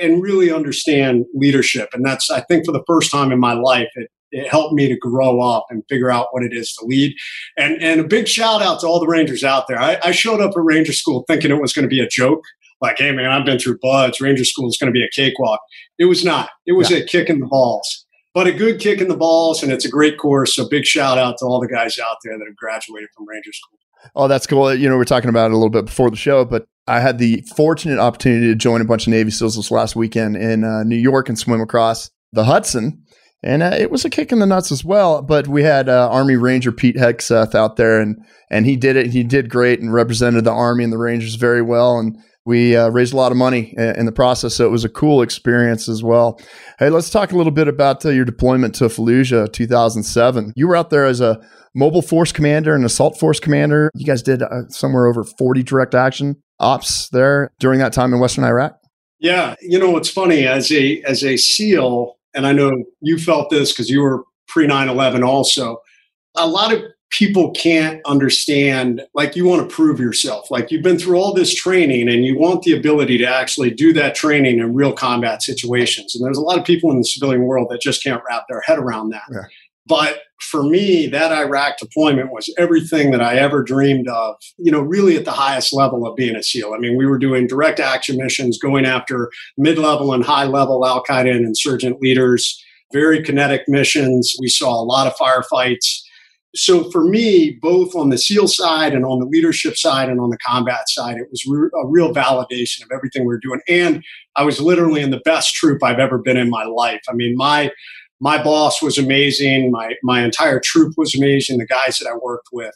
and 0.00 0.22
really 0.22 0.50
understand 0.50 1.26
leadership. 1.34 1.90
And 1.92 2.04
that's, 2.04 2.30
I 2.30 2.40
think, 2.40 2.66
for 2.66 2.72
the 2.72 2.82
first 2.86 3.10
time 3.10 3.30
in 3.30 3.38
my 3.38 3.52
life, 3.52 3.88
it, 3.94 4.10
it 4.32 4.48
helped 4.48 4.74
me 4.74 4.88
to 4.88 4.96
grow 4.96 5.40
up 5.40 5.66
and 5.68 5.84
figure 5.88 6.10
out 6.10 6.28
what 6.30 6.42
it 6.42 6.52
is 6.52 6.72
to 6.74 6.86
lead. 6.86 7.14
And, 7.56 7.80
and 7.82 8.00
a 8.00 8.04
big 8.04 8.26
shout 8.26 8.62
out 8.62 8.80
to 8.80 8.86
all 8.86 8.98
the 8.98 9.06
Rangers 9.06 9.44
out 9.44 9.68
there. 9.68 9.78
I, 9.78 9.98
I 10.02 10.10
showed 10.10 10.40
up 10.40 10.52
at 10.56 10.62
Ranger 10.62 10.94
School 10.94 11.24
thinking 11.28 11.50
it 11.50 11.60
was 11.60 11.72
going 11.72 11.84
to 11.84 11.88
be 11.88 12.00
a 12.00 12.08
joke. 12.08 12.42
Like, 12.80 12.98
hey, 12.98 13.12
man, 13.12 13.30
I've 13.30 13.44
been 13.44 13.60
through 13.60 13.78
BUD/S. 13.78 14.20
Ranger 14.20 14.44
School 14.44 14.68
is 14.68 14.76
going 14.76 14.92
to 14.92 14.98
be 14.98 15.04
a 15.04 15.10
cakewalk. 15.10 15.60
It 15.98 16.06
was 16.06 16.24
not. 16.24 16.50
It 16.66 16.72
was 16.72 16.90
yeah. 16.90 16.98
a 16.98 17.04
kick 17.04 17.28
in 17.28 17.38
the 17.38 17.46
balls 17.46 18.01
but 18.34 18.46
a 18.46 18.52
good 18.52 18.80
kick 18.80 19.00
in 19.00 19.08
the 19.08 19.16
balls, 19.16 19.62
and 19.62 19.72
it's 19.72 19.84
a 19.84 19.90
great 19.90 20.18
course. 20.18 20.54
So 20.54 20.68
big 20.68 20.84
shout 20.84 21.18
out 21.18 21.38
to 21.38 21.44
all 21.44 21.60
the 21.60 21.68
guys 21.68 21.98
out 21.98 22.16
there 22.24 22.38
that 22.38 22.44
have 22.46 22.56
graduated 22.56 23.08
from 23.16 23.28
Ranger 23.28 23.52
School. 23.52 23.78
Oh, 24.14 24.28
that's 24.28 24.46
cool. 24.46 24.74
You 24.74 24.88
know, 24.88 24.96
we 24.96 25.02
are 25.02 25.06
talking 25.06 25.30
about 25.30 25.50
it 25.50 25.54
a 25.54 25.56
little 25.56 25.70
bit 25.70 25.86
before 25.86 26.10
the 26.10 26.16
show, 26.16 26.44
but 26.44 26.66
I 26.86 27.00
had 27.00 27.18
the 27.18 27.44
fortunate 27.54 27.98
opportunity 27.98 28.48
to 28.48 28.54
join 28.54 28.80
a 28.80 28.84
bunch 28.84 29.06
of 29.06 29.12
Navy 29.12 29.30
SEALs 29.30 29.56
this 29.56 29.70
last 29.70 29.94
weekend 29.94 30.36
in 30.36 30.64
uh, 30.64 30.82
New 30.82 30.96
York 30.96 31.28
and 31.28 31.38
swim 31.38 31.60
across 31.60 32.10
the 32.32 32.44
Hudson. 32.44 33.04
And 33.44 33.62
uh, 33.62 33.76
it 33.78 33.90
was 33.90 34.04
a 34.04 34.10
kick 34.10 34.32
in 34.32 34.38
the 34.38 34.46
nuts 34.46 34.72
as 34.72 34.84
well. 34.84 35.22
But 35.22 35.48
we 35.48 35.62
had 35.62 35.88
uh, 35.88 36.08
Army 36.10 36.36
Ranger 36.36 36.72
Pete 36.72 36.96
Hegseth 36.96 37.54
out 37.54 37.76
there, 37.76 38.00
and 38.00 38.16
and 38.50 38.66
he 38.66 38.76
did 38.76 38.96
it. 38.96 39.10
He 39.10 39.24
did 39.24 39.50
great 39.50 39.80
and 39.80 39.92
represented 39.92 40.44
the 40.44 40.52
Army 40.52 40.84
and 40.84 40.92
the 40.92 40.98
Rangers 40.98 41.34
very 41.34 41.62
well. 41.62 41.98
And 41.98 42.16
we 42.44 42.76
uh, 42.76 42.88
raised 42.88 43.12
a 43.12 43.16
lot 43.16 43.32
of 43.32 43.38
money 43.38 43.74
in 43.76 44.06
the 44.06 44.12
process. 44.12 44.54
So 44.54 44.66
it 44.66 44.70
was 44.70 44.84
a 44.84 44.88
cool 44.88 45.22
experience 45.22 45.88
as 45.88 46.02
well. 46.02 46.40
Hey, 46.78 46.90
let's 46.90 47.10
talk 47.10 47.32
a 47.32 47.36
little 47.36 47.52
bit 47.52 47.68
about 47.68 48.04
uh, 48.04 48.10
your 48.10 48.24
deployment 48.24 48.74
to 48.76 48.84
Fallujah 48.84 49.52
2007. 49.52 50.52
You 50.56 50.68
were 50.68 50.76
out 50.76 50.90
there 50.90 51.06
as 51.06 51.20
a 51.20 51.40
mobile 51.74 52.02
force 52.02 52.32
commander 52.32 52.74
and 52.74 52.84
assault 52.84 53.18
force 53.18 53.40
commander. 53.40 53.90
You 53.94 54.04
guys 54.04 54.22
did 54.22 54.42
uh, 54.42 54.68
somewhere 54.68 55.06
over 55.06 55.24
40 55.24 55.62
direct 55.62 55.94
action 55.94 56.42
ops 56.58 57.08
there 57.10 57.50
during 57.58 57.78
that 57.80 57.92
time 57.92 58.12
in 58.12 58.20
Western 58.20 58.44
Iraq. 58.44 58.78
Yeah, 59.20 59.54
you 59.60 59.78
know 59.78 59.90
what's 59.90 60.10
funny 60.10 60.46
as 60.46 60.72
a 60.72 61.00
as 61.02 61.22
a 61.22 61.36
SEAL, 61.36 62.16
and 62.34 62.44
I 62.44 62.52
know 62.52 62.72
you 63.00 63.18
felt 63.18 63.50
this 63.50 63.72
because 63.72 63.88
you 63.88 64.00
were 64.00 64.24
pre 64.48 64.66
9/11 64.66 65.24
also. 65.24 65.78
A 66.36 66.46
lot 66.48 66.72
of 66.72 66.82
people 67.12 67.50
can't 67.50 68.00
understand 68.06 69.02
like 69.14 69.36
you 69.36 69.44
want 69.44 69.68
to 69.68 69.74
prove 69.74 70.00
yourself. 70.00 70.50
Like 70.50 70.70
you've 70.70 70.82
been 70.82 70.98
through 70.98 71.18
all 71.18 71.34
this 71.34 71.54
training 71.54 72.08
and 72.08 72.24
you 72.24 72.38
want 72.38 72.62
the 72.62 72.76
ability 72.76 73.18
to 73.18 73.26
actually 73.26 73.70
do 73.70 73.92
that 73.92 74.14
training 74.14 74.58
in 74.58 74.74
real 74.74 74.94
combat 74.94 75.42
situations. 75.42 76.14
And 76.14 76.24
there's 76.24 76.38
a 76.38 76.42
lot 76.42 76.58
of 76.58 76.64
people 76.64 76.90
in 76.90 76.98
the 76.98 77.04
civilian 77.04 77.42
world 77.42 77.68
that 77.70 77.82
just 77.82 78.02
can't 78.02 78.22
wrap 78.28 78.44
their 78.48 78.62
head 78.62 78.78
around 78.78 79.10
that. 79.10 79.22
Yeah. 79.30 79.42
but 79.86 80.20
for 80.40 80.64
me 80.64 81.06
that 81.06 81.30
iraq 81.30 81.78
deployment 81.78 82.32
was 82.32 82.52
everything 82.58 83.12
that 83.12 83.22
i 83.22 83.36
ever 83.36 83.62
dreamed 83.62 84.08
of 84.08 84.34
you 84.58 84.72
know 84.72 84.80
really 84.80 85.16
at 85.16 85.24
the 85.24 85.30
highest 85.30 85.72
level 85.72 86.04
of 86.04 86.16
being 86.16 86.34
a 86.34 86.42
seal. 86.42 86.72
I 86.74 86.78
mean 86.78 86.96
we 86.96 87.06
were 87.06 87.18
doing 87.18 87.46
direct 87.46 87.78
action 87.78 88.16
missions 88.16 88.58
going 88.58 88.84
after 88.84 89.30
mid-level 89.56 90.12
and 90.12 90.24
high-level 90.24 90.84
al-qaeda 90.84 91.30
and 91.30 91.46
insurgent 91.46 92.00
leaders 92.00 92.60
very 92.92 93.22
kinetic 93.22 93.62
missions. 93.68 94.36
We 94.38 94.48
saw 94.48 94.70
a 94.74 94.84
lot 94.84 95.06
of 95.06 95.14
firefights 95.16 96.02
so 96.54 96.90
for 96.90 97.04
me, 97.04 97.58
both 97.62 97.94
on 97.94 98.10
the 98.10 98.18
SEAL 98.18 98.48
side 98.48 98.92
and 98.92 99.04
on 99.04 99.20
the 99.20 99.26
leadership 99.26 99.76
side 99.76 100.10
and 100.10 100.20
on 100.20 100.30
the 100.30 100.38
combat 100.38 100.88
side, 100.88 101.16
it 101.16 101.28
was 101.30 101.44
re- 101.46 101.70
a 101.82 101.86
real 101.86 102.12
validation 102.12 102.82
of 102.82 102.90
everything 102.92 103.26
we 103.26 103.34
are 103.34 103.40
doing. 103.42 103.60
And 103.68 104.04
I 104.36 104.44
was 104.44 104.60
literally 104.60 105.00
in 105.00 105.10
the 105.10 105.22
best 105.24 105.54
troop 105.54 105.82
I've 105.82 105.98
ever 105.98 106.18
been 106.18 106.36
in 106.36 106.50
my 106.50 106.64
life. 106.64 107.00
I 107.08 107.14
mean, 107.14 107.36
my 107.36 107.70
my 108.20 108.40
boss 108.40 108.82
was 108.82 108.98
amazing. 108.98 109.70
My 109.70 109.94
my 110.02 110.22
entire 110.22 110.60
troop 110.62 110.94
was 110.96 111.14
amazing. 111.14 111.58
The 111.58 111.66
guys 111.66 111.98
that 111.98 112.08
I 112.08 112.16
worked 112.22 112.48
with, 112.52 112.74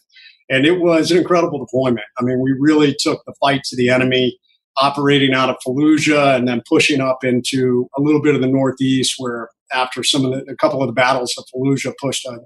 and 0.49 0.64
it 0.64 0.80
was 0.80 1.11
an 1.11 1.18
incredible 1.18 1.59
deployment. 1.59 2.06
I 2.18 2.25
mean, 2.25 2.40
we 2.40 2.54
really 2.59 2.97
took 2.99 3.23
the 3.26 3.35
fight 3.40 3.62
to 3.64 3.76
the 3.76 3.90
enemy, 3.90 4.38
operating 4.78 5.35
out 5.35 5.50
of 5.50 5.56
Fallujah 5.66 6.35
and 6.35 6.49
then 6.49 6.62
pushing 6.66 7.02
up 7.02 7.25
into 7.25 7.88
a 7.97 8.00
little 8.00 8.23
bit 8.23 8.35
of 8.35 8.40
the 8.40 8.49
Northeast, 8.49 9.16
where 9.18 9.50
after 9.73 10.02
some 10.02 10.25
of 10.25 10.30
the, 10.33 10.50
a 10.50 10.56
couple 10.56 10.83
of 10.83 10.87
the 10.87 10.92
battles 10.92 11.35
of 11.37 11.45
Fallujah 11.54 11.92
pushed 12.00 12.26
a 12.26 12.38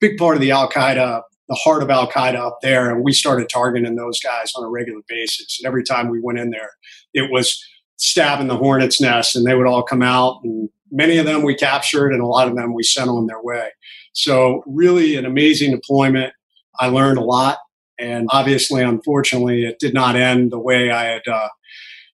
big 0.00 0.16
part 0.18 0.36
of 0.36 0.40
the 0.40 0.50
Al 0.50 0.68
Qaeda, 0.70 1.22
the 1.48 1.54
heart 1.54 1.82
of 1.82 1.90
Al 1.90 2.10
Qaeda 2.10 2.36
up 2.36 2.58
there, 2.62 2.90
and 2.90 3.04
we 3.04 3.12
started 3.12 3.48
targeting 3.48 3.94
those 3.96 4.20
guys 4.20 4.52
on 4.56 4.64
a 4.64 4.68
regular 4.68 5.00
basis. 5.08 5.58
And 5.60 5.66
every 5.66 5.84
time 5.84 6.08
we 6.08 6.20
went 6.20 6.38
in 6.38 6.50
there, 6.50 6.70
it 7.14 7.30
was 7.30 7.62
stabbing 7.96 8.48
the 8.48 8.56
hornet's 8.56 9.00
nest, 9.00 9.36
and 9.36 9.46
they 9.46 9.54
would 9.54 9.66
all 9.66 9.82
come 9.82 10.02
out. 10.02 10.40
And 10.42 10.68
many 10.90 11.18
of 11.18 11.26
them 11.26 11.42
we 11.42 11.54
captured, 11.54 12.12
and 12.12 12.20
a 12.20 12.26
lot 12.26 12.48
of 12.48 12.56
them 12.56 12.74
we 12.74 12.82
sent 12.82 13.08
on 13.08 13.26
their 13.26 13.42
way. 13.42 13.68
So 14.12 14.62
really, 14.66 15.16
an 15.16 15.24
amazing 15.24 15.70
deployment. 15.72 16.32
I 16.78 16.88
learned 16.88 17.18
a 17.18 17.24
lot, 17.24 17.58
and 17.98 18.28
obviously, 18.30 18.82
unfortunately, 18.82 19.64
it 19.64 19.78
did 19.78 19.94
not 19.94 20.16
end 20.16 20.52
the 20.52 20.58
way 20.58 20.90
I 20.90 21.04
had. 21.04 21.22
Uh, 21.26 21.48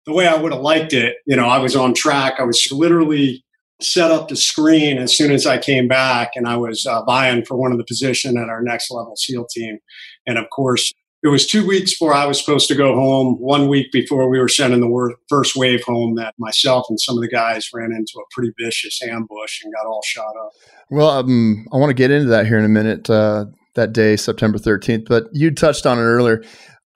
the 0.05 0.13
way 0.13 0.27
I 0.27 0.35
would 0.35 0.53
have 0.53 0.63
liked 0.63 0.93
it, 0.93 1.17
you 1.27 1.37
know, 1.37 1.47
I 1.47 1.59
was 1.59 1.77
on 1.77 1.95
track. 1.95 2.35
I 2.39 2.43
was 2.43 2.71
literally 2.73 3.42
set 3.83 4.11
up 4.11 4.29
the 4.29 4.37
screen 4.37 4.99
as 4.99 5.17
soon 5.17 5.31
as 5.33 5.47
I 5.47 5.59
came 5.59 5.89
back, 5.89 6.33
and 6.35 6.47
I 6.47 6.57
was 6.57 6.87
uh, 6.87 7.03
vying 7.05 7.45
for 7.45 7.57
one 7.57 7.73
of 7.73 7.79
the 7.79 7.85
position 7.85 8.37
at 8.37 8.49
our 8.49 8.63
next 8.63 8.91
level 8.91 9.15
SEAL 9.17 9.47
team. 9.51 9.79
And 10.27 10.39
of 10.39 10.47
course, 10.51 10.93
it 11.25 11.29
was 11.29 11.47
two 11.47 11.67
weeks 11.67 11.93
before 11.93 12.15
I 12.15 12.27
was 12.27 12.39
supposed 12.39 12.67
to 12.69 12.75
go 12.75 12.95
home. 12.95 13.37
One 13.39 13.69
week 13.69 13.93
before 13.93 14.29
we 14.29 14.41
were 14.41 14.49
sending 14.49 14.81
the 14.81 15.15
first 15.29 15.55
wave 15.55 15.83
home, 15.85 16.17
that 16.17 16.35
myself 16.39 16.87
and 16.89 16.99
some 16.99 17.17
of 17.17 17.23
the 17.23 17.29
guys 17.29 17.69
ran 17.73 17.93
into 17.93 18.15
a 18.17 18.25
pretty 18.33 18.53
vicious 18.61 19.01
ambush 19.03 19.63
and 19.63 19.73
got 19.73 19.87
all 19.87 20.03
shot 20.05 20.35
up. 20.45 20.51
Well, 20.91 21.11
um, 21.11 21.67
I 21.73 21.77
want 21.77 21.91
to 21.91 21.95
get 21.95 22.11
into 22.11 22.29
that 22.31 22.47
here 22.47 22.59
in 22.59 22.65
a 22.65 22.69
minute. 22.69 23.09
Uh, 23.09 23.47
that 23.75 23.93
day, 23.93 24.17
September 24.17 24.59
thirteenth, 24.59 25.05
but 25.09 25.25
you 25.33 25.51
touched 25.51 25.87
on 25.87 25.99
it 25.99 26.03
earlier. 26.03 26.43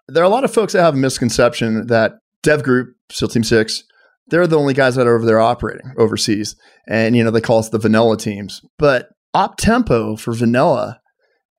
There 0.09 0.23
are 0.23 0.27
a 0.27 0.29
lot 0.29 0.45
of 0.45 0.53
folks 0.53 0.73
that 0.73 0.83
have 0.83 0.95
a 0.95 0.99
misconception 0.99 1.87
that 1.87 2.19
Dev 2.43 2.63
Group, 2.63 2.97
SEAL 3.11 3.29
Team 3.29 3.45
Six, 3.45 3.85
they're 4.29 4.47
the 4.47 4.59
only 4.59 4.75
guys 4.75 4.97
that 4.97 5.07
are 5.07 5.17
over 5.17 5.27
there 5.27 5.41
operating 5.41 5.93
overseas. 5.99 6.57
And, 6.89 7.17
you 7.17 7.25
know, 7.25 7.31
they 7.31 7.41
call 7.41 7.59
us 7.59 7.69
the 7.69 7.79
vanilla 7.79 8.17
teams. 8.17 8.63
But 8.79 9.09
op 9.35 9.57
tempo 9.57 10.17
for 10.17 10.33
vanilla 10.33 11.01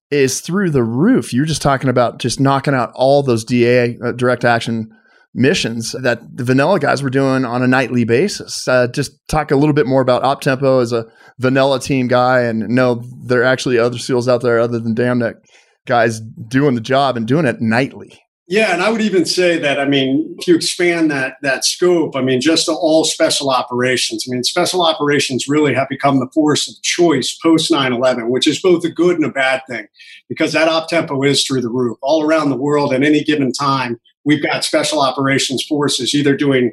is 0.09 0.41
through 0.41 0.71
the 0.71 0.83
roof. 0.83 1.33
You're 1.33 1.45
just 1.45 1.61
talking 1.61 1.89
about 1.89 2.19
just 2.19 2.39
knocking 2.39 2.73
out 2.73 2.91
all 2.95 3.23
those 3.23 3.43
DA 3.43 3.97
uh, 4.03 4.11
direct 4.13 4.45
action 4.45 4.89
missions 5.33 5.91
that 6.01 6.19
the 6.35 6.43
vanilla 6.43 6.79
guys 6.79 7.03
were 7.03 7.09
doing 7.09 7.45
on 7.45 7.61
a 7.61 7.67
nightly 7.67 8.03
basis. 8.03 8.67
Uh, 8.67 8.87
just 8.87 9.11
talk 9.27 9.51
a 9.51 9.55
little 9.55 9.73
bit 9.73 9.85
more 9.85 10.01
about 10.01 10.23
op 10.23 10.41
tempo 10.41 10.79
as 10.79 10.91
a 10.91 11.05
vanilla 11.39 11.79
team 11.79 12.07
guy. 12.07 12.41
And 12.41 12.67
no, 12.69 13.03
there 13.25 13.41
are 13.41 13.45
actually 13.45 13.77
other 13.77 13.97
SEALs 13.97 14.27
out 14.27 14.41
there 14.41 14.59
other 14.59 14.79
than 14.79 14.95
Damn 14.95 15.19
that 15.19 15.35
guys 15.85 16.19
doing 16.19 16.75
the 16.75 16.81
job 16.81 17.17
and 17.17 17.27
doing 17.27 17.45
it 17.45 17.61
nightly. 17.61 18.19
Yeah, 18.49 18.73
and 18.73 18.81
I 18.81 18.89
would 18.89 19.01
even 19.01 19.25
say 19.25 19.57
that 19.57 19.77
I 19.77 19.83
mean, 19.83 20.35
if 20.39 20.47
you 20.47 20.55
expand 20.55 21.11
that 21.11 21.35
that 21.41 21.65
scope, 21.65 22.15
I 22.15 22.21
mean, 22.21 22.39
just 22.39 22.69
all 22.69 23.03
special 23.03 23.49
operations. 23.49 24.25
I 24.25 24.31
mean, 24.31 24.43
special 24.45 24.85
operations 24.85 25.49
really 25.49 25.73
have 25.73 25.89
become 25.89 26.19
the 26.19 26.29
force 26.33 26.69
of 26.69 26.81
choice 26.81 27.37
post 27.43 27.69
9/11, 27.69 28.29
which 28.29 28.47
is 28.47 28.61
both 28.61 28.85
a 28.85 28.89
good 28.89 29.17
and 29.17 29.25
a 29.25 29.29
bad 29.31 29.63
thing, 29.69 29.87
because 30.29 30.53
that 30.53 30.69
op 30.69 30.87
tempo 30.87 31.21
is 31.23 31.45
through 31.45 31.59
the 31.59 31.69
roof 31.69 31.97
all 32.01 32.23
around 32.23 32.49
the 32.49 32.55
world. 32.55 32.93
At 32.93 33.03
any 33.03 33.21
given 33.21 33.51
time, 33.51 33.99
we've 34.23 34.41
got 34.41 34.63
special 34.63 35.01
operations 35.01 35.65
forces 35.65 36.13
either 36.15 36.33
doing 36.33 36.71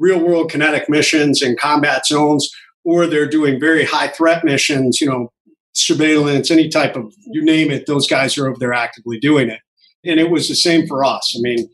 real 0.00 0.18
world 0.18 0.50
kinetic 0.50 0.88
missions 0.88 1.40
in 1.40 1.56
combat 1.56 2.04
zones, 2.04 2.50
or 2.82 3.06
they're 3.06 3.28
doing 3.28 3.60
very 3.60 3.84
high 3.84 4.08
threat 4.08 4.42
missions. 4.44 5.00
You 5.00 5.06
know, 5.06 5.32
surveillance, 5.72 6.50
any 6.50 6.68
type 6.68 6.96
of 6.96 7.14
you 7.30 7.44
name 7.44 7.70
it. 7.70 7.86
Those 7.86 8.08
guys 8.08 8.36
are 8.36 8.48
over 8.48 8.58
there 8.58 8.72
actively 8.72 9.20
doing 9.20 9.50
it. 9.50 9.60
And 10.04 10.18
it 10.18 10.30
was 10.30 10.48
the 10.48 10.54
same 10.54 10.86
for 10.86 11.04
us. 11.04 11.34
I 11.36 11.40
mean, 11.40 11.68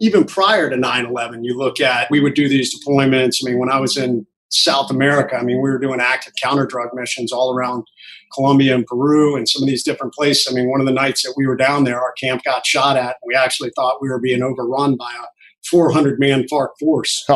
even 0.00 0.24
prior 0.24 0.70
to 0.70 0.76
9 0.76 1.06
11, 1.06 1.44
you 1.44 1.56
look 1.56 1.80
at, 1.80 2.10
we 2.10 2.20
would 2.20 2.34
do 2.34 2.48
these 2.48 2.74
deployments. 2.74 3.36
I 3.42 3.50
mean, 3.50 3.58
when 3.58 3.70
I 3.70 3.78
was 3.78 3.96
in 3.96 4.26
South 4.48 4.90
America, 4.90 5.36
I 5.36 5.42
mean, 5.42 5.60
we 5.62 5.70
were 5.70 5.78
doing 5.78 6.00
active 6.00 6.32
counter 6.42 6.66
drug 6.66 6.88
missions 6.94 7.32
all 7.32 7.54
around 7.54 7.84
Colombia 8.34 8.74
and 8.74 8.86
Peru 8.86 9.36
and 9.36 9.48
some 9.48 9.62
of 9.62 9.68
these 9.68 9.82
different 9.82 10.14
places. 10.14 10.50
I 10.50 10.54
mean, 10.54 10.70
one 10.70 10.80
of 10.80 10.86
the 10.86 10.92
nights 10.92 11.22
that 11.22 11.34
we 11.36 11.46
were 11.46 11.56
down 11.56 11.84
there, 11.84 12.00
our 12.00 12.12
camp 12.12 12.42
got 12.44 12.66
shot 12.66 12.96
at. 12.96 13.16
And 13.22 13.26
we 13.26 13.34
actually 13.34 13.70
thought 13.76 14.00
we 14.00 14.08
were 14.08 14.20
being 14.20 14.42
overrun 14.42 14.96
by 14.96 15.12
a 15.12 15.26
400 15.68 16.18
man 16.18 16.44
FARC 16.50 16.70
force. 16.80 17.26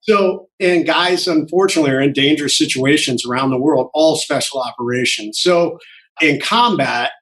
So, 0.00 0.48
and 0.58 0.84
guys, 0.84 1.28
unfortunately, 1.28 1.92
are 1.92 2.00
in 2.00 2.12
dangerous 2.12 2.58
situations 2.58 3.24
around 3.24 3.50
the 3.50 3.58
world, 3.58 3.88
all 3.94 4.16
special 4.16 4.60
operations. 4.60 5.38
So, 5.40 5.78
in 6.20 6.40
combat, 6.40 7.12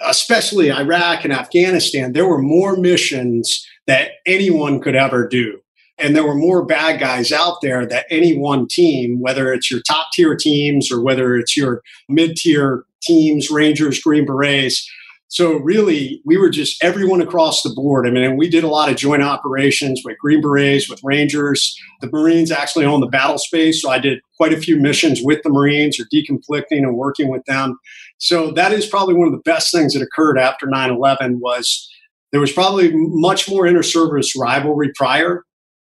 especially 0.00 0.70
Iraq 0.70 1.24
and 1.24 1.32
Afghanistan, 1.32 2.12
there 2.12 2.28
were 2.28 2.42
more 2.42 2.76
missions 2.76 3.66
that 3.86 4.12
anyone 4.26 4.80
could 4.80 4.96
ever 4.96 5.26
do. 5.26 5.60
And 5.98 6.14
there 6.14 6.26
were 6.26 6.34
more 6.34 6.64
bad 6.64 7.00
guys 7.00 7.32
out 7.32 7.62
there 7.62 7.86
that 7.86 8.04
any 8.10 8.36
one 8.36 8.66
team, 8.68 9.20
whether 9.20 9.52
it's 9.52 9.70
your 9.70 9.80
top 9.80 10.08
tier 10.12 10.36
teams 10.36 10.92
or 10.92 11.02
whether 11.02 11.36
it's 11.36 11.56
your 11.56 11.82
mid 12.08 12.36
tier 12.36 12.84
teams, 13.02 13.50
Rangers, 13.50 14.00
Green 14.00 14.26
Berets. 14.26 14.86
So 15.28 15.54
really, 15.54 16.20
we 16.24 16.36
were 16.36 16.50
just 16.50 16.82
everyone 16.84 17.20
across 17.20 17.62
the 17.62 17.70
board. 17.74 18.06
I 18.06 18.10
mean, 18.10 18.36
we 18.36 18.48
did 18.48 18.62
a 18.62 18.68
lot 18.68 18.90
of 18.90 18.96
joint 18.96 19.22
operations 19.22 20.02
with 20.04 20.18
Green 20.18 20.40
Berets, 20.40 20.88
with 20.88 21.00
Rangers. 21.02 21.76
The 22.00 22.10
Marines 22.10 22.52
actually 22.52 22.84
own 22.84 23.00
the 23.00 23.08
battle 23.08 23.38
space, 23.38 23.82
so 23.82 23.90
I 23.90 23.98
did 23.98 24.20
quite 24.36 24.52
a 24.52 24.60
few 24.60 24.76
missions 24.76 25.20
with 25.22 25.42
the 25.42 25.50
Marines 25.50 25.98
or 25.98 26.04
deconflicting 26.14 26.78
and 26.78 26.96
working 26.96 27.28
with 27.28 27.44
them. 27.46 27.78
So 28.18 28.50
that 28.52 28.72
is 28.72 28.86
probably 28.86 29.14
one 29.14 29.26
of 29.26 29.32
the 29.32 29.42
best 29.44 29.72
things 29.72 29.94
that 29.94 30.02
occurred 30.02 30.38
after 30.38 30.66
9/11 30.66 31.38
was 31.40 31.88
there 32.32 32.40
was 32.40 32.52
probably 32.52 32.90
much 32.94 33.48
more 33.48 33.66
inter-service 33.66 34.34
rivalry 34.38 34.90
prior. 34.94 35.44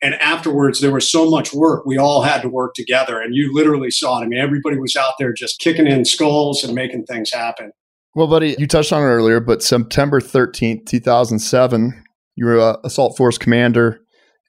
And 0.03 0.15
afterwards 0.17 0.81
there 0.81 0.93
was 0.93 1.11
so 1.11 1.31
much 1.31 1.53
work 1.53 1.87
we 1.87 1.97
all 1.97 2.23
had 2.23 2.43
to 2.43 2.49
work 2.49 2.75
together. 2.75 3.21
And 3.21 3.35
you 3.35 3.53
literally 3.55 3.91
saw 3.91 4.21
it. 4.21 4.25
I 4.25 4.29
mean 4.29 4.41
everybody 4.41 4.79
was 4.79 4.97
out 4.97 5.15
there 5.19 5.33
just 5.33 5.61
kicking 5.61 5.87
in 5.87 6.05
skulls 6.05 6.65
and 6.65 6.75
making 6.75 7.05
things 7.05 7.33
happen. 7.33 7.73
Well 8.15 8.27
buddy 8.27 8.57
you 8.59 8.67
touched 8.67 8.93
on 8.93 9.03
it 9.03 9.07
earlier 9.07 9.41
but 9.41 9.63
september 9.63 10.21
13th 10.21 10.87
2007 10.87 12.03
you 12.35 12.47
were 12.47 12.57
a 12.57 12.79
assault 12.85 13.17
force 13.17 13.37
commander 13.37 14.01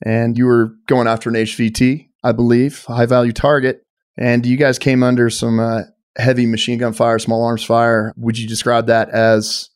and 0.06 0.38
you 0.38 0.46
were 0.46 0.74
going 0.88 1.08
after 1.08 1.30
an 1.30 1.36
hvt 1.36 2.08
i 2.24 2.32
believe 2.32 2.86
high 2.86 3.06
value 3.06 3.34
target. 3.34 3.82
And 4.18 4.46
you 4.46 4.58
guys 4.58 4.80
came 4.80 5.04
under 5.04 5.30
some 5.30 5.60
uh, 5.60 5.84
heavy 6.18 6.46
machine 6.46 6.80
gun 6.80 6.94
fire, 6.94 7.20
small 7.20 7.44
arms 7.44 7.64
fire. 7.64 8.14
Would 8.18 8.38
you 8.38 8.48
describe 8.48 8.88
that 8.88 9.10
as 9.10 9.70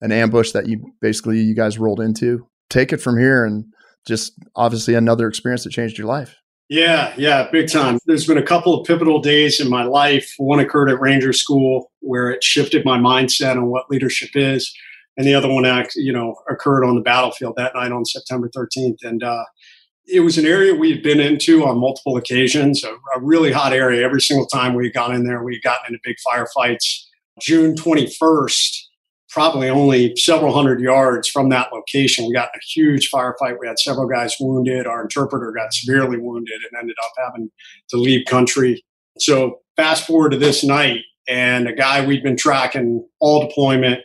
an 0.00 0.12
ambush 0.12 0.52
that 0.52 0.68
you 0.68 0.92
basically 1.00 1.40
you 1.40 1.54
guys 1.54 1.78
rolled 1.78 2.00
into? 2.00 2.46
Take 2.68 2.92
it 2.92 2.98
from 2.98 3.18
here 3.18 3.44
and 3.44 3.64
just 4.06 4.32
obviously 4.54 4.94
another 4.94 5.28
experience 5.28 5.64
that 5.64 5.70
changed 5.70 5.98
your 5.98 6.06
life. 6.06 6.36
Yeah, 6.68 7.14
yeah, 7.16 7.48
big 7.52 7.70
time. 7.70 7.98
There's 8.06 8.26
been 8.26 8.38
a 8.38 8.42
couple 8.42 8.74
of 8.74 8.86
pivotal 8.86 9.20
days 9.20 9.60
in 9.60 9.70
my 9.70 9.84
life. 9.84 10.34
One 10.38 10.58
occurred 10.58 10.90
at 10.90 11.00
Ranger 11.00 11.32
School 11.32 11.92
where 12.00 12.28
it 12.28 12.42
shifted 12.42 12.84
my 12.84 12.98
mindset 12.98 13.52
on 13.52 13.66
what 13.66 13.88
leadership 13.88 14.30
is, 14.34 14.74
and 15.16 15.26
the 15.26 15.34
other 15.34 15.48
one, 15.48 15.64
you 15.94 16.12
know, 16.12 16.34
occurred 16.50 16.84
on 16.84 16.96
the 16.96 17.02
battlefield 17.02 17.54
that 17.56 17.74
night 17.74 17.92
on 17.92 18.04
September 18.04 18.50
13th. 18.54 18.98
And 19.02 19.22
uh, 19.22 19.44
it 20.06 20.20
was 20.20 20.38
an 20.38 20.46
area 20.46 20.74
we 20.74 20.90
had 20.90 21.02
been 21.02 21.20
into 21.20 21.64
on 21.64 21.78
multiple 21.78 22.16
occasions, 22.16 22.84
a, 22.84 22.90
a 22.90 23.20
really 23.20 23.50
hot 23.50 23.72
area. 23.72 24.04
Every 24.04 24.20
single 24.20 24.46
time 24.46 24.74
we 24.74 24.90
gone 24.90 25.14
in 25.14 25.24
there, 25.24 25.42
we 25.42 25.60
gotten 25.60 25.86
into 25.94 26.00
big 26.02 26.16
firefights. 26.26 27.02
June 27.40 27.74
21st, 27.74 28.76
probably 29.28 29.68
only 29.68 30.14
several 30.16 30.54
hundred 30.54 30.80
yards 30.80 31.28
from 31.28 31.48
that 31.50 31.72
location, 31.72 32.26
we 32.26 32.32
got 32.32 32.48
a 32.54 32.60
huge 32.74 33.10
firefight. 33.10 33.58
We 33.60 33.66
had 33.66 33.78
several 33.78 34.08
guys 34.08 34.34
wounded. 34.40 34.86
Our 34.86 35.02
interpreter 35.02 35.52
got 35.52 35.74
severely 35.74 36.18
wounded 36.18 36.60
and 36.70 36.80
ended 36.80 36.96
up 37.04 37.12
having 37.26 37.50
to 37.90 37.96
leave 37.96 38.26
country. 38.26 38.82
So, 39.18 39.60
fast 39.76 40.06
forward 40.06 40.32
to 40.32 40.38
this 40.38 40.62
night, 40.62 41.00
and 41.28 41.68
a 41.68 41.74
guy 41.74 42.06
we'd 42.06 42.22
been 42.22 42.36
tracking 42.36 43.06
all 43.20 43.46
deployment 43.46 44.00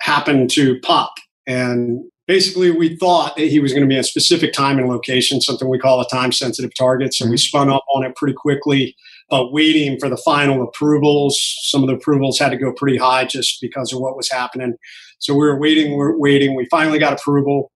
happened 0.00 0.50
to 0.50 0.78
pop. 0.80 1.12
And 1.46 2.04
basically 2.30 2.70
we 2.70 2.94
thought 2.94 3.34
that 3.34 3.48
he 3.48 3.58
was 3.58 3.72
going 3.72 3.82
to 3.82 3.88
be 3.88 3.98
a 3.98 4.04
specific 4.04 4.52
time 4.52 4.78
and 4.78 4.88
location, 4.88 5.40
something 5.40 5.68
we 5.68 5.80
call 5.80 6.00
a 6.00 6.06
time 6.06 6.30
sensitive 6.30 6.70
target. 6.78 7.12
So 7.12 7.24
we 7.24 7.30
mm-hmm. 7.30 7.36
spun 7.38 7.68
up 7.68 7.84
on 7.92 8.04
it 8.04 8.14
pretty 8.14 8.34
quickly, 8.34 8.94
but 9.28 9.52
waiting 9.52 9.98
for 9.98 10.08
the 10.08 10.16
final 10.16 10.62
approvals. 10.62 11.36
Some 11.62 11.82
of 11.82 11.88
the 11.88 11.96
approvals 11.96 12.38
had 12.38 12.50
to 12.50 12.56
go 12.56 12.72
pretty 12.72 12.98
high 12.98 13.24
just 13.24 13.60
because 13.60 13.92
of 13.92 13.98
what 13.98 14.16
was 14.16 14.30
happening. 14.30 14.76
So 15.18 15.34
we 15.34 15.40
were 15.40 15.58
waiting, 15.58 15.90
we 15.90 15.96
were 15.96 16.16
waiting. 16.16 16.54
We 16.54 16.66
finally 16.66 17.00
got 17.00 17.14
approval. 17.14 17.72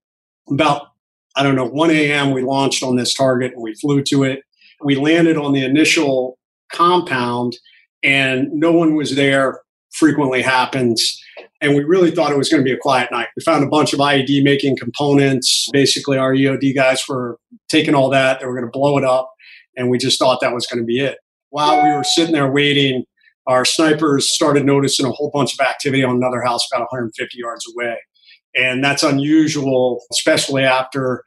About, 0.49 0.87
I 1.35 1.43
don't 1.43 1.57
know, 1.57 1.67
1 1.67 1.90
a.m., 1.90 2.31
we 2.31 2.43
launched 2.43 2.85
on 2.85 2.95
this 2.95 3.12
target 3.12 3.55
and 3.55 3.62
we 3.62 3.75
flew 3.75 4.05
to 4.05 4.23
it. 4.23 4.43
We 4.85 4.95
landed 4.95 5.37
on 5.37 5.53
the 5.53 5.64
initial 5.64 6.38
compound 6.73 7.57
and 8.05 8.53
no 8.53 8.71
one 8.71 8.95
was 8.95 9.17
there. 9.17 9.62
Frequently 9.90 10.43
happens 10.43 11.21
And 11.61 11.75
we 11.75 11.85
really 11.85 12.11
thought 12.11 12.31
it 12.31 12.38
was 12.38 12.49
going 12.49 12.62
to 12.62 12.64
be 12.64 12.73
a 12.73 12.79
quiet 12.79 13.11
night. 13.11 13.29
We 13.37 13.42
found 13.42 13.64
a 13.64 13.68
bunch 13.68 13.92
of 13.92 13.99
IED 13.99 14.42
making 14.42 14.77
components. 14.77 15.68
Basically, 15.73 16.18
our 16.18 16.35
EOD 16.35 16.75
guys 16.75 17.03
were 17.09 17.38
taking 17.68 17.94
all 17.94 18.11
that, 18.11 18.40
they 18.40 18.47
were 18.47 18.55
going 18.55 18.70
to 18.70 18.79
blow 18.79 18.99
it 18.99 19.05
up. 19.05 19.31
And 19.77 19.90
we 19.90 19.99
just 19.99 20.18
thought 20.18 20.40
that 20.40 20.55
was 20.55 20.66
going 20.66 20.81
to 20.81 20.87
be 20.87 21.01
it. 21.01 21.18
While 21.51 21.83
we 21.83 21.90
were 21.90 22.05
sitting 22.05 22.33
there 22.33 22.51
waiting, 22.51 23.05
our 23.47 23.64
snipers 23.64 24.33
started 24.33 24.64
noticing 24.64 25.07
a 25.07 25.11
whole 25.11 25.31
bunch 25.33 25.55
of 25.55 25.61
activity 25.61 26.03
on 26.03 26.16
another 26.16 26.42
house 26.42 26.66
about 26.70 26.83
150 26.90 27.38
yards 27.38 27.64
away. 27.73 27.99
And 28.57 28.83
that's 28.83 29.03
unusual, 29.03 30.03
especially 30.12 30.64
after 30.64 31.23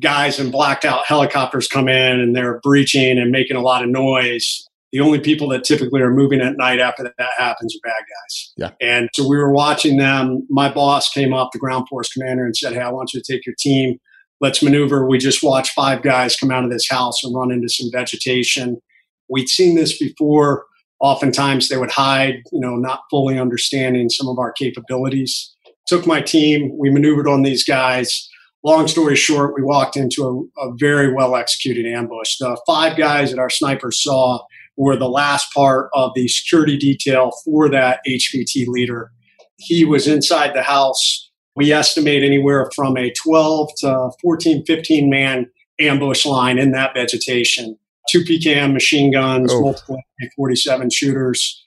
guys 0.00 0.40
in 0.40 0.50
blacked 0.50 0.84
out 0.84 1.06
helicopters 1.06 1.68
come 1.68 1.88
in 1.88 2.20
and 2.20 2.34
they're 2.34 2.60
breaching 2.60 3.18
and 3.18 3.30
making 3.30 3.56
a 3.56 3.62
lot 3.62 3.82
of 3.82 3.90
noise. 3.90 4.66
The 4.94 5.00
only 5.00 5.18
people 5.18 5.48
that 5.48 5.64
typically 5.64 6.00
are 6.02 6.12
moving 6.12 6.40
at 6.40 6.56
night 6.56 6.78
after 6.78 7.02
that 7.02 7.30
happens 7.36 7.74
are 7.74 7.82
bad 7.82 7.98
guys. 7.98 8.52
Yeah. 8.56 8.70
And 8.80 9.08
so 9.12 9.28
we 9.28 9.36
were 9.36 9.50
watching 9.50 9.96
them. 9.96 10.46
My 10.48 10.72
boss 10.72 11.10
came 11.10 11.34
up, 11.34 11.50
the 11.52 11.58
ground 11.58 11.88
force 11.88 12.12
commander, 12.12 12.44
and 12.44 12.56
said, 12.56 12.74
Hey, 12.74 12.78
I 12.78 12.90
want 12.90 13.12
you 13.12 13.20
to 13.20 13.32
take 13.32 13.44
your 13.44 13.56
team. 13.58 13.98
Let's 14.40 14.62
maneuver. 14.62 15.04
We 15.08 15.18
just 15.18 15.42
watched 15.42 15.72
five 15.72 16.02
guys 16.02 16.36
come 16.36 16.52
out 16.52 16.62
of 16.62 16.70
this 16.70 16.88
house 16.88 17.24
and 17.24 17.34
run 17.34 17.50
into 17.50 17.68
some 17.68 17.90
vegetation. 17.90 18.80
We'd 19.28 19.48
seen 19.48 19.74
this 19.74 19.98
before. 19.98 20.64
Oftentimes 21.00 21.68
they 21.68 21.76
would 21.76 21.90
hide, 21.90 22.44
you 22.52 22.60
know, 22.60 22.76
not 22.76 23.00
fully 23.10 23.36
understanding 23.36 24.08
some 24.08 24.28
of 24.28 24.38
our 24.38 24.52
capabilities. 24.52 25.56
Took 25.88 26.06
my 26.06 26.20
team. 26.20 26.70
We 26.78 26.90
maneuvered 26.90 27.26
on 27.26 27.42
these 27.42 27.64
guys 27.64 28.28
long 28.62 28.88
story 28.88 29.14
short, 29.14 29.54
we 29.54 29.62
walked 29.62 29.96
into 29.96 30.50
a, 30.56 30.68
a, 30.68 30.72
very 30.76 31.12
well 31.12 31.36
executed 31.36 31.84
ambush. 31.84 32.38
The 32.38 32.58
five 32.66 32.96
guys 32.96 33.30
that 33.30 33.38
our 33.38 33.50
snipers 33.50 34.02
saw 34.02 34.40
were 34.76 34.96
the 34.96 35.08
last 35.08 35.52
part 35.52 35.90
of 35.94 36.12
the 36.14 36.28
security 36.28 36.76
detail 36.76 37.32
for 37.44 37.68
that 37.68 38.00
HVT 38.06 38.66
leader. 38.66 39.12
He 39.56 39.84
was 39.84 40.06
inside 40.06 40.54
the 40.54 40.62
house. 40.62 41.30
We 41.56 41.72
estimate 41.72 42.24
anywhere 42.24 42.70
from 42.74 42.96
a 42.96 43.12
12 43.12 43.70
to 43.78 44.10
14, 44.20 44.64
15 44.66 45.08
man 45.08 45.46
ambush 45.80 46.26
line 46.26 46.58
in 46.58 46.72
that 46.72 46.94
vegetation. 46.94 47.78
Two 48.10 48.20
PKM 48.20 48.72
machine 48.72 49.12
guns, 49.12 49.52
oh. 49.52 49.60
multiple 49.60 49.98
47 50.36 50.90
shooters. 50.90 51.64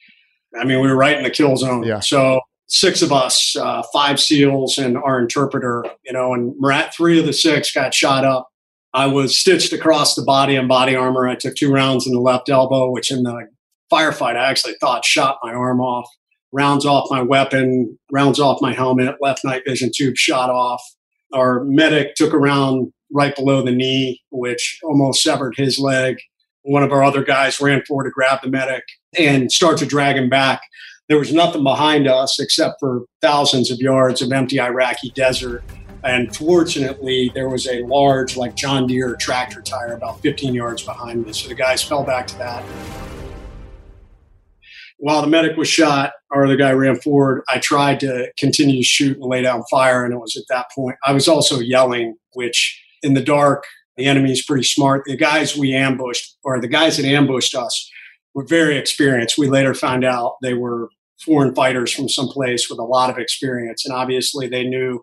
I 0.59 0.65
mean, 0.65 0.81
we 0.81 0.87
were 0.87 0.95
right 0.95 1.17
in 1.17 1.23
the 1.23 1.29
kill 1.29 1.55
zone. 1.55 1.83
Yeah. 1.83 1.99
So 1.99 2.41
six 2.67 3.01
of 3.01 3.11
us, 3.11 3.55
uh, 3.55 3.83
five 3.93 4.19
SEALs 4.19 4.77
and 4.77 4.97
our 4.97 5.19
interpreter, 5.19 5.83
you 6.05 6.13
know, 6.13 6.33
and 6.33 6.53
three 6.93 7.19
of 7.19 7.25
the 7.25 7.33
six 7.33 7.71
got 7.71 7.93
shot 7.93 8.25
up. 8.25 8.49
I 8.97 9.05
was 9.05 9.37
stitched 9.37 9.73
across 9.73 10.15
the 10.15 10.23
body 10.23 10.55
in 10.55 10.67
body 10.67 10.95
armor. 10.95 11.27
I 11.27 11.35
took 11.35 11.53
two 11.53 11.71
rounds 11.71 12.07
in 12.07 12.13
the 12.13 12.19
left 12.19 12.49
elbow, 12.49 12.89
which 12.89 13.11
in 13.11 13.21
the 13.21 13.47
firefight 13.93 14.35
I 14.35 14.49
actually 14.49 14.73
thought 14.79 15.05
shot 15.05 15.37
my 15.43 15.53
arm 15.53 15.79
off. 15.79 16.09
Rounds 16.51 16.83
off 16.83 17.11
my 17.11 17.21
weapon, 17.21 17.99
rounds 18.11 18.39
off 18.39 18.59
my 18.59 18.73
helmet, 18.73 19.17
left 19.21 19.45
night 19.45 19.61
vision 19.67 19.91
tube 19.95 20.17
shot 20.17 20.49
off. 20.49 20.81
Our 21.31 21.63
medic 21.63 22.15
took 22.15 22.33
a 22.33 22.39
round 22.39 22.91
right 23.13 23.35
below 23.35 23.61
the 23.61 23.71
knee, 23.71 24.19
which 24.31 24.79
almost 24.81 25.21
severed 25.21 25.53
his 25.55 25.77
leg. 25.77 26.17
One 26.63 26.81
of 26.81 26.91
our 26.91 27.03
other 27.03 27.23
guys 27.23 27.61
ran 27.61 27.85
forward 27.85 28.05
to 28.05 28.09
grab 28.09 28.41
the 28.41 28.49
medic 28.49 28.83
and 29.15 29.51
start 29.51 29.77
to 29.77 29.85
drag 29.85 30.15
him 30.15 30.27
back 30.27 30.61
there 31.09 31.17
was 31.17 31.31
nothing 31.31 31.63
behind 31.63 32.07
us 32.07 32.37
except 32.39 32.79
for 32.79 33.03
thousands 33.21 33.71
of 33.71 33.79
yards 33.79 34.21
of 34.21 34.31
empty 34.31 34.59
Iraqi 34.59 35.11
desert. 35.11 35.63
And 36.07 36.35
fortunately, 36.35 37.31
there 37.35 37.49
was 37.49 37.67
a 37.67 37.83
large, 37.83 38.37
like 38.37 38.55
John 38.55 38.87
Deere 38.87 39.15
tractor 39.15 39.61
tire 39.61 39.93
about 39.93 40.21
15 40.21 40.53
yards 40.53 40.81
behind 40.81 41.25
me. 41.25 41.33
So 41.33 41.49
the 41.49 41.55
guys 41.55 41.83
fell 41.83 42.03
back 42.03 42.27
to 42.27 42.37
that. 42.37 42.63
While 44.99 45.21
the 45.21 45.27
medic 45.27 45.57
was 45.57 45.67
shot, 45.67 46.13
or 46.29 46.47
the 46.47 46.57
guy 46.57 46.71
ran 46.71 46.95
forward. 46.97 47.43
I 47.49 47.59
tried 47.59 47.99
to 48.01 48.31
continue 48.37 48.77
to 48.77 48.83
shoot 48.83 49.17
and 49.17 49.25
lay 49.25 49.41
down 49.41 49.63
fire. 49.69 50.03
And 50.03 50.13
it 50.13 50.17
was 50.17 50.35
at 50.35 50.43
that 50.49 50.67
point, 50.75 50.97
I 51.05 51.13
was 51.13 51.27
also 51.27 51.59
yelling, 51.59 52.15
which 52.33 52.81
in 53.03 53.13
the 53.13 53.23
dark, 53.23 53.63
the 53.95 54.05
enemy 54.05 54.31
is 54.31 54.43
pretty 54.43 54.63
smart. 54.63 55.03
The 55.05 55.17
guys 55.17 55.57
we 55.57 55.73
ambushed, 55.73 56.37
or 56.43 56.59
the 56.59 56.67
guys 56.67 56.97
that 56.97 57.05
ambushed 57.05 57.55
us, 57.55 57.89
were 58.33 58.45
very 58.45 58.77
experienced. 58.77 59.37
We 59.37 59.47
later 59.47 59.73
found 59.73 60.03
out 60.03 60.35
they 60.41 60.53
were 60.53 60.89
foreign 61.25 61.55
fighters 61.55 61.91
from 61.91 62.09
someplace 62.09 62.69
with 62.69 62.77
a 62.77 62.83
lot 62.83 63.09
of 63.09 63.17
experience. 63.17 63.85
And 63.85 63.95
obviously 63.95 64.47
they 64.47 64.63
knew, 64.67 65.01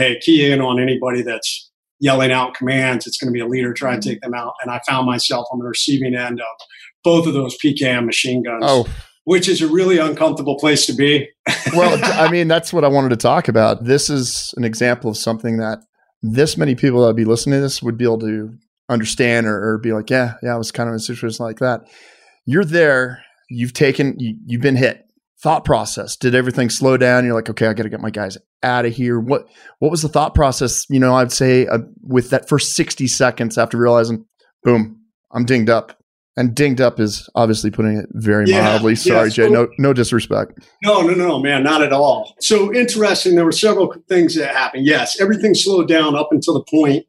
hey, 0.00 0.18
key 0.18 0.50
in 0.50 0.60
on 0.60 0.80
anybody 0.80 1.22
that's 1.22 1.70
yelling 2.00 2.32
out 2.32 2.54
commands. 2.54 3.06
It's 3.06 3.18
going 3.18 3.28
to 3.28 3.32
be 3.32 3.40
a 3.40 3.46
leader 3.46 3.72
trying 3.72 4.00
to 4.00 4.08
mm-hmm. 4.08 4.14
take 4.14 4.20
them 4.22 4.34
out. 4.34 4.54
And 4.62 4.70
I 4.70 4.80
found 4.88 5.06
myself 5.06 5.46
on 5.52 5.58
the 5.58 5.66
receiving 5.66 6.14
end 6.16 6.40
of 6.40 6.66
both 7.04 7.26
of 7.26 7.34
those 7.34 7.56
PKM 7.64 8.06
machine 8.06 8.42
guns. 8.42 8.64
Oh. 8.66 8.88
Which 9.24 9.48
is 9.48 9.60
a 9.60 9.68
really 9.68 9.98
uncomfortable 9.98 10.58
place 10.58 10.86
to 10.86 10.94
be. 10.94 11.28
well, 11.74 12.00
I 12.20 12.30
mean, 12.30 12.48
that's 12.48 12.72
what 12.72 12.84
I 12.84 12.88
wanted 12.88 13.10
to 13.10 13.16
talk 13.16 13.48
about. 13.48 13.84
This 13.84 14.08
is 14.08 14.54
an 14.56 14.64
example 14.64 15.10
of 15.10 15.16
something 15.16 15.58
that 15.58 15.80
this 16.22 16.56
many 16.56 16.74
people 16.74 17.02
that 17.02 17.08
would 17.08 17.16
be 17.16 17.26
listening 17.26 17.58
to 17.58 17.60
this 17.60 17.82
would 17.82 17.98
be 17.98 18.04
able 18.04 18.20
to 18.20 18.54
understand 18.88 19.46
or, 19.46 19.72
or 19.74 19.78
be 19.78 19.92
like, 19.92 20.10
yeah, 20.10 20.34
yeah, 20.42 20.54
I 20.54 20.56
was 20.56 20.72
kind 20.72 20.88
of 20.88 20.94
in 20.94 20.96
a 20.96 21.00
situation 21.00 21.44
like 21.44 21.58
that. 21.58 21.82
You're 22.46 22.64
there, 22.64 23.22
you've 23.48 23.74
taken, 23.74 24.16
you, 24.18 24.36
you've 24.46 24.62
been 24.62 24.76
hit, 24.76 25.06
thought 25.42 25.64
process? 25.64 26.16
Did 26.16 26.34
everything 26.34 26.70
slow 26.70 26.96
down? 26.96 27.24
You're 27.24 27.34
like, 27.34 27.50
okay, 27.50 27.66
I 27.66 27.72
got 27.72 27.84
to 27.84 27.88
get 27.88 28.00
my 28.00 28.10
guys 28.10 28.36
out 28.62 28.84
of 28.84 28.92
here. 28.92 29.18
What 29.18 29.46
what 29.78 29.90
was 29.90 30.02
the 30.02 30.08
thought 30.08 30.34
process? 30.34 30.86
You 30.88 31.00
know, 31.00 31.14
I'd 31.14 31.32
say 31.32 31.66
uh, 31.66 31.78
with 32.02 32.30
that 32.30 32.48
first 32.48 32.74
60 32.76 33.06
seconds 33.06 33.58
after 33.58 33.78
realizing, 33.78 34.24
boom, 34.62 35.00
I'm 35.32 35.44
dinged 35.44 35.70
up. 35.70 35.96
And 36.36 36.54
dinged 36.54 36.80
up 36.80 37.00
is 37.00 37.28
obviously 37.34 37.70
putting 37.70 37.98
it 37.98 38.06
very 38.12 38.48
yeah, 38.48 38.62
mildly. 38.62 38.94
Sorry, 38.94 39.28
yeah, 39.28 39.34
so, 39.34 39.48
Jay. 39.48 39.50
No, 39.50 39.68
no 39.78 39.92
disrespect. 39.92 40.52
No, 40.82 41.02
no, 41.02 41.12
no, 41.12 41.40
man, 41.40 41.64
not 41.64 41.82
at 41.82 41.92
all. 41.92 42.34
So 42.40 42.72
interesting. 42.72 43.34
There 43.34 43.44
were 43.44 43.52
several 43.52 43.94
things 44.08 44.36
that 44.36 44.54
happened. 44.54 44.86
Yes, 44.86 45.20
everything 45.20 45.54
slowed 45.54 45.88
down 45.88 46.14
up 46.14 46.28
until 46.30 46.54
the 46.54 46.64
point, 46.70 47.04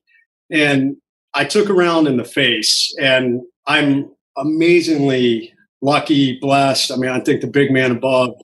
and 0.50 0.98
I 1.34 1.46
took 1.46 1.70
a 1.70 1.74
round 1.74 2.08
in 2.08 2.18
the 2.18 2.26
face, 2.26 2.94
and 3.00 3.42
I'm 3.68 4.12
amazingly 4.38 5.54
lucky, 5.82 6.40
blessed. 6.40 6.92
I 6.92 6.96
mean, 6.96 7.12
I 7.12 7.20
think 7.20 7.42
the 7.42 7.48
big 7.48 7.72
man 7.72 7.92
above 7.92 8.36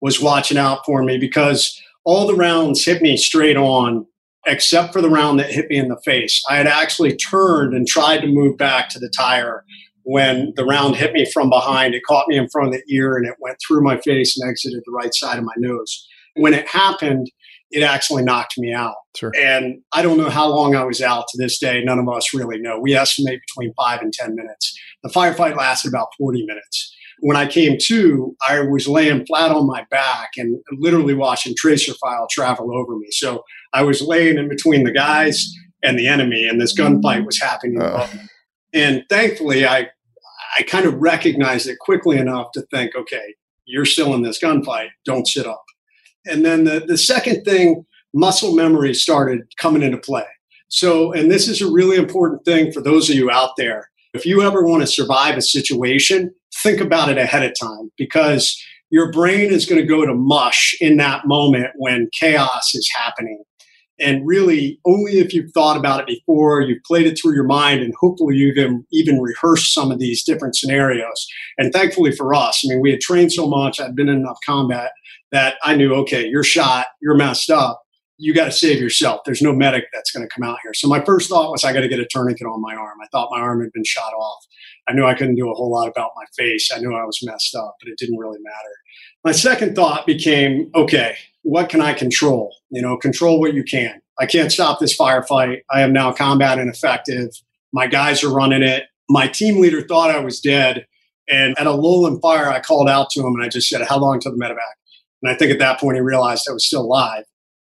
was 0.00 0.20
watching 0.20 0.58
out 0.58 0.84
for 0.84 1.02
me 1.02 1.18
because 1.18 1.80
all 2.04 2.26
the 2.26 2.34
rounds 2.34 2.84
hit 2.84 3.02
me 3.02 3.16
straight 3.16 3.56
on, 3.56 4.06
except 4.46 4.92
for 4.92 5.02
the 5.02 5.10
round 5.10 5.38
that 5.38 5.50
hit 5.50 5.68
me 5.68 5.76
in 5.76 5.88
the 5.88 6.00
face. 6.04 6.42
I 6.48 6.56
had 6.56 6.66
actually 6.66 7.16
turned 7.16 7.74
and 7.74 7.86
tried 7.86 8.20
to 8.20 8.26
move 8.26 8.56
back 8.56 8.88
to 8.90 8.98
the 8.98 9.10
tire 9.10 9.64
when 10.04 10.52
the 10.56 10.64
round 10.64 10.96
hit 10.96 11.12
me 11.12 11.30
from 11.30 11.50
behind. 11.50 11.94
It 11.94 12.02
caught 12.06 12.28
me 12.28 12.36
in 12.36 12.48
front 12.48 12.68
of 12.68 12.74
the 12.74 12.94
ear 12.94 13.16
and 13.16 13.26
it 13.26 13.36
went 13.38 13.58
through 13.66 13.82
my 13.82 13.98
face 13.98 14.38
and 14.38 14.48
exited 14.48 14.82
the 14.84 14.92
right 14.92 15.14
side 15.14 15.38
of 15.38 15.44
my 15.44 15.54
nose. 15.58 16.06
When 16.36 16.54
it 16.54 16.66
happened, 16.66 17.30
it 17.70 17.82
actually 17.82 18.22
knocked 18.22 18.58
me 18.58 18.72
out. 18.72 18.96
Sure. 19.14 19.32
And 19.36 19.80
I 19.92 20.02
don't 20.02 20.18
know 20.18 20.30
how 20.30 20.48
long 20.48 20.74
I 20.74 20.84
was 20.84 21.00
out 21.00 21.26
to 21.28 21.38
this 21.38 21.58
day. 21.58 21.84
None 21.84 21.98
of 21.98 22.08
us 22.08 22.34
really 22.34 22.58
know. 22.58 22.80
We 22.80 22.94
estimate 22.94 23.40
between 23.46 23.72
five 23.74 24.00
and 24.00 24.12
10 24.12 24.34
minutes. 24.34 24.76
The 25.02 25.10
firefight 25.10 25.56
lasted 25.56 25.88
about 25.88 26.08
40 26.18 26.44
minutes. 26.46 26.94
When 27.20 27.36
I 27.36 27.46
came 27.46 27.76
to, 27.82 28.34
I 28.48 28.60
was 28.60 28.88
laying 28.88 29.26
flat 29.26 29.50
on 29.50 29.66
my 29.66 29.86
back 29.90 30.30
and 30.36 30.58
literally 30.72 31.14
watching 31.14 31.54
tracer 31.56 31.92
file 31.94 32.26
travel 32.30 32.74
over 32.74 32.96
me. 32.96 33.08
So 33.10 33.44
I 33.72 33.82
was 33.82 34.00
laying 34.00 34.38
in 34.38 34.48
between 34.48 34.84
the 34.84 34.92
guys 34.92 35.52
and 35.82 35.98
the 35.98 36.06
enemy, 36.06 36.46
and 36.46 36.60
this 36.60 36.78
gunfight 36.78 37.24
was 37.24 37.40
happening 37.40 37.80
uh. 37.82 38.06
And 38.72 39.04
thankfully, 39.08 39.66
I 39.66 39.88
I 40.58 40.62
kind 40.62 40.86
of 40.86 40.94
recognized 40.94 41.68
it 41.68 41.78
quickly 41.78 42.18
enough 42.18 42.52
to 42.52 42.62
think, 42.72 42.94
okay, 42.96 43.34
you're 43.66 43.84
still 43.84 44.14
in 44.14 44.22
this 44.22 44.40
gunfight. 44.42 44.88
Don't 45.04 45.28
sit 45.28 45.46
up. 45.46 45.62
And 46.26 46.44
then 46.44 46.64
the, 46.64 46.80
the 46.80 46.98
second 46.98 47.44
thing, 47.44 47.86
muscle 48.12 48.54
memory 48.54 48.94
started 48.94 49.42
coming 49.58 49.82
into 49.82 49.98
play. 49.98 50.26
So, 50.68 51.12
and 51.12 51.30
this 51.30 51.48
is 51.48 51.60
a 51.60 51.70
really 51.70 51.96
important 51.96 52.44
thing 52.44 52.72
for 52.72 52.80
those 52.80 53.08
of 53.08 53.16
you 53.16 53.30
out 53.30 53.50
there. 53.56 53.89
If 54.12 54.26
you 54.26 54.42
ever 54.42 54.64
want 54.64 54.82
to 54.82 54.88
survive 54.88 55.36
a 55.36 55.42
situation, 55.42 56.34
think 56.62 56.80
about 56.80 57.10
it 57.10 57.18
ahead 57.18 57.44
of 57.44 57.52
time 57.60 57.92
because 57.96 58.60
your 58.90 59.12
brain 59.12 59.52
is 59.52 59.66
going 59.66 59.80
to 59.80 59.86
go 59.86 60.04
to 60.04 60.14
mush 60.14 60.74
in 60.80 60.96
that 60.96 61.26
moment 61.26 61.68
when 61.76 62.08
chaos 62.18 62.74
is 62.74 62.90
happening. 62.92 63.44
And 64.00 64.26
really, 64.26 64.80
only 64.84 65.18
if 65.18 65.32
you've 65.32 65.52
thought 65.52 65.76
about 65.76 66.00
it 66.00 66.06
before, 66.06 66.62
you've 66.62 66.82
played 66.84 67.06
it 67.06 67.20
through 67.20 67.34
your 67.34 67.44
mind, 67.44 67.82
and 67.82 67.92
hopefully 68.00 68.34
you've 68.34 68.56
even, 68.90 69.20
rehearsed 69.20 69.74
some 69.74 69.92
of 69.92 69.98
these 69.98 70.24
different 70.24 70.56
scenarios. 70.56 71.28
And 71.58 71.72
thankfully 71.72 72.10
for 72.10 72.34
us, 72.34 72.64
I 72.64 72.70
mean, 72.70 72.80
we 72.80 72.90
had 72.90 73.00
trained 73.00 73.30
so 73.32 73.46
much, 73.46 73.78
I'd 73.78 73.94
been 73.94 74.08
in 74.08 74.16
enough 74.16 74.38
combat 74.44 74.92
that 75.32 75.56
I 75.62 75.76
knew, 75.76 75.94
okay, 75.96 76.26
you're 76.26 76.42
shot, 76.42 76.86
you're 77.00 77.14
messed 77.14 77.50
up. 77.50 77.82
You 78.20 78.34
got 78.34 78.44
to 78.44 78.52
save 78.52 78.80
yourself. 78.80 79.22
There's 79.24 79.40
no 79.40 79.52
medic 79.52 79.84
that's 79.94 80.10
going 80.10 80.26
to 80.26 80.32
come 80.32 80.48
out 80.48 80.58
here. 80.62 80.74
So 80.74 80.88
my 80.88 81.02
first 81.04 81.30
thought 81.30 81.50
was 81.50 81.64
I 81.64 81.72
got 81.72 81.80
to 81.80 81.88
get 81.88 82.00
a 82.00 82.06
tourniquet 82.06 82.46
on 82.46 82.60
my 82.60 82.74
arm. 82.74 82.98
I 83.02 83.06
thought 83.06 83.30
my 83.30 83.40
arm 83.40 83.62
had 83.62 83.72
been 83.72 83.84
shot 83.84 84.12
off. 84.12 84.44
I 84.86 84.92
knew 84.92 85.06
I 85.06 85.14
couldn't 85.14 85.36
do 85.36 85.50
a 85.50 85.54
whole 85.54 85.70
lot 85.70 85.88
about 85.88 86.10
my 86.16 86.24
face. 86.36 86.70
I 86.74 86.80
knew 86.80 86.94
I 86.94 87.04
was 87.04 87.18
messed 87.22 87.54
up, 87.54 87.76
but 87.80 87.88
it 87.88 87.96
didn't 87.98 88.18
really 88.18 88.38
matter. 88.42 88.74
My 89.24 89.32
second 89.32 89.74
thought 89.74 90.06
became, 90.06 90.70
okay, 90.74 91.16
what 91.42 91.70
can 91.70 91.80
I 91.80 91.94
control? 91.94 92.54
You 92.70 92.82
know, 92.82 92.96
control 92.96 93.40
what 93.40 93.54
you 93.54 93.64
can. 93.64 94.00
I 94.18 94.26
can't 94.26 94.52
stop 94.52 94.80
this 94.80 94.96
firefight. 94.96 95.60
I 95.70 95.80
am 95.80 95.92
now 95.92 96.12
combat 96.12 96.58
ineffective. 96.58 97.30
My 97.72 97.86
guys 97.86 98.22
are 98.22 98.32
running 98.32 98.62
it. 98.62 98.84
My 99.08 99.28
team 99.28 99.60
leader 99.60 99.80
thought 99.80 100.10
I 100.10 100.20
was 100.20 100.40
dead. 100.40 100.86
And 101.28 101.58
at 101.58 101.66
a 101.66 101.72
lull 101.72 102.06
in 102.06 102.20
fire, 102.20 102.50
I 102.50 102.60
called 102.60 102.88
out 102.88 103.08
to 103.10 103.20
him 103.20 103.34
and 103.34 103.42
I 103.42 103.48
just 103.48 103.68
said, 103.68 103.82
How 103.82 103.98
long 103.98 104.20
till 104.20 104.36
the 104.36 104.38
medevac? 104.38 104.58
And 105.22 105.30
I 105.30 105.36
think 105.36 105.52
at 105.52 105.58
that 105.60 105.78
point 105.78 105.96
he 105.96 106.00
realized 106.00 106.46
I 106.48 106.52
was 106.52 106.66
still 106.66 106.82
alive. 106.82 107.24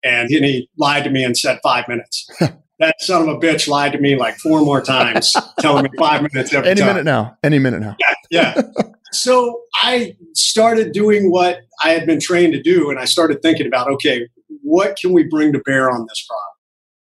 And 0.06 0.30
he 0.30 0.70
lied 0.78 1.04
to 1.06 1.10
me 1.10 1.24
and 1.24 1.36
said 1.36 1.60
five 1.64 1.88
minutes. 1.88 2.30
that 2.80 2.96
son 3.00 3.24
of 3.24 3.28
a 3.28 3.40
bitch 3.40 3.68
lied 3.68 3.92
to 3.94 4.00
me 4.00 4.16
like 4.16 4.38
four 4.38 4.62
more 4.62 4.82
times, 4.82 5.36
telling 5.60 5.84
me 5.84 5.90
five 5.98 6.22
minutes 6.22 6.54
every 6.54 6.64
time. 6.64 6.72
Any 6.72 6.80
time. 6.82 6.88
minute 6.88 7.06
now. 7.06 7.38
Any 7.44 7.60
minute 7.60 7.82
now. 7.82 7.96
Yeah, 8.00 8.14
yeah. 8.56 8.62
so 9.12 9.62
I 9.76 10.16
started 10.34 10.92
doing 10.92 11.32
what 11.32 11.60
I 11.84 11.90
had 11.90 12.06
been 12.06 12.20
trained 12.20 12.54
to 12.54 12.62
do, 12.62 12.90
and 12.90 13.00
I 13.00 13.06
started 13.06 13.42
thinking 13.42 13.68
about, 13.68 13.90
okay, 13.94 14.28
what 14.62 14.98
can 15.00 15.12
we 15.14 15.24
bring 15.24 15.54
to 15.54 15.60
bear 15.60 15.90
on 15.90 16.06
this 16.08 16.26
problem? 16.28 16.56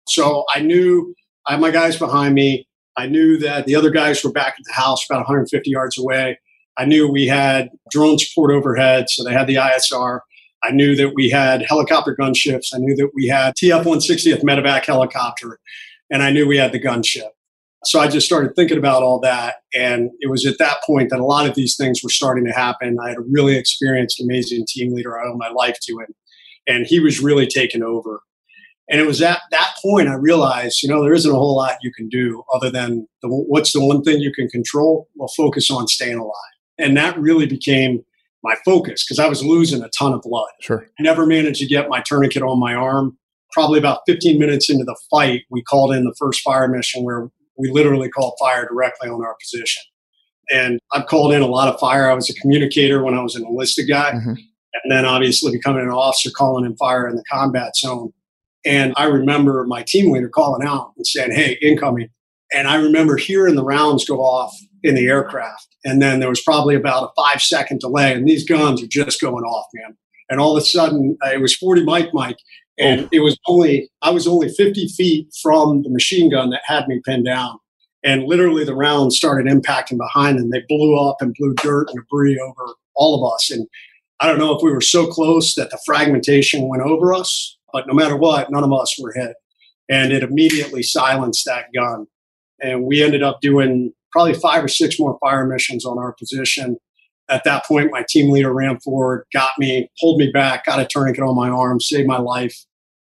So 0.07 0.45
I 0.53 0.61
knew 0.61 1.13
I 1.47 1.53
had 1.53 1.61
my 1.61 1.71
guys 1.71 1.97
behind 1.97 2.35
me. 2.35 2.67
I 2.95 3.07
knew 3.07 3.37
that 3.39 3.65
the 3.65 3.75
other 3.75 3.89
guys 3.89 4.23
were 4.23 4.31
back 4.31 4.55
at 4.57 4.65
the 4.65 4.73
house 4.73 5.03
about 5.09 5.19
150 5.19 5.69
yards 5.69 5.97
away. 5.97 6.39
I 6.77 6.85
knew 6.85 7.07
we 7.07 7.27
had 7.27 7.69
drone 7.91 8.17
support 8.17 8.51
overhead, 8.51 9.09
so 9.09 9.23
they 9.23 9.33
had 9.33 9.47
the 9.47 9.55
ISR. 9.55 10.19
I 10.63 10.71
knew 10.71 10.95
that 10.95 11.13
we 11.15 11.29
had 11.29 11.63
helicopter 11.63 12.15
gunships. 12.19 12.67
I 12.73 12.77
knew 12.77 12.95
that 12.95 13.11
we 13.13 13.27
had 13.27 13.55
TF 13.55 13.83
160th 13.83 14.43
medevac 14.43 14.85
helicopter, 14.85 15.59
and 16.09 16.23
I 16.23 16.31
knew 16.31 16.47
we 16.47 16.57
had 16.57 16.71
the 16.71 16.79
gunship. 16.79 17.29
So 17.85 17.99
I 17.99 18.07
just 18.07 18.25
started 18.25 18.55
thinking 18.55 18.77
about 18.77 19.03
all 19.03 19.19
that. 19.21 19.55
And 19.75 20.09
it 20.21 20.29
was 20.29 20.45
at 20.45 20.57
that 20.59 20.77
point 20.85 21.09
that 21.09 21.19
a 21.19 21.25
lot 21.25 21.47
of 21.47 21.55
these 21.55 21.75
things 21.75 22.01
were 22.01 22.09
starting 22.09 22.45
to 22.45 22.53
happen. 22.53 22.97
I 23.03 23.09
had 23.09 23.17
a 23.17 23.25
really 23.29 23.57
experienced, 23.57 24.21
amazing 24.21 24.65
team 24.67 24.93
leader 24.93 25.19
I 25.19 25.27
owe 25.27 25.35
my 25.35 25.49
life 25.49 25.77
to 25.83 25.99
him. 25.99 26.15
And 26.65 26.85
he 26.87 27.01
was 27.01 27.19
really 27.19 27.45
taking 27.45 27.83
over. 27.83 28.21
And 28.89 29.01
it 29.01 29.07
was 29.07 29.21
at 29.21 29.41
that 29.51 29.75
point 29.81 30.07
I 30.07 30.15
realized, 30.15 30.81
you 30.81 30.89
know, 30.89 31.01
there 31.01 31.13
isn't 31.13 31.29
a 31.29 31.35
whole 31.35 31.55
lot 31.55 31.77
you 31.81 31.91
can 31.91 32.07
do 32.07 32.43
other 32.53 32.69
than 32.69 33.07
the, 33.21 33.27
what's 33.27 33.73
the 33.73 33.83
one 33.83 34.01
thing 34.01 34.19
you 34.19 34.31
can 34.33 34.47
control? 34.47 35.09
Well, 35.15 35.31
focus 35.35 35.69
on 35.69 35.87
staying 35.87 36.17
alive. 36.17 36.33
And 36.77 36.95
that 36.97 37.17
really 37.17 37.45
became 37.45 38.03
my 38.43 38.55
focus 38.65 39.05
because 39.05 39.19
I 39.19 39.27
was 39.27 39.43
losing 39.43 39.81
a 39.81 39.89
ton 39.89 40.13
of 40.13 40.21
blood. 40.21 40.49
Sure. 40.61 40.85
I 40.99 41.03
never 41.03 41.25
managed 41.25 41.59
to 41.61 41.65
get 41.65 41.89
my 41.89 42.01
tourniquet 42.01 42.43
on 42.43 42.59
my 42.59 42.73
arm. 42.73 43.17
Probably 43.51 43.79
about 43.79 44.01
15 44.07 44.39
minutes 44.39 44.69
into 44.69 44.83
the 44.83 44.99
fight, 45.09 45.43
we 45.49 45.61
called 45.63 45.93
in 45.93 46.03
the 46.03 46.15
first 46.17 46.41
fire 46.41 46.67
mission 46.67 47.03
where 47.03 47.29
we 47.57 47.69
literally 47.69 48.09
called 48.09 48.33
fire 48.39 48.67
directly 48.67 49.09
on 49.09 49.23
our 49.23 49.35
position. 49.39 49.83
And 50.51 50.79
I've 50.91 51.05
called 51.05 51.33
in 51.33 51.41
a 51.41 51.47
lot 51.47 51.73
of 51.73 51.79
fire. 51.79 52.09
I 52.09 52.13
was 52.13 52.29
a 52.29 52.33
communicator 52.33 53.03
when 53.03 53.13
I 53.13 53.21
was 53.21 53.35
an 53.35 53.45
enlisted 53.45 53.87
guy. 53.87 54.11
Mm-hmm. 54.11 54.33
And 54.83 54.91
then 54.91 55.05
obviously 55.05 55.51
becoming 55.51 55.83
an 55.83 55.89
officer 55.89 56.31
calling 56.35 56.65
in 56.65 56.75
fire 56.75 57.07
in 57.07 57.15
the 57.15 57.23
combat 57.31 57.75
zone. 57.75 58.11
And 58.65 58.93
I 58.97 59.05
remember 59.05 59.65
my 59.67 59.83
team 59.83 60.11
leader 60.11 60.29
calling 60.29 60.67
out 60.67 60.93
and 60.97 61.05
saying, 61.05 61.31
Hey, 61.31 61.57
incoming. 61.61 62.09
And 62.53 62.67
I 62.67 62.75
remember 62.75 63.17
hearing 63.17 63.55
the 63.55 63.63
rounds 63.63 64.03
go 64.05 64.19
off 64.19 64.53
in 64.83 64.95
the 64.95 65.07
aircraft. 65.07 65.67
And 65.85 66.01
then 66.01 66.19
there 66.19 66.29
was 66.29 66.41
probably 66.41 66.75
about 66.75 67.03
a 67.03 67.21
five 67.21 67.41
second 67.41 67.79
delay, 67.79 68.13
and 68.13 68.27
these 68.27 68.47
guns 68.47 68.83
are 68.83 68.87
just 68.87 69.21
going 69.21 69.43
off, 69.43 69.67
man. 69.73 69.97
And 70.29 70.39
all 70.39 70.55
of 70.55 70.61
a 70.61 70.65
sudden, 70.65 71.17
uh, 71.25 71.31
it 71.31 71.41
was 71.41 71.55
40 71.55 71.83
Mike 71.83 72.09
Mike, 72.13 72.37
and 72.79 73.01
oh. 73.01 73.09
it 73.11 73.19
was 73.19 73.37
only 73.47 73.89
I 74.01 74.11
was 74.11 74.27
only 74.27 74.49
50 74.49 74.87
feet 74.89 75.27
from 75.41 75.83
the 75.83 75.89
machine 75.89 76.29
gun 76.29 76.49
that 76.51 76.61
had 76.65 76.87
me 76.87 77.01
pinned 77.05 77.25
down. 77.25 77.59
And 78.05 78.25
literally, 78.25 78.65
the 78.65 78.75
rounds 78.75 79.15
started 79.15 79.51
impacting 79.51 79.97
behind 79.97 80.37
them. 80.37 80.49
They 80.49 80.63
blew 80.67 80.99
up 80.99 81.17
and 81.21 81.35
blew 81.39 81.53
dirt 81.55 81.87
and 81.89 81.97
debris 81.97 82.39
over 82.39 82.73
all 82.95 83.15
of 83.15 83.33
us. 83.33 83.49
And 83.49 83.67
I 84.19 84.27
don't 84.27 84.39
know 84.39 84.55
if 84.55 84.61
we 84.61 84.71
were 84.71 84.81
so 84.81 85.07
close 85.07 85.55
that 85.55 85.69
the 85.69 85.79
fragmentation 85.85 86.67
went 86.67 86.83
over 86.83 87.13
us, 87.13 87.57
but 87.71 87.87
no 87.87 87.93
matter 87.93 88.17
what, 88.17 88.51
none 88.51 88.63
of 88.63 88.73
us 88.73 88.97
were 88.99 89.13
hit. 89.13 89.35
And 89.89 90.11
it 90.11 90.23
immediately 90.23 90.83
silenced 90.83 91.45
that 91.45 91.65
gun. 91.73 92.07
And 92.61 92.83
we 92.83 93.03
ended 93.03 93.23
up 93.23 93.41
doing 93.41 93.93
probably 94.13 94.35
five 94.35 94.63
or 94.63 94.69
six 94.69 94.99
more 94.99 95.17
fire 95.19 95.45
missions 95.45 95.85
on 95.85 95.97
our 95.97 96.13
position. 96.13 96.77
At 97.29 97.43
that 97.45 97.65
point, 97.65 97.91
my 97.91 98.05
team 98.07 98.31
leader 98.31 98.53
ran 98.53 98.79
forward, 98.79 99.25
got 99.33 99.51
me, 99.57 99.89
pulled 99.99 100.19
me 100.19 100.31
back, 100.31 100.65
got 100.65 100.79
a 100.79 100.85
tourniquet 100.85 101.23
on 101.23 101.35
my 101.35 101.49
arm, 101.49 101.81
saved 101.81 102.07
my 102.07 102.19
life. 102.19 102.55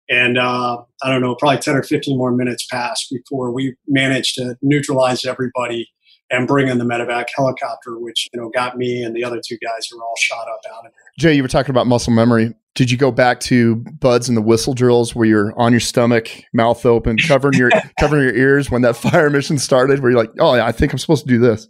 And 0.09 0.39
uh, 0.39 0.83
I 1.03 1.11
don't 1.11 1.21
know, 1.21 1.35
probably 1.35 1.59
10 1.59 1.77
or 1.77 1.83
15 1.83 2.17
more 2.17 2.33
minutes 2.33 2.67
passed 2.71 3.09
before 3.11 3.53
we 3.53 3.77
managed 3.89 4.37
to 4.37 4.57
neutralize 4.63 5.25
everybody 5.25 5.89
and 6.31 6.47
bring 6.47 6.69
in 6.69 6.79
the 6.79 6.85
medevac 6.85 7.27
helicopter, 7.35 7.99
which 7.99 8.29
you 8.33 8.41
know 8.41 8.49
got 8.51 8.77
me 8.77 9.03
and 9.03 9.15
the 9.15 9.25
other 9.25 9.41
two 9.45 9.57
guys 9.59 9.87
who 9.87 9.97
were 9.99 10.05
all 10.05 10.17
shot 10.19 10.49
up 10.49 10.61
out 10.73 10.87
of 10.87 10.93
there. 10.93 10.93
Jay, 11.19 11.35
you 11.35 11.43
were 11.43 11.49
talking 11.49 11.71
about 11.71 11.87
muscle 11.87 12.13
memory. 12.13 12.55
Did 12.75 12.91
you 12.91 12.99
go 12.99 13.11
back 13.11 13.41
to 13.41 13.77
BUD/S 13.77 14.29
and 14.29 14.37
the 14.37 14.43
whistle 14.43 14.75
drills 14.75 15.15
where 15.15 15.27
you're 15.27 15.59
on 15.59 15.73
your 15.73 15.81
stomach, 15.81 16.29
mouth 16.53 16.85
open, 16.85 17.17
covering 17.19 17.59
your 17.59 17.71
covering 18.01 18.23
your 18.23 18.35
ears 18.35 18.71
when 18.71 18.83
that 18.83 18.97
fire 18.97 19.31
mission 19.31 19.59
started? 19.59 20.01
Where 20.01 20.11
you're 20.11 20.21
like, 20.21 20.33
oh, 20.39 20.55
yeah, 20.57 20.67
I 20.67 20.73
think 20.73 20.93
I'm 20.93 20.99
supposed 20.99 21.27
to 21.27 21.29
do 21.29 21.39
this. 21.39 21.69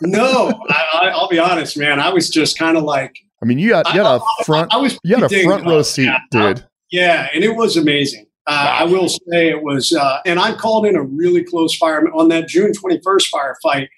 no, 0.00 0.52
I, 0.68 1.12
will 1.14 1.28
be 1.28 1.38
honest, 1.38 1.78
man. 1.78 2.00
I 2.00 2.12
was 2.12 2.28
just 2.28 2.58
kind 2.58 2.76
of 2.76 2.84
like. 2.84 3.16
I 3.42 3.46
mean, 3.46 3.58
you 3.58 3.74
had 3.74 3.86
you 3.88 4.02
had 4.02 4.16
a 4.16 4.20
front. 4.44 4.72
I, 4.72 4.78
I 4.78 4.80
was. 4.80 4.98
You 5.02 5.16
had 5.16 5.30
a 5.30 5.42
front 5.42 5.66
row 5.66 5.82
seat, 5.82 6.04
yeah, 6.04 6.18
dude. 6.30 6.64
yeah, 6.90 7.28
and 7.34 7.44
it 7.44 7.54
was 7.54 7.76
amazing. 7.76 8.25
Uh. 8.46 8.76
I 8.80 8.84
will 8.84 9.08
say 9.08 9.48
it 9.48 9.62
was, 9.62 9.92
uh, 9.92 10.20
and 10.24 10.38
I 10.38 10.54
called 10.54 10.86
in 10.86 10.96
a 10.96 11.02
really 11.02 11.42
close 11.42 11.76
fire 11.76 12.06
on 12.14 12.28
that 12.28 12.48
June 12.48 12.72
21st 12.72 13.24
firefight 13.32 13.88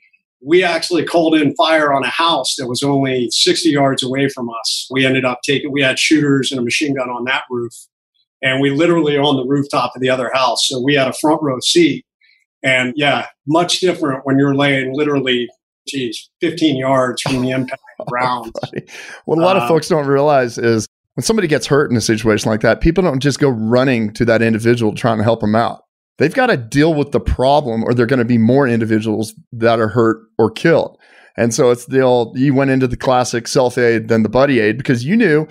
we 0.41 0.63
actually 0.63 1.05
called 1.05 1.35
in 1.35 1.55
fire 1.57 1.93
on 1.93 2.05
a 2.05 2.09
house 2.09 2.57
that 2.57 2.69
was 2.69 2.83
only 2.83 3.29
60 3.31 3.71
yards 3.71 4.03
away 4.03 4.29
from 4.29 4.49
us. 4.49 4.89
We 4.91 5.05
ended 5.05 5.25
up 5.25 5.41
taking, 5.43 5.73
we 5.73 5.83
had 5.83 5.99
shooters 5.99 6.53
and 6.53 6.61
a 6.61 6.63
machine 6.63 6.95
gun 6.95 7.09
on 7.09 7.25
that 7.25 7.43
roof. 7.51 7.73
And 8.41 8.61
we 8.61 8.71
literally 8.71 9.17
on 9.17 9.37
the 9.37 9.45
rooftop 9.45 9.97
of 9.97 10.01
the 10.01 10.11
other 10.11 10.31
house. 10.33 10.69
So 10.69 10.81
we 10.81 10.95
had 10.95 11.09
a 11.09 11.13
front 11.13 11.43
row 11.43 11.59
seat. 11.61 12.05
And 12.63 12.93
yeah, 12.97 13.27
much 13.47 13.81
different 13.81 14.25
when 14.25 14.39
you're 14.39 14.55
laying 14.55 14.95
literally, 14.95 15.49
geez, 15.89 16.31
15 16.41 16.77
yards 16.77 17.23
from 17.23 17.43
the 17.43 17.51
impact 17.51 17.83
ground. 18.07 18.55
what 19.25 19.39
a 19.39 19.41
lot 19.41 19.57
of 19.57 19.63
um, 19.63 19.69
folks 19.69 19.89
don't 19.89 20.07
realize 20.07 20.57
is 20.57 20.87
when 21.19 21.25
somebody 21.25 21.49
gets 21.49 21.67
hurt 21.67 21.91
in 21.91 21.97
a 21.97 22.01
situation 22.01 22.49
like 22.49 22.61
that, 22.61 22.81
people 22.81 23.03
don't 23.03 23.19
just 23.19 23.41
go 23.41 23.49
running 23.49 24.13
to 24.13 24.25
that 24.25 24.41
individual 24.41 24.95
trying 24.95 25.19
to 25.19 25.25
help 25.25 25.41
them 25.41 25.57
out 25.57 25.83
they've 26.19 26.35
got 26.35 26.49
to 26.49 26.57
deal 26.57 26.95
with 26.95 27.13
the 27.13 27.21
problem 27.21 27.83
or 27.85 27.95
they're 27.95 28.07
going 28.07 28.19
to 28.19 28.25
be 28.25 28.39
more 28.39 28.69
individuals 28.69 29.35
that 29.53 29.81
are 29.81 29.89
hurt 29.89 30.19
or 30.37 30.51
killed. 30.51 30.99
And 31.37 31.55
so 31.55 31.71
it's 31.71 31.87
the 31.87 32.01
old, 32.01 32.37
you 32.37 32.53
went 32.53 32.71
into 32.71 32.89
the 32.89 32.97
classic 32.97 33.49
self 33.49 33.79
aid, 33.79 34.09
then 34.09 34.25
the 34.25 34.29
buddy 34.29 34.61
aid 34.61 34.77
because 34.77 35.05
you 35.05 35.17
knew, 35.17 35.47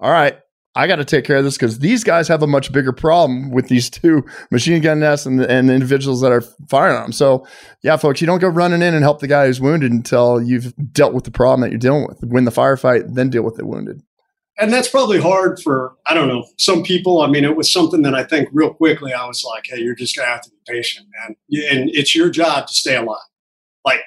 all 0.00 0.12
right, 0.12 0.38
I 0.76 0.86
got 0.88 0.96
to 0.96 1.04
take 1.04 1.24
care 1.24 1.36
of 1.36 1.44
this 1.44 1.56
because 1.56 1.80
these 1.80 2.02
guys 2.02 2.26
have 2.26 2.42
a 2.42 2.48
much 2.48 2.72
bigger 2.72 2.92
problem 2.92 3.50
with 3.50 3.68
these 3.68 3.90
two 3.90 4.24
machine 4.50 4.80
gun 4.80 5.00
nests 5.00 5.26
and, 5.26 5.40
and 5.40 5.68
the 5.68 5.74
individuals 5.74 6.20
that 6.20 6.32
are 6.32 6.42
firing 6.68 6.96
on 6.96 7.02
them. 7.02 7.12
So, 7.12 7.46
yeah, 7.82 7.96
folks, 7.96 8.20
you 8.20 8.26
don't 8.26 8.40
go 8.40 8.48
running 8.48 8.82
in 8.82 8.94
and 8.94 9.04
help 9.04 9.20
the 9.20 9.28
guy 9.28 9.46
who's 9.46 9.60
wounded 9.60 9.92
until 9.92 10.42
you've 10.42 10.74
dealt 10.92 11.14
with 11.14 11.24
the 11.24 11.30
problem 11.30 11.60
that 11.60 11.70
you're 11.70 11.78
dealing 11.78 12.06
with. 12.06 12.18
Win 12.22 12.44
the 12.44 12.50
firefight, 12.50 13.14
then 13.14 13.30
deal 13.30 13.42
with 13.42 13.56
the 13.56 13.66
wounded 13.66 14.02
and 14.58 14.72
that's 14.72 14.88
probably 14.88 15.20
hard 15.20 15.60
for 15.60 15.94
I 16.06 16.14
don't 16.14 16.28
know 16.28 16.46
some 16.58 16.82
people. 16.82 17.20
I 17.20 17.28
mean, 17.28 17.44
it 17.44 17.56
was 17.56 17.72
something 17.72 18.02
that 18.02 18.14
I 18.14 18.24
think 18.24 18.48
real 18.52 18.72
quickly 18.72 19.12
I 19.12 19.26
was 19.26 19.44
like, 19.44 19.64
"Hey, 19.66 19.80
you're 19.80 19.94
just 19.94 20.16
gonna 20.16 20.28
have 20.28 20.42
to 20.42 20.50
be 20.50 20.56
patient, 20.66 21.06
man, 21.18 21.36
and 21.70 21.90
it's 21.90 22.14
your 22.14 22.30
job 22.30 22.66
to 22.66 22.74
stay 22.74 22.96
alive." 22.96 23.18
Like 23.84 24.00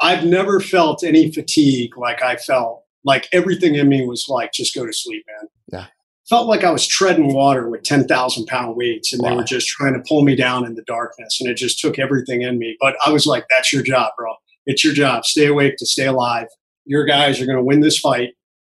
I've 0.00 0.24
never 0.24 0.60
felt 0.60 1.04
any 1.04 1.30
fatigue 1.30 1.96
like 1.96 2.22
I 2.22 2.36
felt. 2.36 2.84
Like 3.04 3.28
everything 3.32 3.74
in 3.74 3.88
me 3.88 4.06
was 4.06 4.26
like, 4.28 4.52
"Just 4.52 4.74
go 4.74 4.86
to 4.86 4.92
sleep, 4.92 5.24
man." 5.26 5.48
Yeah. 5.72 5.86
Felt 6.28 6.46
like 6.46 6.64
I 6.64 6.70
was 6.70 6.86
treading 6.86 7.34
water 7.34 7.68
with 7.68 7.82
ten 7.82 8.06
thousand 8.06 8.46
pound 8.46 8.76
weights, 8.76 9.12
and 9.12 9.22
wow. 9.22 9.30
they 9.30 9.36
were 9.36 9.44
just 9.44 9.68
trying 9.68 9.94
to 9.94 10.02
pull 10.08 10.22
me 10.22 10.34
down 10.34 10.64
in 10.64 10.74
the 10.74 10.82
darkness, 10.82 11.38
and 11.40 11.50
it 11.50 11.56
just 11.56 11.78
took 11.78 11.98
everything 11.98 12.42
in 12.42 12.58
me. 12.58 12.76
But 12.80 12.96
I 13.04 13.10
was 13.10 13.26
like, 13.26 13.44
"That's 13.50 13.72
your 13.72 13.82
job, 13.82 14.12
bro. 14.16 14.34
It's 14.66 14.84
your 14.84 14.94
job. 14.94 15.24
Stay 15.24 15.46
awake 15.46 15.76
to 15.78 15.86
stay 15.86 16.06
alive. 16.06 16.46
Your 16.86 17.04
guys 17.04 17.40
are 17.40 17.46
going 17.46 17.58
to 17.58 17.64
win 17.64 17.80
this 17.80 17.98
fight." 17.98 18.30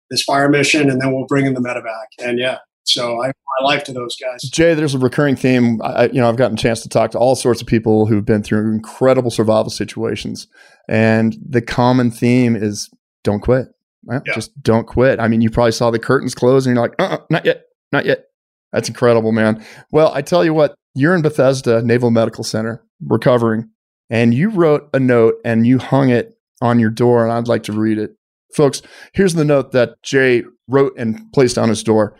This 0.09 0.23
fire 0.23 0.49
mission, 0.49 0.89
and 0.89 1.01
then 1.01 1.13
we'll 1.13 1.25
bring 1.25 1.45
in 1.45 1.53
the 1.53 1.61
medevac. 1.61 2.07
And 2.19 2.39
yeah, 2.39 2.59
so 2.83 3.21
I 3.21 3.31
my 3.61 3.67
life 3.67 3.83
to 3.85 3.93
those 3.93 4.15
guys. 4.15 4.41
Jay, 4.49 4.73
there's 4.73 4.95
a 4.95 4.99
recurring 4.99 5.35
theme. 5.35 5.81
I, 5.81 6.05
you 6.05 6.21
know, 6.21 6.29
I've 6.29 6.37
gotten 6.37 6.57
a 6.57 6.61
chance 6.61 6.81
to 6.81 6.89
talk 6.89 7.11
to 7.11 7.19
all 7.19 7.35
sorts 7.35 7.61
of 7.61 7.67
people 7.67 8.05
who've 8.05 8.25
been 8.25 8.43
through 8.43 8.71
incredible 8.73 9.31
survival 9.31 9.69
situations, 9.69 10.47
and 10.87 11.37
the 11.47 11.61
common 11.61 12.11
theme 12.11 12.55
is 12.55 12.89
don't 13.23 13.41
quit. 13.41 13.67
Yeah. 14.09 14.21
Just 14.33 14.61
don't 14.61 14.87
quit. 14.87 15.19
I 15.19 15.27
mean, 15.27 15.41
you 15.41 15.49
probably 15.49 15.73
saw 15.73 15.91
the 15.91 15.99
curtains 15.99 16.33
close, 16.33 16.65
and 16.65 16.75
you're 16.75 16.83
like, 16.83 16.95
uh, 16.99 17.15
uh 17.15 17.17
not 17.29 17.45
yet, 17.45 17.65
not 17.91 18.05
yet. 18.05 18.25
That's 18.71 18.87
incredible, 18.87 19.31
man. 19.31 19.63
Well, 19.91 20.11
I 20.13 20.21
tell 20.21 20.45
you 20.45 20.53
what, 20.53 20.75
you're 20.93 21.15
in 21.15 21.21
Bethesda 21.21 21.81
Naval 21.81 22.11
Medical 22.11 22.43
Center 22.43 22.83
recovering, 23.05 23.69
and 24.09 24.33
you 24.33 24.49
wrote 24.49 24.89
a 24.93 24.99
note 24.99 25.35
and 25.43 25.65
you 25.65 25.79
hung 25.79 26.09
it 26.09 26.37
on 26.61 26.79
your 26.79 26.89
door, 26.89 27.23
and 27.23 27.31
I'd 27.31 27.47
like 27.47 27.63
to 27.63 27.73
read 27.73 27.97
it. 27.97 28.15
Folks, 28.53 28.81
here's 29.13 29.33
the 29.33 29.45
note 29.45 29.71
that 29.71 30.01
Jay 30.03 30.43
wrote 30.67 30.93
and 30.97 31.31
placed 31.33 31.57
on 31.57 31.69
his 31.69 31.83
door. 31.83 32.15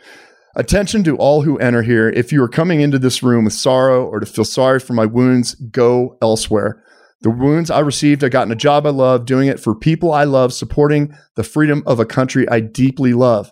Attention 0.56 1.04
to 1.04 1.16
all 1.18 1.44
who 1.44 1.58
enter 1.60 1.84
here. 1.84 2.10
If 2.10 2.32
you 2.32 2.44
are 2.44 2.50
coming 2.50 2.82
into 2.82 3.00
this 3.00 3.24
room 3.24 3.46
with 3.46 3.54
sorrow 3.54 4.06
or 4.06 4.20
to 4.20 4.26
feel 4.26 4.46
sorry 4.46 4.80
for 4.80 4.94
my 4.94 5.06
wounds, 5.06 5.56
go 5.56 6.18
elsewhere. 6.22 6.84
The 7.22 7.30
wounds 7.30 7.70
I 7.70 7.80
received, 7.80 8.24
I 8.24 8.30
got 8.30 8.48
in 8.48 8.52
a 8.52 8.56
job 8.56 8.86
I 8.86 8.92
love, 8.92 9.26
doing 9.26 9.48
it 9.48 9.60
for 9.60 9.76
people 9.76 10.12
I 10.12 10.24
love, 10.24 10.54
supporting 10.54 11.16
the 11.36 11.44
freedom 11.44 11.84
of 11.86 12.00
a 12.00 12.06
country 12.06 12.48
I 12.50 12.62
deeply 12.62 13.14
love. 13.14 13.52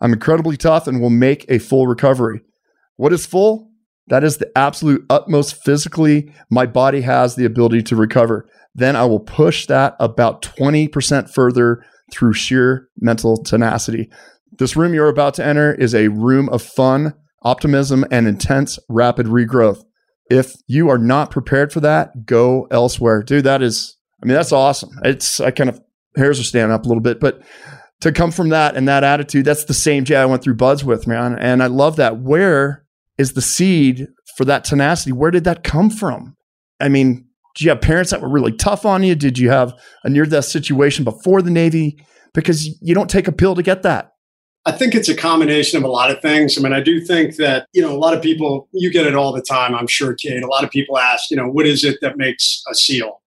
I'm 0.00 0.12
incredibly 0.12 0.56
tough 0.56 0.86
and 0.86 1.00
will 1.00 1.10
make 1.10 1.44
a 1.48 1.58
full 1.58 1.86
recovery. 1.86 2.42
What 2.96 3.12
is 3.12 3.26
full? 3.26 3.70
That 4.06 4.24
is 4.24 4.38
the 4.38 4.50
absolute 4.56 5.04
utmost 5.10 5.62
physically 5.62 6.32
my 6.48 6.64
body 6.64 7.02
has 7.02 7.34
the 7.34 7.44
ability 7.44 7.82
to 7.84 7.96
recover. 7.96 8.48
Then 8.74 8.96
I 8.96 9.04
will 9.04 9.20
push 9.20 9.66
that 9.66 9.96
about 10.00 10.40
20% 10.42 11.30
further 11.30 11.84
through 12.12 12.32
sheer 12.32 12.88
mental 12.98 13.42
tenacity. 13.42 14.10
This 14.58 14.76
room 14.76 14.94
you're 14.94 15.08
about 15.08 15.34
to 15.34 15.44
enter 15.44 15.74
is 15.74 15.94
a 15.94 16.08
room 16.08 16.48
of 16.48 16.62
fun, 16.62 17.14
optimism, 17.42 18.04
and 18.10 18.26
intense 18.26 18.78
rapid 18.88 19.26
regrowth. 19.26 19.84
If 20.30 20.54
you 20.66 20.88
are 20.88 20.98
not 20.98 21.30
prepared 21.30 21.72
for 21.72 21.80
that, 21.80 22.26
go 22.26 22.66
elsewhere. 22.70 23.22
Dude, 23.22 23.44
that 23.44 23.62
is, 23.62 23.96
I 24.22 24.26
mean, 24.26 24.34
that's 24.34 24.52
awesome. 24.52 24.90
It's, 25.04 25.40
I 25.40 25.50
kind 25.50 25.70
of, 25.70 25.80
hairs 26.16 26.40
are 26.40 26.44
standing 26.44 26.74
up 26.74 26.84
a 26.84 26.88
little 26.88 27.02
bit, 27.02 27.20
but 27.20 27.40
to 28.00 28.12
come 28.12 28.30
from 28.30 28.50
that 28.50 28.76
and 28.76 28.88
that 28.88 29.04
attitude, 29.04 29.44
that's 29.44 29.64
the 29.64 29.74
same 29.74 30.04
Jay 30.04 30.16
I 30.16 30.24
went 30.24 30.42
through 30.42 30.56
BUD/S 30.56 30.84
with, 30.84 31.06
man. 31.06 31.38
And 31.38 31.62
I 31.62 31.66
love 31.66 31.96
that. 31.96 32.18
Where 32.18 32.84
is 33.16 33.32
the 33.32 33.42
seed 33.42 34.08
for 34.36 34.44
that 34.44 34.64
tenacity? 34.64 35.12
Where 35.12 35.30
did 35.30 35.44
that 35.44 35.64
come 35.64 35.90
from? 35.90 36.36
I 36.80 36.88
mean, 36.88 37.27
did 37.58 37.64
you 37.64 37.70
have 37.70 37.80
parents 37.80 38.12
that 38.12 38.20
were 38.20 38.28
really 38.28 38.52
tough 38.52 38.86
on 38.86 39.02
you? 39.02 39.16
Did 39.16 39.36
you 39.36 39.50
have 39.50 39.74
a 40.04 40.08
near 40.08 40.24
death 40.24 40.44
situation 40.44 41.02
before 41.02 41.42
the 41.42 41.50
Navy? 41.50 41.98
Because 42.32 42.80
you 42.80 42.94
don't 42.94 43.10
take 43.10 43.26
a 43.26 43.32
pill 43.32 43.56
to 43.56 43.64
get 43.64 43.82
that. 43.82 44.12
I 44.64 44.70
think 44.70 44.94
it's 44.94 45.08
a 45.08 45.16
combination 45.16 45.76
of 45.76 45.82
a 45.82 45.88
lot 45.88 46.08
of 46.12 46.22
things. 46.22 46.56
I 46.56 46.60
mean, 46.60 46.72
I 46.72 46.80
do 46.80 47.00
think 47.00 47.34
that, 47.34 47.66
you 47.72 47.82
know, 47.82 47.90
a 47.90 47.98
lot 47.98 48.14
of 48.14 48.22
people, 48.22 48.68
you 48.72 48.92
get 48.92 49.06
it 49.06 49.16
all 49.16 49.32
the 49.32 49.42
time, 49.42 49.74
I'm 49.74 49.88
sure, 49.88 50.14
Cade. 50.14 50.44
A 50.44 50.46
lot 50.46 50.62
of 50.62 50.70
people 50.70 50.98
ask, 50.98 51.32
you 51.32 51.36
know, 51.36 51.48
what 51.48 51.66
is 51.66 51.82
it 51.82 51.98
that 52.00 52.16
makes 52.16 52.62
a 52.70 52.76
SEAL? 52.76 53.20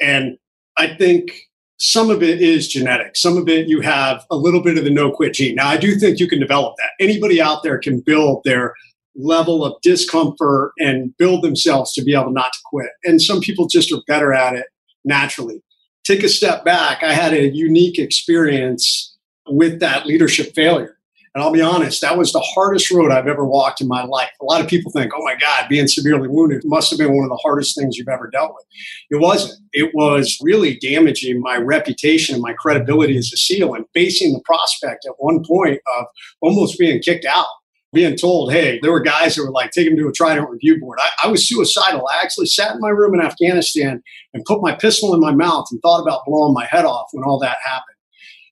And 0.00 0.36
I 0.76 0.88
think 0.88 1.30
some 1.78 2.10
of 2.10 2.24
it 2.24 2.42
is 2.42 2.66
genetic. 2.66 3.16
Some 3.16 3.36
of 3.36 3.48
it 3.48 3.68
you 3.68 3.82
have 3.82 4.24
a 4.32 4.36
little 4.36 4.64
bit 4.64 4.78
of 4.78 4.84
the 4.84 4.90
no 4.90 5.12
quit 5.12 5.34
gene. 5.34 5.54
Now, 5.54 5.68
I 5.68 5.76
do 5.76 5.94
think 5.94 6.18
you 6.18 6.26
can 6.26 6.40
develop 6.40 6.74
that. 6.78 6.90
Anybody 6.98 7.40
out 7.40 7.62
there 7.62 7.78
can 7.78 8.00
build 8.00 8.42
their 8.44 8.74
level 9.18 9.64
of 9.64 9.80
discomfort 9.82 10.72
and 10.78 11.16
build 11.16 11.42
themselves 11.42 11.92
to 11.94 12.02
be 12.02 12.14
able 12.14 12.32
not 12.32 12.52
to 12.52 12.58
quit. 12.64 12.90
And 13.04 13.20
some 13.20 13.40
people 13.40 13.66
just 13.66 13.92
are 13.92 14.02
better 14.06 14.32
at 14.32 14.54
it 14.54 14.66
naturally. 15.04 15.62
Take 16.04 16.22
a 16.22 16.28
step 16.28 16.64
back. 16.64 17.02
I 17.02 17.12
had 17.12 17.32
a 17.32 17.48
unique 17.48 17.98
experience 17.98 19.16
with 19.48 19.80
that 19.80 20.06
leadership 20.06 20.54
failure. 20.54 20.96
And 21.34 21.44
I'll 21.44 21.52
be 21.52 21.60
honest, 21.60 22.00
that 22.00 22.16
was 22.16 22.32
the 22.32 22.40
hardest 22.40 22.90
road 22.90 23.12
I've 23.12 23.26
ever 23.26 23.44
walked 23.44 23.82
in 23.82 23.88
my 23.88 24.04
life. 24.04 24.30
A 24.40 24.44
lot 24.46 24.62
of 24.62 24.68
people 24.68 24.90
think, 24.90 25.12
oh 25.14 25.22
my 25.22 25.34
God, 25.34 25.68
being 25.68 25.86
severely 25.86 26.28
wounded 26.28 26.62
must 26.64 26.88
have 26.88 26.98
been 26.98 27.14
one 27.14 27.24
of 27.24 27.28
the 27.28 27.40
hardest 27.42 27.76
things 27.76 27.98
you've 27.98 28.08
ever 28.08 28.30
dealt 28.30 28.54
with. 28.54 28.64
It 29.10 29.20
wasn't. 29.20 29.60
It 29.74 29.94
was 29.94 30.38
really 30.40 30.78
damaging 30.78 31.42
my 31.42 31.58
reputation 31.58 32.34
and 32.34 32.42
my 32.42 32.54
credibility 32.54 33.18
as 33.18 33.30
a 33.34 33.36
SEAL 33.36 33.74
and 33.74 33.84
facing 33.92 34.32
the 34.32 34.40
prospect 34.46 35.04
at 35.04 35.12
one 35.18 35.44
point 35.44 35.78
of 35.98 36.06
almost 36.40 36.78
being 36.78 37.02
kicked 37.02 37.26
out 37.26 37.48
being 37.92 38.16
told, 38.16 38.52
hey, 38.52 38.78
there 38.82 38.92
were 38.92 39.00
guys 39.00 39.36
that 39.36 39.42
were 39.42 39.50
like, 39.50 39.70
take 39.70 39.86
him 39.86 39.96
to 39.96 40.08
a 40.08 40.12
trident 40.12 40.50
review 40.50 40.78
board. 40.78 40.98
I, 41.00 41.08
I, 41.24 41.28
was 41.28 41.48
suicidal. 41.48 42.06
I 42.08 42.22
actually 42.22 42.46
sat 42.46 42.74
in 42.74 42.80
my 42.80 42.88
room 42.88 43.14
in 43.14 43.20
Afghanistan 43.20 44.02
and 44.34 44.44
put 44.44 44.60
my 44.60 44.74
pistol 44.74 45.14
in 45.14 45.20
my 45.20 45.32
mouth 45.32 45.66
and 45.70 45.80
thought 45.80 46.02
about 46.02 46.24
blowing 46.26 46.52
my 46.52 46.66
head 46.66 46.84
off 46.84 47.08
when 47.12 47.24
all 47.24 47.38
that 47.40 47.58
happened. 47.64 47.96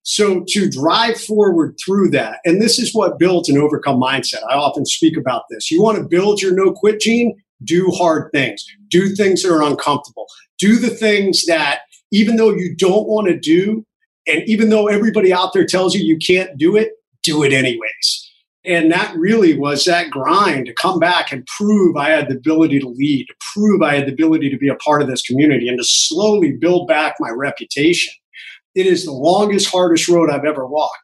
So 0.02 0.44
to 0.48 0.68
drive 0.68 1.20
forward 1.20 1.76
through 1.84 2.10
that, 2.10 2.40
and 2.44 2.60
this 2.60 2.78
is 2.78 2.94
what 2.94 3.18
builds 3.18 3.48
an 3.48 3.58
overcome 3.58 4.00
mindset. 4.00 4.42
I 4.48 4.54
often 4.54 4.84
speak 4.84 5.16
about 5.16 5.44
this. 5.50 5.70
You 5.70 5.82
want 5.82 5.98
to 5.98 6.04
build 6.04 6.42
your 6.42 6.54
no 6.54 6.72
quit 6.72 7.00
gene? 7.00 7.34
Do 7.64 7.90
hard 7.90 8.30
things. 8.32 8.64
Do 8.88 9.14
things 9.14 9.42
that 9.42 9.52
are 9.52 9.62
uncomfortable. 9.62 10.26
Do 10.58 10.76
the 10.76 10.90
things 10.90 11.46
that, 11.46 11.80
even 12.12 12.36
though 12.36 12.50
you 12.50 12.76
don't 12.76 13.08
want 13.08 13.28
to 13.28 13.38
do, 13.38 13.84
and 14.26 14.42
even 14.46 14.68
though 14.68 14.88
everybody 14.88 15.32
out 15.32 15.52
there 15.54 15.66
tells 15.66 15.94
you 15.94 16.04
you 16.04 16.18
can't 16.18 16.56
do 16.58 16.76
it, 16.76 16.92
do 17.22 17.42
it 17.42 17.52
anyways 17.52 18.23
and 18.64 18.90
that 18.92 19.14
really 19.16 19.58
was 19.58 19.84
that 19.84 20.10
grind 20.10 20.66
to 20.66 20.74
come 20.74 20.98
back 20.98 21.32
and 21.32 21.46
prove 21.58 21.96
I 21.96 22.10
had 22.10 22.28
the 22.28 22.36
ability 22.36 22.80
to 22.80 22.88
lead, 22.88 23.26
to 23.26 23.34
prove 23.52 23.82
I 23.82 23.96
had 23.96 24.06
the 24.06 24.12
ability 24.12 24.50
to 24.50 24.58
be 24.58 24.68
a 24.68 24.76
part 24.76 25.02
of 25.02 25.08
this 25.08 25.22
community, 25.22 25.68
and 25.68 25.78
to 25.78 25.84
slowly 25.84 26.52
build 26.52 26.88
back 26.88 27.16
my 27.20 27.30
reputation. 27.30 28.12
It 28.74 28.86
is 28.86 29.04
the 29.04 29.12
longest, 29.12 29.70
hardest 29.70 30.08
road 30.08 30.30
I've 30.30 30.44
ever 30.44 30.66
walked, 30.66 30.98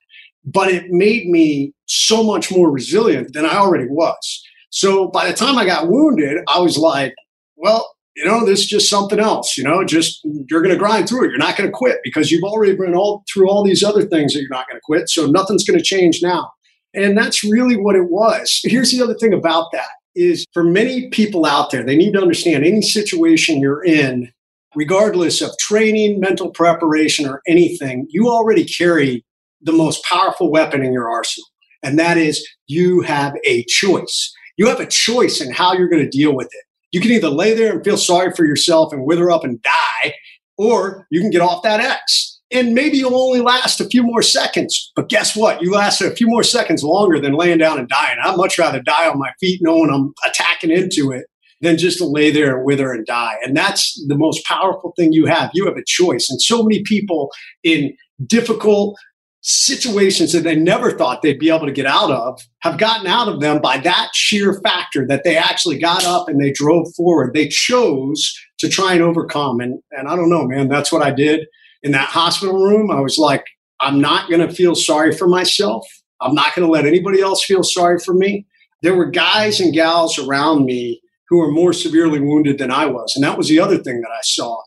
but 0.44 0.68
it 0.70 0.90
made 0.90 1.28
me 1.28 1.72
so 1.86 2.22
much 2.22 2.50
more 2.50 2.70
resilient 2.70 3.32
than 3.32 3.44
I 3.44 3.56
already 3.56 3.86
was. 3.88 4.42
So 4.70 5.08
by 5.08 5.28
the 5.28 5.36
time 5.36 5.58
I 5.58 5.66
got 5.66 5.88
wounded, 5.88 6.38
I 6.48 6.60
was 6.60 6.78
like, 6.78 7.14
well, 7.56 7.94
you 8.16 8.24
know, 8.24 8.44
this 8.44 8.60
is 8.60 8.66
just 8.66 8.90
something 8.90 9.18
else. 9.18 9.56
You 9.56 9.64
know, 9.64 9.84
just 9.84 10.20
you're 10.48 10.62
going 10.62 10.74
to 10.74 10.78
grind 10.78 11.08
through 11.08 11.26
it. 11.26 11.30
You're 11.30 11.38
not 11.38 11.56
going 11.56 11.68
to 11.68 11.76
quit 11.76 11.98
because 12.02 12.30
you've 12.30 12.44
already 12.44 12.76
been 12.76 12.94
all 12.94 13.24
through 13.32 13.48
all 13.48 13.64
these 13.64 13.82
other 13.82 14.02
things 14.02 14.32
that 14.32 14.40
you're 14.40 14.48
not 14.50 14.68
going 14.68 14.76
to 14.76 14.84
quit. 14.84 15.08
So 15.08 15.26
nothing's 15.26 15.64
going 15.64 15.78
to 15.78 15.84
change 15.84 16.20
now. 16.22 16.50
And 16.94 17.16
that's 17.16 17.44
really 17.44 17.76
what 17.76 17.96
it 17.96 18.10
was. 18.10 18.60
Here's 18.64 18.90
the 18.90 19.02
other 19.02 19.14
thing 19.14 19.32
about 19.32 19.70
that 19.72 19.88
is 20.14 20.44
for 20.52 20.64
many 20.64 21.08
people 21.10 21.46
out 21.46 21.70
there, 21.70 21.84
they 21.84 21.96
need 21.96 22.12
to 22.12 22.20
understand 22.20 22.64
any 22.64 22.82
situation 22.82 23.60
you're 23.60 23.84
in, 23.84 24.30
regardless 24.74 25.40
of 25.40 25.56
training, 25.58 26.20
mental 26.20 26.50
preparation, 26.50 27.28
or 27.28 27.42
anything, 27.46 28.06
you 28.10 28.28
already 28.28 28.64
carry 28.64 29.24
the 29.62 29.72
most 29.72 30.04
powerful 30.04 30.50
weapon 30.50 30.82
in 30.82 30.92
your 30.92 31.08
arsenal. 31.08 31.46
And 31.82 31.98
that 31.98 32.16
is 32.16 32.46
you 32.66 33.02
have 33.02 33.34
a 33.44 33.64
choice. 33.64 34.32
You 34.56 34.66
have 34.66 34.80
a 34.80 34.86
choice 34.86 35.40
in 35.40 35.52
how 35.52 35.74
you're 35.74 35.88
going 35.88 36.04
to 36.04 36.18
deal 36.18 36.34
with 36.34 36.48
it. 36.48 36.64
You 36.92 37.00
can 37.00 37.12
either 37.12 37.28
lay 37.28 37.54
there 37.54 37.72
and 37.72 37.84
feel 37.84 37.96
sorry 37.96 38.32
for 38.34 38.44
yourself 38.44 38.92
and 38.92 39.06
wither 39.06 39.30
up 39.30 39.44
and 39.44 39.62
die, 39.62 40.14
or 40.58 41.06
you 41.10 41.20
can 41.20 41.30
get 41.30 41.40
off 41.40 41.62
that 41.62 41.80
X 41.80 42.39
and 42.52 42.74
maybe 42.74 42.98
you'll 42.98 43.16
only 43.16 43.40
last 43.40 43.80
a 43.80 43.84
few 43.84 44.02
more 44.02 44.22
seconds. 44.22 44.90
But 44.96 45.08
guess 45.08 45.36
what? 45.36 45.62
You 45.62 45.72
last 45.72 46.00
a 46.00 46.10
few 46.10 46.26
more 46.26 46.42
seconds 46.42 46.82
longer 46.82 47.20
than 47.20 47.34
laying 47.34 47.58
down 47.58 47.78
and 47.78 47.88
dying. 47.88 48.18
I'd 48.22 48.36
much 48.36 48.58
rather 48.58 48.80
die 48.80 49.08
on 49.08 49.18
my 49.18 49.32
feet 49.38 49.60
knowing 49.62 49.90
I'm 49.90 50.12
attacking 50.26 50.70
into 50.70 51.12
it 51.12 51.26
than 51.60 51.78
just 51.78 51.98
to 51.98 52.06
lay 52.06 52.30
there 52.30 52.56
and 52.56 52.64
wither 52.64 52.92
and 52.92 53.06
die. 53.06 53.34
And 53.44 53.56
that's 53.56 54.02
the 54.08 54.16
most 54.16 54.44
powerful 54.44 54.92
thing 54.96 55.12
you 55.12 55.26
have. 55.26 55.50
You 55.54 55.66
have 55.66 55.76
a 55.76 55.84
choice. 55.86 56.28
And 56.30 56.40
so 56.40 56.62
many 56.62 56.82
people 56.82 57.30
in 57.62 57.96
difficult 58.26 58.98
situations 59.42 60.32
that 60.32 60.40
they 60.40 60.56
never 60.56 60.90
thought 60.90 61.22
they'd 61.22 61.38
be 61.38 61.48
able 61.48 61.66
to 61.66 61.72
get 61.72 61.86
out 61.86 62.10
of 62.10 62.40
have 62.60 62.78
gotten 62.78 63.06
out 63.06 63.28
of 63.28 63.40
them 63.40 63.60
by 63.60 63.78
that 63.78 64.08
sheer 64.12 64.60
factor 64.62 65.06
that 65.06 65.24
they 65.24 65.36
actually 65.36 65.78
got 65.78 66.04
up 66.04 66.28
and 66.28 66.40
they 66.40 66.52
drove 66.52 66.86
forward. 66.94 67.32
They 67.32 67.48
chose 67.48 68.34
to 68.58 68.68
try 68.68 68.92
and 68.92 69.02
overcome. 69.02 69.60
And, 69.60 69.80
and 69.92 70.08
I 70.08 70.16
don't 70.16 70.28
know, 70.28 70.46
man, 70.46 70.68
that's 70.68 70.92
what 70.92 71.02
I 71.02 71.10
did 71.10 71.46
in 71.82 71.92
that 71.92 72.08
hospital 72.08 72.62
room, 72.62 72.90
I 72.90 73.00
was 73.00 73.18
like, 73.18 73.44
I'm 73.80 74.00
not 74.00 74.28
going 74.28 74.46
to 74.46 74.54
feel 74.54 74.74
sorry 74.74 75.12
for 75.16 75.26
myself. 75.26 75.86
I'm 76.20 76.34
not 76.34 76.54
going 76.54 76.66
to 76.66 76.72
let 76.72 76.86
anybody 76.86 77.20
else 77.20 77.44
feel 77.44 77.62
sorry 77.62 77.98
for 77.98 78.14
me. 78.14 78.46
There 78.82 78.94
were 78.94 79.10
guys 79.10 79.60
and 79.60 79.72
gals 79.72 80.18
around 80.18 80.64
me 80.64 81.00
who 81.28 81.38
were 81.38 81.50
more 81.50 81.72
severely 81.72 82.20
wounded 82.20 82.58
than 82.58 82.70
I 82.70 82.86
was. 82.86 83.12
And 83.14 83.24
that 83.24 83.38
was 83.38 83.48
the 83.48 83.60
other 83.60 83.78
thing 83.78 84.00
that 84.00 84.10
I 84.10 84.20
saw. 84.22 84.60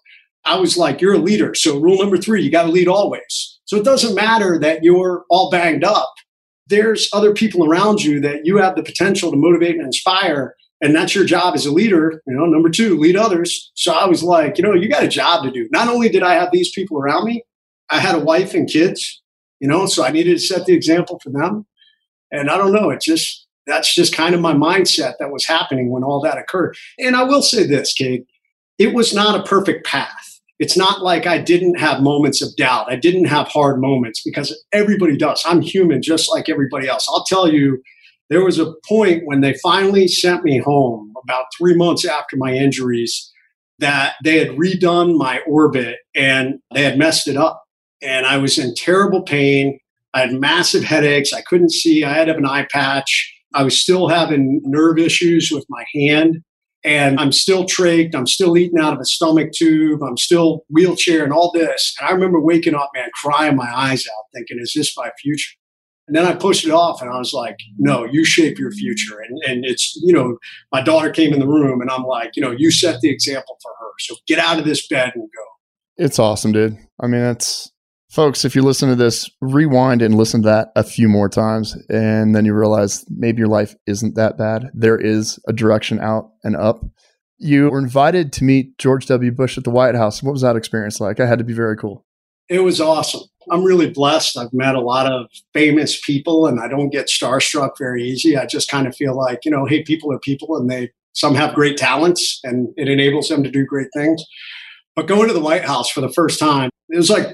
I 0.46 0.58
was 0.58 0.78
like, 0.78 1.02
you're 1.02 1.14
a 1.14 1.20
leader. 1.20 1.54
So, 1.56 1.80
rule 1.80 2.00
number 2.00 2.18
three, 2.18 2.42
you 2.42 2.52
got 2.52 2.64
to 2.64 2.72
lead 2.72 2.88
always. 2.88 3.60
So, 3.66 3.78
it 3.78 3.86
doesn't 3.86 4.16
matter 4.16 4.60
that 4.60 4.84
you're 4.84 5.26
all 5.30 5.50
banged 5.50 5.84
up. 5.84 6.12
There's 6.68 7.10
other 7.14 7.34
people 7.34 7.66
around 7.66 8.04
you 8.04 8.20
that 8.22 8.46
you 8.46 8.58
have 8.58 8.76
the 8.76 8.84
potential 8.84 9.32
to 9.32 9.38
motivate 9.38 9.76
and 9.76 9.86
inspire 9.86 10.56
and 10.84 10.94
that's 10.94 11.16
your 11.16 11.26
job 11.26 11.56
as 11.56 11.66
a 11.66 11.72
leader 11.72 12.22
you 12.28 12.36
know 12.36 12.46
number 12.46 12.70
two 12.70 13.00
lead 13.00 13.16
others 13.16 13.72
so 13.74 13.94
i 13.94 14.06
was 14.06 14.22
like 14.22 14.58
you 14.58 14.64
know 14.64 14.74
you 14.74 14.88
got 14.88 15.04
a 15.04 15.08
job 15.08 15.44
to 15.44 15.50
do 15.50 15.68
not 15.72 15.88
only 15.88 16.10
did 16.10 16.22
i 16.22 16.34
have 16.34 16.50
these 16.52 16.72
people 16.72 17.00
around 17.00 17.26
me 17.26 17.44
i 17.90 18.00
had 18.00 18.14
a 18.14 18.20
wife 18.20 18.54
and 18.54 18.70
kids 18.70 19.22
you 19.60 19.68
know 19.68 19.88
so 19.88 20.04
i 20.04 20.12
needed 20.12 20.34
to 20.34 20.40
set 20.40 20.66
the 20.66 20.74
example 20.74 21.20
for 21.24 21.32
them 21.32 21.66
and 22.32 22.52
i 22.52 22.58
don't 22.58 22.74
know 22.74 22.90
it 22.90 23.02
just 23.02 23.48
that's 23.66 23.96
just 23.96 24.14
kind 24.14 24.36
of 24.36 24.42
my 24.42 24.54
mindset 24.54 25.14
that 25.20 25.32
was 25.32 25.46
happening 25.46 25.90
when 25.90 26.04
all 26.04 26.22
that 26.22 26.38
occurred 26.38 26.76
and 27.00 27.16
i 27.16 27.24
will 27.24 27.42
say 27.42 27.66
this 27.66 27.94
Cade 27.94 28.26
it 28.78 28.94
was 28.94 29.14
not 29.14 29.40
a 29.40 29.44
perfect 29.44 29.86
path 29.86 30.34
it's 30.60 30.78
not 30.78 31.02
like 31.02 31.26
I 31.26 31.40
didn't 31.40 31.80
have 31.80 32.02
moments 32.02 32.42
of 32.42 32.56
doubt. 32.56 32.90
I 32.90 32.96
didn't 32.96 33.26
have 33.26 33.48
hard 33.48 33.82
moments 33.82 34.22
because 34.24 34.64
everybody 34.72 35.18
does. 35.18 35.44
I'm 35.46 35.62
human 35.62 36.02
just 36.02 36.30
like 36.30 36.48
everybody 36.48 36.88
else. 36.88 37.06
I'll 37.10 37.26
tell 37.26 37.52
you, 37.52 37.82
there 38.30 38.44
was 38.44 38.60
a 38.60 38.74
point 38.88 39.24
when 39.26 39.42
they 39.42 39.56
finally 39.62 40.08
sent 40.08 40.44
me 40.44 40.60
home 40.60 41.14
about 41.24 41.46
three 41.58 41.76
months 41.76 42.06
after 42.06 42.36
my 42.38 42.54
injuries 42.54 43.32
that 43.80 44.14
they 44.24 44.40
had 44.40 44.58
redone 44.58 45.18
my 45.18 45.40
orbit 45.48 45.98
and 46.16 46.56
they 46.74 46.84
had 46.84 46.98
messed 46.98 47.28
it 47.28 47.38
up. 47.38 47.64
And 48.02 48.26
I 48.26 48.38
was 48.38 48.58
in 48.58 48.74
terrible 48.76 49.24
pain. 49.24 49.80
I 50.14 50.22
had 50.22 50.34
massive 50.34 50.84
headaches. 50.84 51.34
I 51.34 51.42
couldn't 51.42 51.72
see. 51.72 52.04
I 52.04 52.14
had 52.14 52.30
an 52.30 52.46
eye 52.46 52.68
patch. 52.72 53.34
I 53.54 53.64
was 53.64 53.80
still 53.80 54.08
having 54.08 54.62
nerve 54.64 54.98
issues 54.98 55.50
with 55.52 55.66
my 55.70 55.84
hand. 55.94 56.38
And 56.86 57.20
I'm 57.20 57.32
still 57.32 57.64
trached. 57.66 58.14
I'm 58.14 58.28
still 58.28 58.58
eating 58.58 58.80
out 58.80 58.94
of 58.94 59.00
a 59.00 59.06
stomach 59.06 59.52
tube. 59.56 60.04
I'm 60.04 60.18
still 60.18 60.64
wheelchair 60.70 61.24
and 61.24 61.32
all 61.32 61.52
this. 61.54 61.96
And 62.00 62.10
I 62.10 62.12
remember 62.12 62.42
waking 62.42 62.76
up, 62.76 62.92
man, 62.94 63.10
crying 63.22 63.56
my 63.56 63.72
eyes 63.74 64.06
out, 64.06 64.26
thinking, 64.34 64.58
is 64.60 64.74
this 64.76 64.96
my 64.98 65.10
future? 65.22 65.54
And 66.08 66.16
then 66.18 66.26
I 66.26 66.34
pushed 66.34 66.66
it 66.66 66.72
off 66.72 67.02
and 67.02 67.10
I 67.10 67.18
was 67.18 67.32
like, 67.34 67.58
no, 67.78 68.04
you 68.04 68.26
shape 68.26 68.60
your 68.60 68.72
future. 68.72 69.20
And, 69.20 69.40
and 69.48 69.66
it's, 69.66 69.96
you 70.04 70.14
know, 70.14 70.38
my 70.72 70.82
daughter 70.82 71.10
came 71.10 71.34
in 71.34 71.40
the 71.40 71.48
room 71.48 71.80
and 71.80 71.90
I'm 71.90 72.04
like, 72.04 72.32
you 72.36 72.42
know, 72.42 72.52
you 72.52 72.72
set 72.72 73.00
the 73.00 73.10
example 73.10 73.58
for 73.64 73.72
her. 73.80 73.92
So 74.00 74.16
get 74.28 74.38
out 74.38 74.60
of 74.60 74.66
this 74.66 74.86
bed 74.88 75.14
and 75.16 75.24
go. 75.24 76.04
It's 76.04 76.20
awesome, 76.20 76.52
dude. 76.52 76.78
I 77.00 77.08
mean, 77.08 77.22
that's, 77.22 77.72
folks, 78.12 78.44
if 78.44 78.54
you 78.54 78.64
listen 78.64 78.90
to 78.90 78.96
this, 78.96 79.30
rewind 79.40 80.02
and 80.02 80.16
listen 80.16 80.42
to 80.42 80.50
that 80.50 80.72
a 80.76 80.84
few 80.84 81.08
more 81.08 81.30
times. 81.30 81.78
And 81.90 82.36
then 82.36 82.44
you 82.44 82.54
realize 82.54 83.06
maybe 83.10 83.40
your 83.40 83.48
life 83.48 83.74
isn't 83.88 84.16
that 84.16 84.38
bad. 84.38 84.72
There 84.74 85.00
is 85.00 85.40
a 85.48 85.54
direction 85.54 86.00
out 86.00 86.32
and 86.44 86.58
up. 86.58 86.84
You 87.38 87.70
were 87.70 87.80
invited 87.80 88.34
to 88.34 88.44
meet 88.44 88.78
George 88.78 89.06
W. 89.06 89.32
Bush 89.32 89.58
at 89.58 89.64
the 89.64 89.72
White 89.72 89.96
House. 89.96 90.22
What 90.22 90.34
was 90.34 90.42
that 90.42 90.58
experience 90.58 91.00
like? 91.00 91.20
I 91.20 91.28
had 91.28 91.40
to 91.40 91.46
be 91.46 91.54
very 91.54 91.78
cool. 91.78 92.06
It 92.50 92.60
was 92.60 92.82
awesome. 92.82 93.22
I'm 93.52 93.64
really 93.64 93.90
blessed. 93.90 94.38
I've 94.38 94.54
met 94.54 94.76
a 94.76 94.82
lot 94.82 95.12
of 95.12 95.28
famous 95.54 96.00
people 96.00 96.46
and 96.46 96.60
I 96.60 96.68
don't 96.68 96.90
get 96.90 97.08
starstruck 97.08 97.72
very 97.78 98.04
easy. 98.04 98.38
I 98.38 98.46
just 98.46 98.70
kind 98.70 98.88
of 98.88 98.96
feel 98.96 99.16
like, 99.16 99.46
you 99.46 99.52
know, 99.52 99.66
hey, 99.66 99.84
people 99.84 100.12
are 100.12 100.20
people 100.20 100.56
and 100.56 100.70
they 100.70 100.92
some 101.14 101.36
have 101.36 101.54
great 101.54 101.78
talents 101.78 102.40
and 102.44 102.70
it 102.76 102.88
enables 102.88 103.30
them 103.30 103.44
to 103.44 103.52
do 103.52 103.66
great 103.66 103.90
things. 103.96 104.24
But 104.96 105.08
going 105.08 105.28
to 105.28 105.34
the 105.34 105.40
White 105.40 105.66
House 105.66 105.90
for 105.90 106.02
the 106.02 106.12
first 106.12 106.40
time, 106.40 106.70
it 106.90 106.98
was 106.98 107.10
like 107.10 107.28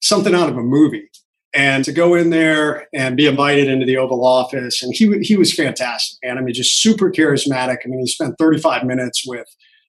something 0.00 0.34
out 0.34 0.48
of 0.48 0.56
a 0.56 0.62
movie. 0.62 1.08
And 1.54 1.84
to 1.84 1.92
go 1.92 2.14
in 2.14 2.30
there 2.30 2.88
and 2.92 3.16
be 3.16 3.26
invited 3.26 3.68
into 3.68 3.86
the 3.86 3.96
Oval 3.96 4.26
Office, 4.26 4.82
and 4.82 4.92
he 4.92 5.18
he 5.20 5.36
was 5.36 5.54
fantastic, 5.54 6.18
man. 6.24 6.36
I 6.36 6.40
mean, 6.40 6.52
just 6.52 6.82
super 6.82 7.12
charismatic. 7.12 7.76
I 7.84 7.88
mean, 7.88 8.00
he 8.00 8.08
spent 8.08 8.34
35 8.40 8.82
minutes 8.82 9.22
with 9.24 9.46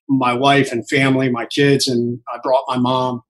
my 0.07 0.31
wife 0.31 0.71
and 0.71 0.87
family, 0.87 1.27
my 1.29 1.47
kids, 1.47 1.87
and 1.87 2.19
I 2.31 2.37
brought 2.43 2.65
my 2.67 2.77
mom, 2.77 3.23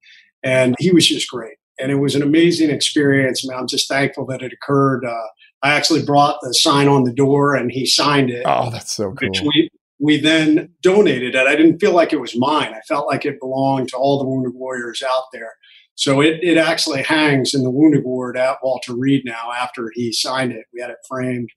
and 0.44 0.76
he 0.80 0.92
was 0.92 1.08
just 1.08 1.30
great. 1.30 1.56
And 1.80 1.92
it 1.92 1.96
was 1.96 2.16
an 2.16 2.22
amazing 2.22 2.70
experience. 2.70 3.44
I 3.44 3.50
mean, 3.50 3.60
I'm 3.60 3.68
just 3.68 3.88
thankful 3.88 4.26
that 4.28 4.42
it 4.42 4.54
occurred. 4.54 5.06
Uh, 5.06 5.28
I 5.62 5.72
actually 5.72 6.04
brought 6.04 6.40
the 6.42 6.54
sign 6.54 6.88
on 6.88 7.04
the 7.04 7.14
door, 7.14 7.56
and 7.56 7.72
he 7.72 7.86
signed 7.86 8.30
it. 8.30 8.44
Oh, 8.46 8.70
that's 8.70 8.96
so 8.96 9.14
cool. 9.14 9.30
We, 9.44 9.70
we 10.00 10.20
then 10.20 10.70
donated 10.82 11.36
it. 11.36 11.48
I 11.48 11.56
didn't 11.56 11.80
feel 11.80 11.94
like 11.94 12.14
it 12.14 12.22
was 12.22 12.38
mine. 12.38 12.74
I 12.74 12.82
felt 12.88 13.08
like 13.08 13.26
it 13.26 13.40
belonged 13.40 13.90
to 13.90 13.98
all 13.98 14.20
the 14.20 14.28
wounded 14.28 14.54
warriors 14.54 15.02
out 15.02 15.24
there. 15.34 15.54
So 15.96 16.22
it, 16.22 16.40
it 16.44 16.58
actually 16.58 17.04
hangs 17.04 17.54
in 17.54 17.64
the 17.64 17.72
wounded 17.72 18.04
ward 18.04 18.38
at 18.38 18.58
Walter 18.62 18.94
Reed 18.94 19.24
now 19.26 19.52
after 19.58 19.92
he 19.94 20.12
signed 20.12 20.52
it. 20.52 20.66
We 20.74 20.82
had 20.82 20.90
it 20.90 20.98
framed. 21.08 21.50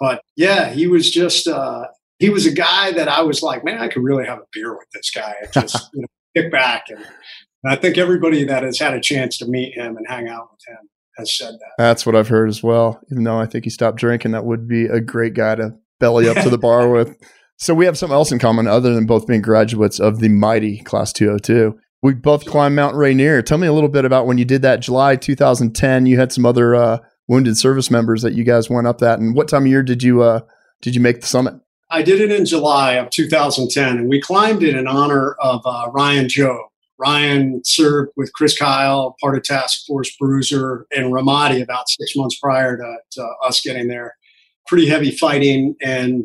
But 0.00 0.22
yeah, 0.36 0.70
he 0.70 0.86
was 0.86 1.10
just, 1.10 1.46
uh, 1.46 1.86
he 2.18 2.28
was 2.28 2.44
a 2.44 2.52
guy 2.52 2.92
that 2.92 3.08
I 3.08 3.22
was 3.22 3.42
like, 3.42 3.64
man, 3.64 3.78
I 3.78 3.88
could 3.88 4.02
really 4.02 4.26
have 4.26 4.38
a 4.38 4.46
beer 4.52 4.76
with 4.76 4.88
this 4.92 5.10
guy 5.10 5.34
just 5.52 5.90
you 5.94 6.02
know, 6.02 6.08
kick 6.36 6.50
back. 6.50 6.86
And, 6.88 7.04
and 7.64 7.72
I 7.72 7.76
think 7.76 7.98
everybody 7.98 8.44
that 8.44 8.62
has 8.62 8.78
had 8.78 8.94
a 8.94 9.00
chance 9.00 9.38
to 9.38 9.46
meet 9.46 9.74
him 9.74 9.96
and 9.96 10.06
hang 10.08 10.28
out 10.28 10.48
with 10.52 10.60
him 10.66 10.88
has 11.16 11.36
said 11.36 11.54
that. 11.54 11.72
That's 11.78 12.06
what 12.06 12.14
I've 12.14 12.28
heard 12.28 12.48
as 12.48 12.62
well. 12.62 13.00
Even 13.10 13.24
though 13.24 13.38
I 13.38 13.46
think 13.46 13.64
he 13.64 13.70
stopped 13.70 13.98
drinking, 13.98 14.32
that 14.32 14.44
would 14.44 14.68
be 14.68 14.86
a 14.86 15.00
great 15.00 15.34
guy 15.34 15.56
to 15.56 15.74
belly 15.98 16.28
up 16.28 16.36
to 16.38 16.50
the 16.50 16.58
bar 16.58 16.88
with. 16.92 17.16
So 17.56 17.74
we 17.74 17.86
have 17.86 17.98
something 17.98 18.14
else 18.14 18.30
in 18.30 18.38
common 18.38 18.68
other 18.68 18.94
than 18.94 19.06
both 19.06 19.26
being 19.26 19.42
graduates 19.42 19.98
of 19.98 20.20
the 20.20 20.28
mighty 20.28 20.78
Class 20.78 21.12
202. 21.12 21.76
We 22.00 22.14
both 22.14 22.46
climbed 22.46 22.76
Mount 22.76 22.94
Rainier. 22.94 23.42
Tell 23.42 23.58
me 23.58 23.66
a 23.66 23.72
little 23.72 23.88
bit 23.88 24.04
about 24.04 24.28
when 24.28 24.38
you 24.38 24.44
did 24.44 24.62
that 24.62 24.78
July 24.78 25.16
2010. 25.16 26.06
You 26.06 26.18
had 26.20 26.32
some 26.32 26.46
other 26.46 26.76
uh, 26.76 26.98
wounded 27.26 27.56
service 27.56 27.90
members 27.90 28.22
that 28.22 28.34
you 28.34 28.44
guys 28.44 28.70
went 28.70 28.86
up 28.86 28.98
that, 28.98 29.18
and 29.18 29.34
what 29.34 29.48
time 29.48 29.64
of 29.64 29.68
year 29.68 29.82
did 29.82 30.04
you 30.04 30.22
uh, 30.22 30.42
did 30.80 30.94
you 30.94 31.00
make 31.00 31.20
the 31.20 31.26
summit? 31.26 31.54
I 31.90 32.02
did 32.02 32.20
it 32.20 32.30
in 32.30 32.44
July 32.44 32.94
of 32.94 33.10
2010, 33.10 33.98
and 33.98 34.08
we 34.08 34.20
climbed 34.20 34.62
it 34.62 34.76
in 34.76 34.86
honor 34.86 35.32
of 35.40 35.62
uh, 35.64 35.90
Ryan 35.92 36.28
Job. 36.28 36.67
Ryan 36.98 37.62
served 37.64 38.10
with 38.16 38.32
Chris 38.32 38.58
Kyle, 38.58 39.16
part 39.20 39.36
of 39.36 39.44
Task 39.44 39.86
Force 39.86 40.14
Bruiser, 40.18 40.86
and 40.94 41.12
Ramadi 41.12 41.62
about 41.62 41.88
six 41.88 42.16
months 42.16 42.38
prior 42.38 42.76
to, 42.76 42.96
to 43.12 43.28
us 43.44 43.60
getting 43.60 43.88
there. 43.88 44.16
Pretty 44.66 44.88
heavy 44.88 45.10
fighting, 45.10 45.76
and 45.80 46.24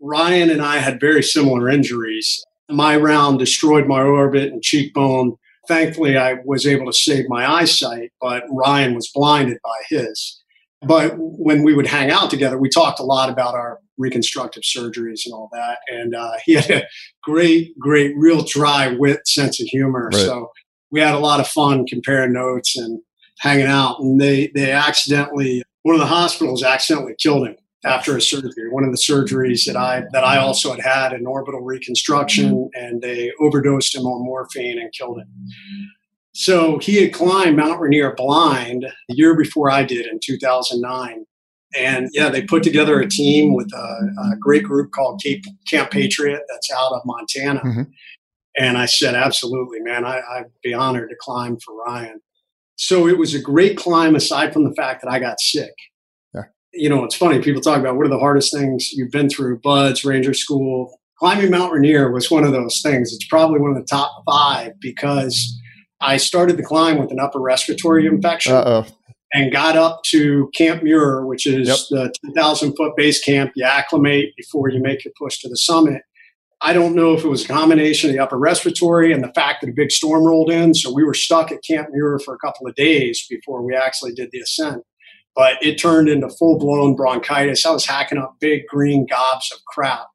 Ryan 0.00 0.50
and 0.50 0.62
I 0.62 0.78
had 0.78 1.00
very 1.00 1.22
similar 1.22 1.68
injuries. 1.68 2.44
My 2.70 2.96
round 2.96 3.38
destroyed 3.38 3.86
my 3.86 4.02
orbit 4.02 4.52
and 4.52 4.62
cheekbone. 4.62 5.36
Thankfully, 5.66 6.16
I 6.16 6.36
was 6.44 6.66
able 6.66 6.86
to 6.86 6.92
save 6.92 7.24
my 7.28 7.50
eyesight, 7.50 8.12
but 8.20 8.44
Ryan 8.50 8.94
was 8.94 9.10
blinded 9.12 9.58
by 9.64 9.76
his. 9.88 10.40
But 10.86 11.14
when 11.16 11.64
we 11.64 11.74
would 11.74 11.86
hang 11.86 12.10
out 12.10 12.30
together, 12.30 12.58
we 12.58 12.68
talked 12.68 13.00
a 13.00 13.04
lot 13.04 13.30
about 13.30 13.54
our 13.54 13.80
reconstructive 13.98 14.62
surgeries 14.62 15.26
and 15.26 15.34
all 15.34 15.48
that. 15.52 15.78
And 15.88 16.14
uh, 16.14 16.34
he 16.44 16.54
had 16.54 16.70
a 16.70 16.86
great, 17.22 17.78
great, 17.78 18.14
real 18.16 18.42
dry 18.42 18.94
wit 18.96 19.26
sense 19.26 19.60
of 19.60 19.66
humor. 19.66 20.10
Right. 20.12 20.22
So 20.22 20.50
we 20.90 21.00
had 21.00 21.14
a 21.14 21.18
lot 21.18 21.40
of 21.40 21.48
fun 21.48 21.86
comparing 21.86 22.32
notes 22.32 22.76
and 22.76 23.00
hanging 23.40 23.66
out. 23.66 24.00
And 24.00 24.20
they, 24.20 24.50
they 24.54 24.72
accidentally, 24.72 25.62
one 25.82 25.94
of 25.94 26.00
the 26.00 26.06
hospitals 26.06 26.62
accidentally 26.62 27.14
killed 27.18 27.46
him 27.46 27.56
after 27.84 28.16
a 28.16 28.20
surgery. 28.20 28.70
One 28.70 28.84
of 28.84 28.90
the 28.90 28.98
surgeries 28.98 29.64
that 29.66 29.76
I 29.76 30.02
that 30.12 30.24
I 30.24 30.38
also 30.38 30.72
had 30.72 30.80
had 30.80 31.12
an 31.12 31.26
orbital 31.26 31.60
reconstruction, 31.60 32.70
and 32.74 33.00
they 33.00 33.32
overdosed 33.40 33.94
him 33.94 34.02
on 34.02 34.24
morphine 34.24 34.78
and 34.78 34.92
killed 34.92 35.18
him. 35.18 35.28
So 36.34 36.78
he 36.78 37.02
had 37.02 37.12
climbed 37.12 37.56
Mount 37.56 37.80
Rainier 37.80 38.14
blind 38.14 38.86
the 39.08 39.16
year 39.16 39.36
before 39.36 39.70
I 39.70 39.82
did 39.84 40.06
in 40.06 40.20
2009. 40.22 41.24
And 41.76 42.08
yeah, 42.12 42.30
they 42.30 42.42
put 42.42 42.62
together 42.62 43.00
a 43.00 43.08
team 43.08 43.54
with 43.54 43.70
a, 43.74 44.32
a 44.32 44.36
great 44.38 44.64
group 44.64 44.90
called 44.92 45.22
Camp 45.68 45.90
Patriot 45.90 46.42
that's 46.48 46.70
out 46.70 46.92
of 46.92 47.02
Montana. 47.04 47.60
Mm-hmm. 47.60 47.82
And 48.56 48.78
I 48.78 48.86
said, 48.86 49.14
absolutely, 49.14 49.80
man, 49.80 50.04
I, 50.04 50.20
I'd 50.20 50.46
be 50.62 50.74
honored 50.74 51.10
to 51.10 51.16
climb 51.20 51.58
for 51.64 51.76
Ryan. 51.76 52.20
So 52.76 53.06
it 53.06 53.18
was 53.18 53.34
a 53.34 53.40
great 53.40 53.76
climb, 53.76 54.14
aside 54.14 54.52
from 54.52 54.64
the 54.64 54.74
fact 54.74 55.02
that 55.02 55.10
I 55.10 55.18
got 55.18 55.40
sick 55.40 55.74
you 56.72 56.88
know, 56.88 57.04
it's 57.04 57.14
funny. 57.14 57.40
People 57.40 57.60
talk 57.60 57.78
about 57.78 57.96
what 57.96 58.06
are 58.06 58.10
the 58.10 58.18
hardest 58.18 58.52
things 58.52 58.92
you've 58.92 59.10
been 59.10 59.28
through, 59.28 59.60
BUD/S, 59.60 60.04
Ranger 60.04 60.34
School. 60.34 60.98
Climbing 61.18 61.50
Mount 61.50 61.72
Rainier 61.72 62.12
was 62.12 62.30
one 62.30 62.44
of 62.44 62.52
those 62.52 62.80
things. 62.82 63.12
It's 63.12 63.26
probably 63.26 63.58
one 63.58 63.70
of 63.70 63.76
the 63.76 63.84
top 63.84 64.22
five 64.24 64.72
because 64.80 65.58
I 66.00 66.16
started 66.16 66.56
the 66.56 66.62
climb 66.62 66.98
with 66.98 67.10
an 67.10 67.18
upper 67.18 67.40
respiratory 67.40 68.06
infection 68.06 68.54
Uh-oh. 68.54 68.86
And 69.32 69.52
got 69.52 69.76
up 69.76 70.02
to 70.04 70.50
Camp 70.54 70.82
Muir, 70.82 71.26
which 71.26 71.46
is 71.46 71.68
yep. 71.68 71.78
the 71.90 72.14
10,000 72.26 72.74
foot 72.76 72.96
base 72.96 73.22
camp. 73.22 73.52
You 73.54 73.64
acclimate 73.64 74.34
before 74.36 74.70
you 74.70 74.80
make 74.80 75.04
your 75.04 75.12
push 75.18 75.38
to 75.40 75.48
the 75.48 75.56
summit. 75.56 76.02
I 76.60 76.72
don't 76.72 76.96
know 76.96 77.14
if 77.14 77.24
it 77.24 77.28
was 77.28 77.44
a 77.44 77.48
combination 77.48 78.10
of 78.10 78.16
the 78.16 78.22
upper 78.22 78.38
respiratory 78.38 79.12
and 79.12 79.22
the 79.22 79.32
fact 79.32 79.60
that 79.60 79.70
a 79.70 79.72
big 79.72 79.92
storm 79.92 80.24
rolled 80.24 80.50
in. 80.50 80.74
So 80.74 80.92
we 80.92 81.04
were 81.04 81.14
stuck 81.14 81.52
at 81.52 81.62
Camp 81.62 81.88
Muir 81.92 82.18
for 82.24 82.34
a 82.34 82.38
couple 82.38 82.66
of 82.66 82.74
days 82.74 83.24
before 83.28 83.62
we 83.62 83.76
actually 83.76 84.12
did 84.12 84.30
the 84.32 84.40
ascent 84.40 84.82
but 85.38 85.54
it 85.62 85.76
turned 85.76 86.08
into 86.08 86.28
full 86.28 86.58
blown 86.58 86.96
bronchitis. 86.96 87.64
I 87.64 87.70
was 87.70 87.86
hacking 87.86 88.18
up 88.18 88.34
big 88.40 88.66
green 88.66 89.06
gobs 89.08 89.52
of 89.52 89.64
crap. 89.66 90.08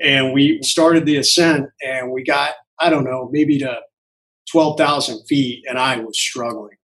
And 0.00 0.32
we 0.32 0.62
started 0.62 1.04
the 1.04 1.16
ascent 1.16 1.66
and 1.84 2.12
we 2.12 2.22
got, 2.22 2.54
I 2.78 2.88
don't 2.88 3.02
know, 3.02 3.28
maybe 3.32 3.58
to 3.58 3.80
12,000 4.52 5.26
feet 5.26 5.64
and 5.68 5.80
I 5.80 5.96
was 5.96 6.16
struggling. 6.16 6.76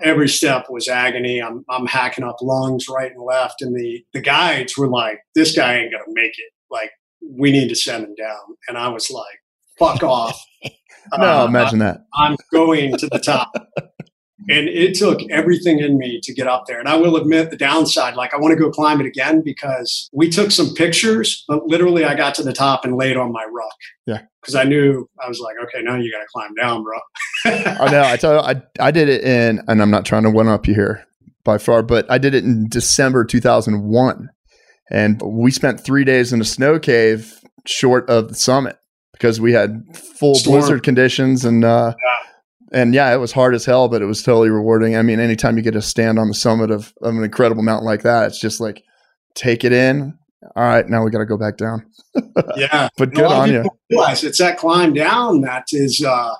Every 0.00 0.28
step 0.28 0.66
was 0.68 0.88
agony. 0.88 1.42
I'm, 1.42 1.64
I'm 1.68 1.86
hacking 1.86 2.24
up 2.24 2.36
lungs 2.40 2.86
right 2.88 3.10
and 3.10 3.22
left. 3.22 3.62
And 3.62 3.76
the, 3.76 4.04
the 4.12 4.20
guides 4.20 4.76
were 4.76 4.88
like, 4.88 5.20
this 5.34 5.56
guy 5.56 5.78
ain't 5.78 5.92
going 5.92 6.04
to 6.04 6.12
make 6.14 6.38
it. 6.38 6.52
Like, 6.70 6.90
we 7.20 7.50
need 7.50 7.68
to 7.68 7.74
send 7.74 8.04
him 8.04 8.14
down. 8.14 8.38
And 8.68 8.78
I 8.78 8.88
was 8.88 9.10
like, 9.10 9.38
fuck 9.78 10.02
off. 10.02 10.40
no, 11.18 11.42
uh, 11.42 11.46
imagine 11.46 11.80
that. 11.80 12.04
I'm 12.14 12.36
going 12.52 12.96
to 12.96 13.08
the 13.08 13.18
top. 13.18 13.52
And 14.50 14.66
it 14.68 14.94
took 14.94 15.20
everything 15.30 15.78
in 15.78 15.98
me 15.98 16.20
to 16.22 16.32
get 16.32 16.46
up 16.46 16.64
there. 16.66 16.78
And 16.78 16.88
I 16.88 16.96
will 16.96 17.16
admit 17.16 17.50
the 17.50 17.56
downside, 17.56 18.14
like 18.14 18.32
I 18.32 18.38
want 18.38 18.52
to 18.52 18.58
go 18.58 18.70
climb 18.70 18.98
it 18.98 19.06
again 19.06 19.42
because 19.42 20.08
we 20.12 20.30
took 20.30 20.50
some 20.50 20.72
pictures, 20.74 21.44
but 21.46 21.66
literally 21.66 22.04
I 22.04 22.14
got 22.14 22.34
to 22.36 22.42
the 22.42 22.54
top 22.54 22.84
and 22.84 22.96
laid 22.96 23.18
on 23.18 23.30
my 23.30 23.44
ruck. 23.44 23.76
Yeah. 24.06 24.22
Because 24.40 24.54
I 24.54 24.64
knew 24.64 25.06
I 25.22 25.28
was 25.28 25.38
like, 25.40 25.56
okay, 25.64 25.82
now 25.82 25.96
you 25.96 26.10
got 26.10 26.20
to 26.20 26.26
climb 26.32 26.54
down, 26.54 26.82
bro. 26.82 26.98
I 27.44 27.90
know. 27.90 28.02
I 28.02 28.16
tell 28.16 28.34
you, 28.34 28.40
I, 28.40 28.62
I 28.80 28.90
did 28.90 29.10
it 29.10 29.22
in, 29.22 29.60
and 29.68 29.82
I'm 29.82 29.90
not 29.90 30.06
trying 30.06 30.22
to 30.22 30.30
one 30.30 30.48
up 30.48 30.66
you 30.66 30.74
here 30.74 31.04
by 31.44 31.58
far, 31.58 31.82
but 31.82 32.10
I 32.10 32.16
did 32.16 32.34
it 32.34 32.44
in 32.44 32.68
December 32.70 33.26
2001. 33.26 34.30
And 34.90 35.20
we 35.20 35.50
spent 35.50 35.84
three 35.84 36.04
days 36.04 36.32
in 36.32 36.40
a 36.40 36.44
snow 36.44 36.78
cave 36.78 37.38
short 37.66 38.08
of 38.08 38.28
the 38.28 38.34
summit 38.34 38.78
because 39.12 39.42
we 39.42 39.52
had 39.52 39.84
full 39.94 40.36
Storm. 40.36 40.60
blizzard 40.60 40.82
conditions 40.82 41.44
and 41.44 41.64
uh, 41.64 41.92
yeah 42.02 42.28
and 42.72 42.94
yeah, 42.94 43.12
it 43.12 43.18
was 43.18 43.32
hard 43.32 43.54
as 43.54 43.64
hell, 43.64 43.88
but 43.88 44.02
it 44.02 44.06
was 44.06 44.22
totally 44.22 44.50
rewarding. 44.50 44.96
I 44.96 45.02
mean, 45.02 45.20
anytime 45.20 45.56
you 45.56 45.62
get 45.62 45.72
to 45.72 45.82
stand 45.82 46.18
on 46.18 46.28
the 46.28 46.34
summit 46.34 46.70
of, 46.70 46.92
of 47.02 47.14
an 47.14 47.24
incredible 47.24 47.62
mountain 47.62 47.86
like 47.86 48.02
that, 48.02 48.26
it's 48.26 48.40
just 48.40 48.60
like 48.60 48.84
take 49.34 49.64
it 49.64 49.72
in. 49.72 50.18
All 50.54 50.62
right, 50.62 50.88
now 50.88 51.04
we 51.04 51.10
got 51.10 51.18
to 51.18 51.26
go 51.26 51.36
back 51.36 51.56
down. 51.56 51.90
yeah, 52.56 52.88
but 52.96 53.12
good 53.12 53.24
on 53.24 53.50
you. 53.50 53.64
Realize 53.90 54.22
it's 54.22 54.38
that 54.38 54.58
climb 54.58 54.92
down 54.92 55.40
that 55.40 55.66
is, 55.72 56.02
uh, 56.04 56.34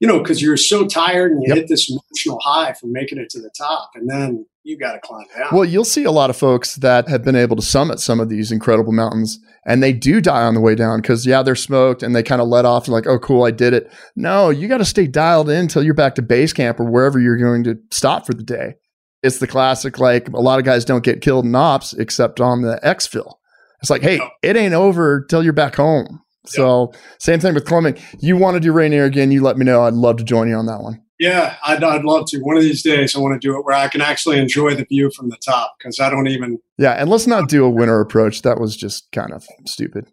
you 0.00 0.08
know, 0.08 0.18
because 0.18 0.42
you're 0.42 0.56
so 0.56 0.86
tired 0.86 1.32
and 1.32 1.42
you 1.42 1.48
yep. 1.48 1.58
hit 1.58 1.68
this 1.68 1.90
emotional 1.90 2.38
high 2.42 2.72
from 2.74 2.92
making 2.92 3.18
it 3.18 3.30
to 3.30 3.40
the 3.40 3.50
top, 3.56 3.90
and 3.94 4.08
then 4.08 4.46
you 4.68 4.76
got 4.76 4.92
to 4.92 5.00
climb 5.00 5.24
down. 5.34 5.48
Well, 5.50 5.64
you'll 5.64 5.84
see 5.84 6.04
a 6.04 6.10
lot 6.10 6.28
of 6.28 6.36
folks 6.36 6.76
that 6.76 7.08
have 7.08 7.24
been 7.24 7.34
able 7.34 7.56
to 7.56 7.62
summit 7.62 8.00
some 8.00 8.20
of 8.20 8.28
these 8.28 8.52
incredible 8.52 8.92
mountains 8.92 9.40
and 9.64 9.82
they 9.82 9.94
do 9.94 10.20
die 10.20 10.42
on 10.42 10.52
the 10.52 10.60
way 10.60 10.74
down 10.74 11.00
because, 11.00 11.24
yeah, 11.24 11.42
they're 11.42 11.56
smoked 11.56 12.02
and 12.02 12.14
they 12.14 12.22
kind 12.22 12.42
of 12.42 12.48
let 12.48 12.66
off 12.66 12.84
and 12.84 12.92
like, 12.92 13.06
oh, 13.06 13.18
cool, 13.18 13.44
I 13.44 13.50
did 13.50 13.72
it. 13.72 13.90
No, 14.14 14.50
you 14.50 14.68
got 14.68 14.78
to 14.78 14.84
stay 14.84 15.06
dialed 15.06 15.48
in 15.48 15.60
until 15.60 15.82
you're 15.82 15.94
back 15.94 16.16
to 16.16 16.22
base 16.22 16.52
camp 16.52 16.78
or 16.78 16.84
wherever 16.84 17.18
you're 17.18 17.38
going 17.38 17.64
to 17.64 17.78
stop 17.90 18.26
for 18.26 18.34
the 18.34 18.42
day. 18.42 18.74
It's 19.22 19.38
the 19.38 19.46
classic, 19.46 19.98
like, 19.98 20.28
a 20.28 20.40
lot 20.40 20.58
of 20.58 20.66
guys 20.66 20.84
don't 20.84 21.02
get 21.02 21.22
killed 21.22 21.46
in 21.46 21.54
ops 21.54 21.94
except 21.94 22.38
on 22.38 22.60
the 22.60 22.78
exfil. 22.84 23.36
It's 23.80 23.90
like, 23.90 24.02
hey, 24.02 24.20
it 24.42 24.54
ain't 24.54 24.74
over 24.74 25.24
till 25.30 25.42
you're 25.42 25.54
back 25.54 25.76
home. 25.76 26.20
So, 26.46 26.92
same 27.18 27.40
thing 27.40 27.54
with 27.54 27.64
climbing. 27.64 27.98
You 28.20 28.36
want 28.36 28.54
to 28.54 28.60
do 28.60 28.72
Rainier 28.72 29.04
again? 29.04 29.30
You 29.30 29.42
let 29.42 29.56
me 29.56 29.64
know. 29.64 29.82
I'd 29.82 29.94
love 29.94 30.18
to 30.18 30.24
join 30.24 30.48
you 30.48 30.56
on 30.56 30.66
that 30.66 30.80
one. 30.80 31.02
Yeah, 31.18 31.56
I'd, 31.64 31.82
I'd 31.82 32.04
love 32.04 32.26
to. 32.28 32.38
One 32.38 32.56
of 32.56 32.62
these 32.62 32.82
days, 32.82 33.16
I 33.16 33.18
want 33.18 33.40
to 33.40 33.44
do 33.44 33.58
it 33.58 33.64
where 33.64 33.74
I 33.74 33.88
can 33.88 34.00
actually 34.00 34.38
enjoy 34.38 34.74
the 34.74 34.84
view 34.84 35.10
from 35.10 35.30
the 35.30 35.36
top 35.36 35.74
because 35.78 35.98
I 35.98 36.10
don't 36.10 36.28
even. 36.28 36.60
Yeah, 36.78 36.92
and 36.92 37.10
let's 37.10 37.26
not 37.26 37.48
do 37.48 37.64
a 37.64 37.70
winter 37.70 38.00
approach. 38.00 38.42
That 38.42 38.60
was 38.60 38.76
just 38.76 39.10
kind 39.10 39.32
of 39.32 39.46
stupid. 39.66 40.06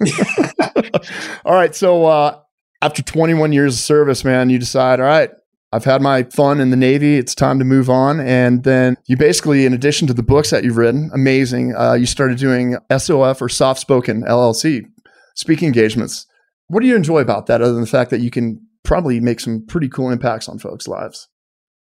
all 1.44 1.54
right, 1.54 1.74
so 1.74 2.04
uh, 2.04 2.38
after 2.82 3.02
21 3.02 3.52
years 3.52 3.74
of 3.74 3.80
service, 3.80 4.24
man, 4.24 4.50
you 4.50 4.58
decide, 4.58 5.00
all 5.00 5.06
right, 5.06 5.30
I've 5.72 5.84
had 5.84 6.02
my 6.02 6.22
fun 6.24 6.60
in 6.60 6.70
the 6.70 6.76
Navy. 6.76 7.16
It's 7.16 7.34
time 7.34 7.58
to 7.58 7.64
move 7.64 7.90
on. 7.90 8.20
And 8.20 8.62
then 8.62 8.96
you 9.06 9.16
basically, 9.16 9.66
in 9.66 9.72
addition 9.72 10.06
to 10.06 10.14
the 10.14 10.22
books 10.22 10.50
that 10.50 10.62
you've 10.62 10.76
written, 10.76 11.10
amazing, 11.12 11.74
uh, 11.74 11.94
you 11.94 12.06
started 12.06 12.38
doing 12.38 12.76
SOF 12.96 13.42
or 13.42 13.48
soft 13.48 13.80
spoken 13.80 14.22
LLC 14.22 14.84
speaking 15.34 15.66
engagements. 15.66 16.26
What 16.68 16.80
do 16.80 16.86
you 16.86 16.94
enjoy 16.94 17.18
about 17.18 17.46
that 17.46 17.60
other 17.60 17.72
than 17.72 17.80
the 17.80 17.88
fact 17.88 18.10
that 18.10 18.20
you 18.20 18.30
can 18.30 18.63
probably 18.84 19.20
make 19.20 19.40
some 19.40 19.64
pretty 19.66 19.88
cool 19.88 20.10
impacts 20.10 20.48
on 20.48 20.58
folks' 20.58 20.86
lives? 20.86 21.28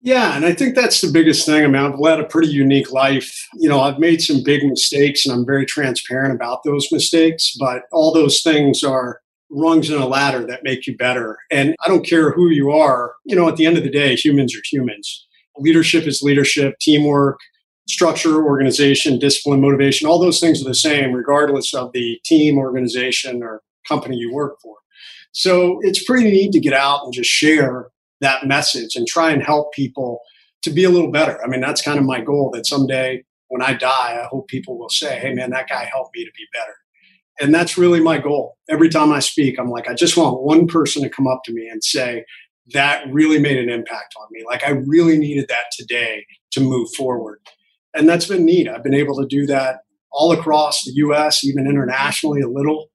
Yeah, 0.02 0.36
and 0.36 0.46
I 0.46 0.54
think 0.54 0.76
that's 0.76 1.00
the 1.00 1.12
biggest 1.12 1.46
thing. 1.46 1.64
I 1.64 1.68
mean, 1.68 1.82
I've 1.82 1.98
led 1.98 2.20
a 2.20 2.26
pretty 2.26 2.50
unique 2.50 2.92
life. 2.92 3.48
You 3.54 3.70
know, 3.70 3.80
I've 3.80 4.00
made 4.00 4.22
some 4.22 4.44
big 4.44 4.62
mistakes 4.66 5.26
and 5.26 5.34
I'm 5.34 5.46
very 5.46 5.66
transparent 5.66 6.34
about 6.34 6.64
those 6.66 6.92
mistakes, 6.92 7.56
but 7.58 7.84
all 7.94 8.14
those 8.14 8.42
things 8.42 8.84
are 8.84 9.22
rungs 9.50 9.90
in 9.90 10.02
a 10.02 10.08
ladder 10.08 10.46
that 10.48 10.64
make 10.64 10.88
you 10.88 10.98
better. 10.98 11.38
And 11.50 11.76
I 11.86 11.88
don't 11.88 12.06
care 12.06 12.32
who 12.32 12.50
you 12.50 12.72
are, 12.72 13.14
you 13.24 13.36
know, 13.36 13.48
at 13.48 13.56
the 13.56 13.66
end 13.66 13.78
of 13.78 13.84
the 13.84 13.90
day, 13.90 14.16
humans 14.16 14.54
are 14.54 14.64
humans. 14.70 15.26
Leadership 15.58 16.06
is 16.06 16.22
leadership, 16.22 16.76
teamwork, 16.82 17.40
structure, 17.88 18.44
organization, 18.44 19.20
discipline, 19.20 19.62
motivation, 19.62 20.08
all 20.08 20.20
those 20.20 20.40
things 20.40 20.62
are 20.62 20.68
the 20.68 20.76
same, 20.76 21.14
regardless 21.14 21.74
of 21.74 21.92
the 21.94 22.20
team, 22.26 22.58
organization, 22.58 23.44
or 23.44 23.62
company 23.88 24.18
you 24.18 24.34
work 24.34 24.60
for. 24.62 24.76
So 25.34 25.80
it's 25.82 26.04
pretty 26.04 26.32
neat 26.32 26.52
to 26.54 26.60
get 26.60 26.74
out 26.74 27.04
and 27.04 27.14
just 27.14 27.30
share 27.30 27.90
that 28.22 28.48
message 28.48 28.96
and 28.96 29.06
try 29.06 29.32
and 29.32 29.44
help 29.44 29.74
people 29.74 30.22
to 30.64 30.72
be 30.72 30.86
a 30.86 30.90
little 30.90 31.12
better. 31.12 31.44
I 31.44 31.48
mean, 31.48 31.60
that's 31.60 31.82
kind 31.82 32.00
of 32.00 32.06
my 32.06 32.22
goal 32.22 32.52
that 32.54 32.66
someday 32.66 33.24
when 33.50 33.62
I 33.62 33.74
die, 33.74 34.20
I 34.20 34.28
hope 34.30 34.48
people 34.48 34.80
will 34.80 34.90
say, 34.90 35.20
hey, 35.20 35.34
man, 35.34 35.52
that 35.52 35.70
guy 35.70 35.90
helped 35.92 36.16
me 36.16 36.24
to 36.24 36.32
be 36.36 36.46
better. 36.54 36.74
And 37.42 37.54
that's 37.54 37.78
really 37.78 38.00
my 38.00 38.18
goal. 38.20 38.58
Every 38.70 38.90
time 38.90 39.12
I 39.12 39.20
speak, 39.20 39.60
I'm 39.60 39.70
like, 39.70 39.90
I 39.90 39.94
just 39.94 40.16
want 40.16 40.42
one 40.42 40.68
person 40.68 41.04
to 41.04 41.10
come 41.10 41.28
up 41.28 41.42
to 41.46 41.54
me 41.54 41.68
and 41.68 41.84
say, 41.84 42.26
that 42.74 43.04
really 43.12 43.40
made 43.40 43.58
an 43.58 43.70
impact 43.70 44.14
on 44.20 44.28
me. 44.32 44.44
Like, 44.46 44.64
I 44.66 44.70
really 44.70 45.18
needed 45.18 45.48
that 45.50 45.66
today 45.78 46.26
to 46.52 46.62
move 46.62 46.90
forward. 46.96 47.40
And 47.94 48.08
that's 48.08 48.28
been 48.28 48.46
neat. 48.46 48.70
I've 48.70 48.84
been 48.84 48.94
able 48.94 49.16
to 49.18 49.28
do 49.28 49.46
that 49.48 49.80
all 50.12 50.32
across 50.32 50.84
the 50.86 50.94
US, 50.96 51.44
even 51.44 51.68
internationally 51.68 52.42
a 52.42 52.48
little. 52.48 52.90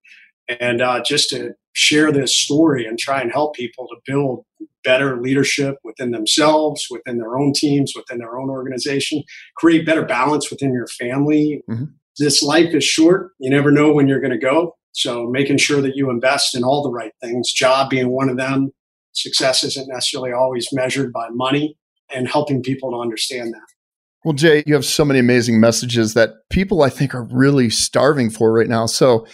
And 0.49 0.81
uh, 0.81 1.03
just 1.05 1.29
to 1.31 1.53
share 1.79 2.11
this 2.11 2.37
story 2.37 2.85
and 2.85 2.99
try 2.99 3.21
and 3.21 3.31
help 3.31 3.55
people 3.55 3.87
to 3.87 3.97
build 4.05 4.45
better 4.83 5.21
leadership 5.21 5.77
within 5.85 6.11
themselves, 6.11 6.89
within 6.91 7.19
their 7.19 7.39
own 7.39 7.53
teams, 7.55 7.93
within 7.95 8.19
their 8.19 8.37
own 8.37 8.51
organization, 8.51 9.23
create 9.57 9.87
better 9.87 10.05
balance 10.05 10.51
within 10.51 10.73
your 10.73 10.89
family. 10.89 11.63
Mm-hmm. 11.71 11.85
This 12.19 12.43
life 12.43 12.75
is 12.75 12.83
short. 12.83 13.31
You 13.39 13.49
never 13.49 13.71
know 13.71 13.93
when 13.93 14.09
you're 14.09 14.21
going 14.21 14.33
to 14.33 14.39
go. 14.39 14.75
So 14.91 15.29
making 15.31 15.59
sure 15.59 15.81
that 15.81 15.95
you 15.95 16.11
invest 16.11 16.57
in 16.57 16.65
all 16.65 16.83
the 16.83 16.91
right 16.91 17.13
things, 17.23 17.53
job 17.53 17.91
being 17.91 18.11
one 18.11 18.29
of 18.29 18.37
them. 18.37 18.73
Success 19.13 19.63
isn't 19.63 19.87
necessarily 19.89 20.33
always 20.33 20.69
measured 20.73 21.13
by 21.13 21.29
money 21.31 21.77
and 22.13 22.27
helping 22.27 22.61
people 22.61 22.91
to 22.91 22.97
understand 22.97 23.55
that. 23.55 23.67
Well, 24.25 24.35
Jay, 24.35 24.65
you 24.67 24.75
have 24.75 24.85
so 24.85 25.05
many 25.05 25.21
amazing 25.21 25.61
messages 25.61 26.15
that 26.15 26.31
people 26.51 26.83
I 26.83 26.91
think 26.91 27.15
are 27.15 27.29
really 27.31 27.71
starving 27.71 28.31
for 28.31 28.53
right 28.53 28.69
now. 28.69 28.87
So 28.87 29.27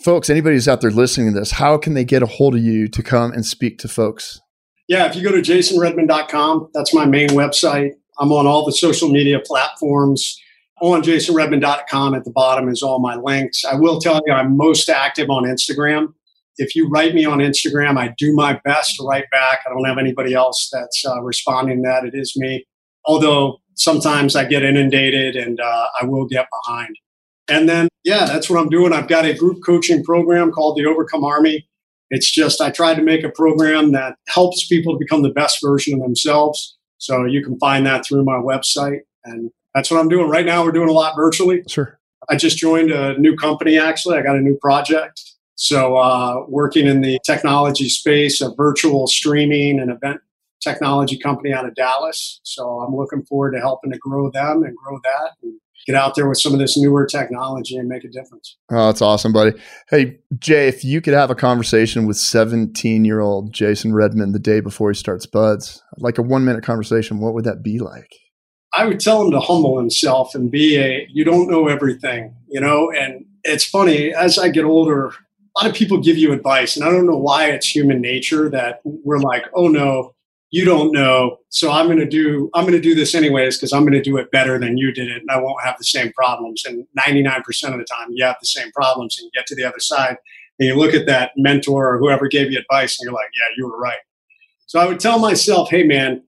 folks, 0.00 0.30
anybody 0.30 0.56
who's 0.56 0.68
out 0.68 0.80
there 0.80 0.90
listening 0.90 1.32
to 1.32 1.38
this, 1.38 1.52
how 1.52 1.76
can 1.78 1.94
they 1.94 2.04
get 2.04 2.22
a 2.22 2.26
hold 2.26 2.54
of 2.54 2.62
you 2.62 2.88
to 2.88 3.02
come 3.02 3.32
and 3.32 3.44
speak 3.44 3.78
to 3.78 3.88
folks? 3.88 4.40
Yeah, 4.88 5.06
if 5.06 5.16
you 5.16 5.22
go 5.22 5.32
to 5.32 5.42
jasonredman.com, 5.42 6.70
that's 6.72 6.94
my 6.94 7.04
main 7.04 7.30
website. 7.30 7.92
I'm 8.18 8.32
on 8.32 8.46
all 8.46 8.64
the 8.64 8.72
social 8.72 9.08
media 9.10 9.38
platforms. 9.44 10.40
On 10.80 11.02
jasonredman.com 11.02 12.14
at 12.14 12.24
the 12.24 12.30
bottom 12.30 12.68
is 12.68 12.82
all 12.82 13.00
my 13.00 13.16
links. 13.16 13.64
I 13.64 13.74
will 13.74 14.00
tell 14.00 14.20
you, 14.26 14.32
I'm 14.32 14.56
most 14.56 14.88
active 14.88 15.28
on 15.28 15.44
Instagram. 15.44 16.14
If 16.56 16.74
you 16.74 16.88
write 16.88 17.14
me 17.14 17.24
on 17.24 17.38
Instagram, 17.38 17.98
I 17.98 18.14
do 18.16 18.32
my 18.32 18.60
best 18.64 18.96
to 18.96 19.04
write 19.04 19.24
back. 19.30 19.60
I 19.66 19.70
don't 19.70 19.84
have 19.84 19.98
anybody 19.98 20.34
else 20.34 20.70
that's 20.72 21.04
uh, 21.04 21.20
responding 21.22 21.82
that. 21.82 22.04
It 22.04 22.14
is 22.14 22.34
me. 22.36 22.64
Although 23.04 23.58
sometimes 23.74 24.36
I 24.36 24.44
get 24.44 24.62
inundated 24.62 25.36
and 25.36 25.60
uh, 25.60 25.86
I 26.00 26.04
will 26.04 26.26
get 26.26 26.46
behind. 26.64 26.96
And 27.48 27.68
then, 27.68 27.88
yeah, 28.04 28.26
that's 28.26 28.50
what 28.50 28.60
I'm 28.60 28.68
doing. 28.68 28.92
I've 28.92 29.08
got 29.08 29.24
a 29.24 29.34
group 29.34 29.58
coaching 29.64 30.04
program 30.04 30.52
called 30.52 30.76
the 30.76 30.86
Overcome 30.86 31.24
Army. 31.24 31.66
It's 32.10 32.30
just 32.30 32.60
I 32.60 32.70
tried 32.70 32.94
to 32.94 33.02
make 33.02 33.24
a 33.24 33.30
program 33.30 33.92
that 33.92 34.16
helps 34.28 34.66
people 34.66 34.94
to 34.94 34.98
become 34.98 35.22
the 35.22 35.30
best 35.30 35.58
version 35.62 35.94
of 35.94 36.00
themselves. 36.00 36.76
So 36.98 37.24
you 37.24 37.44
can 37.44 37.58
find 37.58 37.86
that 37.86 38.06
through 38.06 38.24
my 38.24 38.36
website. 38.36 39.00
And 39.24 39.50
that's 39.74 39.90
what 39.90 40.00
I'm 40.00 40.08
doing. 40.08 40.28
Right 40.28 40.46
now, 40.46 40.64
we're 40.64 40.72
doing 40.72 40.88
a 40.88 40.92
lot 40.92 41.14
virtually. 41.16 41.62
Sure. 41.68 41.98
I 42.30 42.36
just 42.36 42.58
joined 42.58 42.90
a 42.90 43.18
new 43.18 43.36
company, 43.36 43.78
actually. 43.78 44.18
I 44.18 44.22
got 44.22 44.36
a 44.36 44.40
new 44.40 44.56
project. 44.56 45.22
So, 45.54 45.96
uh, 45.96 46.44
working 46.46 46.86
in 46.86 47.00
the 47.00 47.18
technology 47.26 47.88
space 47.88 48.40
a 48.40 48.54
virtual 48.54 49.06
streaming 49.06 49.80
and 49.80 49.90
event 49.90 50.20
technology 50.60 51.18
company 51.18 51.52
out 51.52 51.66
of 51.66 51.74
Dallas. 51.74 52.40
So, 52.44 52.80
I'm 52.80 52.94
looking 52.94 53.24
forward 53.24 53.52
to 53.52 53.60
helping 53.60 53.90
to 53.92 53.98
grow 53.98 54.30
them 54.30 54.62
and 54.62 54.76
grow 54.76 55.00
that 55.02 55.32
and 55.42 55.54
get 55.88 55.96
out 55.96 56.14
there 56.14 56.28
with 56.28 56.38
some 56.38 56.52
of 56.52 56.58
this 56.58 56.76
newer 56.76 57.06
technology 57.06 57.76
and 57.76 57.88
make 57.88 58.04
a 58.04 58.08
difference. 58.08 58.58
Oh, 58.70 58.86
that's 58.86 59.00
awesome, 59.00 59.32
buddy. 59.32 59.58
Hey, 59.88 60.18
Jay, 60.38 60.68
if 60.68 60.84
you 60.84 61.00
could 61.00 61.14
have 61.14 61.30
a 61.30 61.34
conversation 61.34 62.06
with 62.06 62.18
17 62.18 63.06
year 63.06 63.20
old 63.20 63.54
Jason 63.54 63.94
Redman 63.94 64.32
the 64.32 64.38
day 64.38 64.60
before 64.60 64.90
he 64.90 64.94
starts 64.94 65.24
BUD/S, 65.24 65.82
like 65.96 66.18
a 66.18 66.22
one 66.22 66.44
minute 66.44 66.62
conversation, 66.62 67.20
what 67.20 67.32
would 67.32 67.44
that 67.44 67.62
be 67.62 67.78
like? 67.78 68.14
I 68.74 68.84
would 68.84 69.00
tell 69.00 69.24
him 69.24 69.30
to 69.30 69.40
humble 69.40 69.78
himself 69.78 70.34
and 70.34 70.50
be 70.50 70.76
a, 70.76 71.06
you 71.10 71.24
don't 71.24 71.50
know 71.50 71.68
everything, 71.68 72.34
you 72.48 72.60
know? 72.60 72.92
And 72.92 73.24
it's 73.44 73.64
funny, 73.64 74.12
as 74.12 74.38
I 74.38 74.50
get 74.50 74.64
older, 74.64 75.06
a 75.06 75.12
lot 75.56 75.70
of 75.70 75.74
people 75.74 75.96
give 76.02 76.18
you 76.18 76.34
advice, 76.34 76.76
and 76.76 76.84
I 76.84 76.90
don't 76.90 77.06
know 77.06 77.16
why 77.16 77.46
it's 77.46 77.66
human 77.66 78.02
nature 78.02 78.50
that 78.50 78.80
we're 78.84 79.20
like, 79.20 79.46
oh 79.54 79.68
no, 79.68 80.14
you 80.50 80.64
don't 80.64 80.92
know. 80.92 81.38
So 81.50 81.70
i'm 81.70 81.86
going 81.86 81.98
to 81.98 82.08
do 82.08 82.50
i'm 82.54 82.64
going 82.64 82.74
to 82.74 82.80
do 82.80 82.94
this 82.94 83.14
anyways 83.14 83.56
because 83.56 83.72
i'm 83.72 83.82
going 83.82 83.92
to 83.92 84.02
do 84.02 84.16
it 84.18 84.30
better 84.30 84.58
than 84.58 84.76
you 84.76 84.92
did 84.92 85.08
it 85.08 85.20
and 85.20 85.30
i 85.30 85.38
won't 85.38 85.62
have 85.64 85.76
the 85.78 85.84
same 85.84 86.12
problems. 86.12 86.64
And 86.64 86.86
99% 86.98 87.38
of 87.72 87.78
the 87.78 87.84
time 87.84 88.08
you 88.10 88.24
have 88.24 88.36
the 88.40 88.46
same 88.46 88.70
problems 88.72 89.18
and 89.18 89.26
you 89.26 89.30
get 89.34 89.46
to 89.46 89.54
the 89.54 89.64
other 89.64 89.78
side 89.78 90.16
and 90.58 90.68
you 90.68 90.74
look 90.74 90.94
at 90.94 91.06
that 91.06 91.32
mentor 91.36 91.94
or 91.94 91.98
whoever 91.98 92.28
gave 92.28 92.50
you 92.50 92.58
advice 92.58 92.98
and 92.98 93.06
you're 93.06 93.14
like 93.14 93.30
yeah 93.34 93.54
you 93.56 93.66
were 93.66 93.78
right. 93.78 93.98
So 94.66 94.80
i 94.80 94.86
would 94.86 95.00
tell 95.00 95.18
myself 95.18 95.70
hey 95.70 95.84
man 95.84 96.22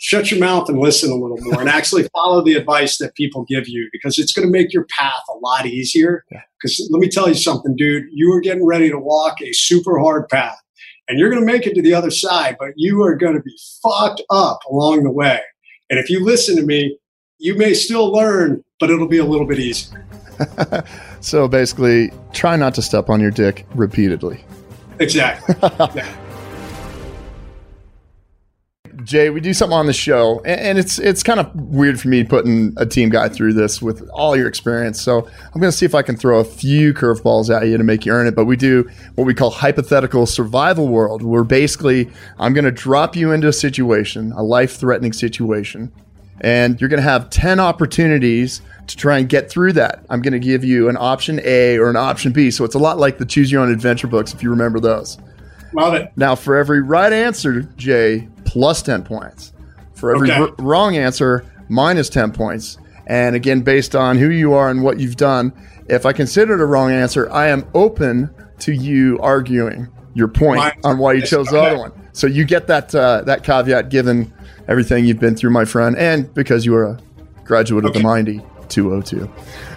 shut 0.00 0.30
your 0.30 0.38
mouth 0.38 0.68
and 0.68 0.78
listen 0.78 1.10
a 1.10 1.14
little 1.14 1.38
more 1.40 1.60
and 1.60 1.68
actually 1.68 2.06
follow 2.14 2.42
the 2.42 2.54
advice 2.54 2.98
that 2.98 3.14
people 3.16 3.44
give 3.48 3.68
you 3.68 3.88
because 3.92 4.16
it's 4.16 4.32
going 4.32 4.46
to 4.46 4.52
make 4.52 4.72
your 4.72 4.86
path 4.96 5.22
a 5.28 5.38
lot 5.38 5.66
easier. 5.66 6.24
Because 6.30 6.88
let 6.92 7.00
me 7.00 7.08
tell 7.08 7.28
you 7.28 7.34
something 7.34 7.74
dude 7.74 8.04
you 8.12 8.32
are 8.32 8.40
getting 8.40 8.64
ready 8.64 8.88
to 8.90 8.98
walk 8.98 9.40
a 9.42 9.52
super 9.52 9.98
hard 9.98 10.28
path 10.28 10.58
and 11.08 11.18
you're 11.18 11.30
going 11.30 11.40
to 11.40 11.46
make 11.46 11.66
it 11.66 11.74
to 11.74 11.82
the 11.82 11.94
other 11.94 12.10
side, 12.10 12.56
but 12.58 12.72
you 12.76 13.02
are 13.02 13.16
going 13.16 13.34
to 13.34 13.42
be 13.42 13.56
fucked 13.82 14.22
up 14.30 14.60
along 14.70 15.04
the 15.04 15.10
way. 15.10 15.40
And 15.90 15.98
if 15.98 16.10
you 16.10 16.24
listen 16.24 16.56
to 16.56 16.62
me, 16.62 16.98
you 17.38 17.56
may 17.56 17.72
still 17.74 18.12
learn, 18.12 18.62
but 18.78 18.90
it'll 18.90 19.08
be 19.08 19.18
a 19.18 19.24
little 19.24 19.46
bit 19.46 19.58
easier. 19.58 20.06
so 21.20 21.48
basically, 21.48 22.10
try 22.32 22.56
not 22.56 22.74
to 22.74 22.82
step 22.82 23.08
on 23.08 23.20
your 23.20 23.30
dick 23.30 23.66
repeatedly. 23.74 24.44
Exactly. 25.00 25.54
Jay, 29.08 29.30
we 29.30 29.40
do 29.40 29.54
something 29.54 29.74
on 29.74 29.86
the 29.86 29.92
show, 29.94 30.42
and 30.44 30.76
it's 30.76 30.98
it's 30.98 31.22
kind 31.22 31.40
of 31.40 31.50
weird 31.54 31.98
for 31.98 32.08
me 32.08 32.24
putting 32.24 32.74
a 32.76 32.84
team 32.84 33.08
guy 33.08 33.26
through 33.30 33.54
this 33.54 33.80
with 33.80 34.06
all 34.10 34.36
your 34.36 34.46
experience. 34.46 35.00
So 35.00 35.26
I'm 35.26 35.60
going 35.62 35.72
to 35.72 35.76
see 35.76 35.86
if 35.86 35.94
I 35.94 36.02
can 36.02 36.14
throw 36.14 36.40
a 36.40 36.44
few 36.44 36.92
curveballs 36.92 37.48
at 37.48 37.66
you 37.66 37.78
to 37.78 37.84
make 37.84 38.04
you 38.04 38.12
earn 38.12 38.26
it. 38.26 38.34
But 38.36 38.44
we 38.44 38.54
do 38.54 38.86
what 39.14 39.26
we 39.26 39.32
call 39.32 39.48
hypothetical 39.48 40.26
survival 40.26 40.88
world, 40.88 41.22
where 41.22 41.42
basically 41.42 42.10
I'm 42.38 42.52
going 42.52 42.66
to 42.66 42.70
drop 42.70 43.16
you 43.16 43.32
into 43.32 43.48
a 43.48 43.52
situation, 43.52 44.32
a 44.32 44.42
life 44.42 44.76
threatening 44.76 45.14
situation, 45.14 45.90
and 46.42 46.78
you're 46.78 46.90
going 46.90 47.02
to 47.02 47.08
have 47.08 47.30
10 47.30 47.60
opportunities 47.60 48.60
to 48.88 48.96
try 48.98 49.16
and 49.16 49.26
get 49.26 49.48
through 49.48 49.72
that. 49.72 50.04
I'm 50.10 50.20
going 50.20 50.34
to 50.34 50.38
give 50.38 50.64
you 50.64 50.90
an 50.90 50.98
option 50.98 51.40
A 51.44 51.78
or 51.78 51.88
an 51.88 51.96
option 51.96 52.30
B. 52.30 52.50
So 52.50 52.62
it's 52.62 52.74
a 52.74 52.78
lot 52.78 52.98
like 52.98 53.16
the 53.16 53.24
choose 53.24 53.50
your 53.50 53.62
own 53.62 53.72
adventure 53.72 54.06
books, 54.06 54.34
if 54.34 54.42
you 54.42 54.50
remember 54.50 54.80
those. 54.80 55.16
Love 55.72 55.94
it. 55.94 56.12
Now, 56.16 56.34
for 56.34 56.56
every 56.56 56.80
right 56.80 57.12
answer, 57.12 57.62
Jay, 57.76 58.28
plus 58.44 58.82
10 58.82 59.04
points. 59.04 59.52
For 59.94 60.14
every 60.14 60.30
okay. 60.30 60.40
r- 60.40 60.54
wrong 60.58 60.96
answer, 60.96 61.44
minus 61.68 62.08
10 62.08 62.32
points. 62.32 62.78
And 63.06 63.34
again, 63.34 63.62
based 63.62 63.96
on 63.96 64.18
who 64.18 64.30
you 64.30 64.52
are 64.52 64.70
and 64.70 64.82
what 64.82 65.00
you've 65.00 65.16
done, 65.16 65.52
if 65.88 66.06
I 66.06 66.12
consider 66.12 66.54
it 66.54 66.60
a 66.60 66.66
wrong 66.66 66.90
answer, 66.90 67.30
I 67.30 67.48
am 67.48 67.66
open 67.74 68.34
to 68.60 68.72
you 68.72 69.18
arguing 69.20 69.88
your 70.14 70.28
point 70.28 70.58
My, 70.58 70.74
on 70.84 70.98
why 70.98 71.14
you 71.14 71.22
chose 71.22 71.48
the 71.48 71.60
other 71.60 71.78
one. 71.78 71.92
So 72.12 72.26
you 72.26 72.44
get 72.44 72.66
that 72.66 72.94
uh, 72.94 73.22
that 73.22 73.44
caveat 73.44 73.88
given 73.88 74.32
everything 74.66 75.04
you've 75.04 75.20
been 75.20 75.36
through, 75.36 75.50
my 75.50 75.64
friend, 75.64 75.96
and 75.96 76.32
because 76.34 76.66
you 76.66 76.74
are 76.74 76.84
a 76.84 77.00
graduate 77.44 77.84
okay. 77.84 77.98
of 77.98 78.02
the 78.02 78.08
Mindy 78.08 78.42
202. 78.68 79.30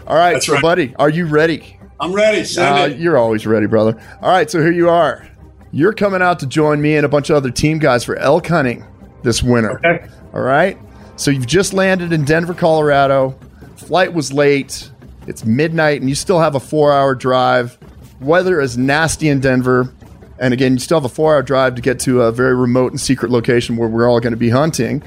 All 0.08 0.16
right, 0.16 0.34
That's 0.34 0.48
so 0.48 0.54
right. 0.54 0.62
buddy, 0.62 0.96
are 0.98 1.10
you 1.10 1.26
ready? 1.26 1.78
I'm 2.00 2.14
ready. 2.14 2.44
Uh, 2.58 2.88
you're 2.88 3.18
always 3.18 3.46
ready, 3.46 3.68
brother. 3.68 4.02
All 4.22 4.32
right, 4.32 4.50
so 4.50 4.60
here 4.60 4.72
you 4.72 4.90
are. 4.90 5.28
You're 5.72 5.94
coming 5.94 6.22
out 6.22 6.40
to 6.40 6.48
join 6.48 6.82
me 6.82 6.96
and 6.98 7.06
a 7.06 7.10
bunch 7.10 7.30
of 7.30 7.36
other 7.38 7.50
team 7.52 7.80
guys 7.80 8.04
for 8.04 8.16
elk 8.18 8.48
hunting 8.48 8.86
this 9.24 9.42
winter. 9.42 9.78
Okay. 9.78 10.06
All 10.34 10.42
right. 10.42 10.78
So 11.16 11.32
you've 11.32 11.48
just 11.48 11.74
landed 11.74 12.12
in 12.12 12.26
Denver, 12.26 12.54
Colorado. 12.54 13.38
Flight 13.78 14.14
was 14.14 14.34
late. 14.34 14.90
It's 15.28 15.46
midnight, 15.46 16.02
and 16.02 16.10
you 16.10 16.16
still 16.16 16.40
have 16.40 16.56
a 16.56 16.60
four 16.60 16.92
hour 16.92 17.16
drive. 17.16 17.78
Weather 18.20 18.60
is 18.60 18.78
nasty 18.78 19.30
in 19.30 19.40
Denver. 19.40 19.94
And 20.40 20.54
again, 20.54 20.74
you 20.74 20.80
still 20.80 20.98
have 21.00 21.06
a 21.06 21.14
four 21.14 21.34
hour 21.36 21.44
drive 21.44 21.76
to 21.76 21.82
get 21.82 22.00
to 22.02 22.24
a 22.24 22.32
very 22.32 22.56
remote 22.56 22.92
and 22.92 23.00
secret 23.00 23.32
location 23.32 23.78
where 23.78 23.88
we're 23.88 24.10
all 24.10 24.20
going 24.20 24.34
to 24.34 24.38
be 24.38 24.50
hunting. 24.50 25.04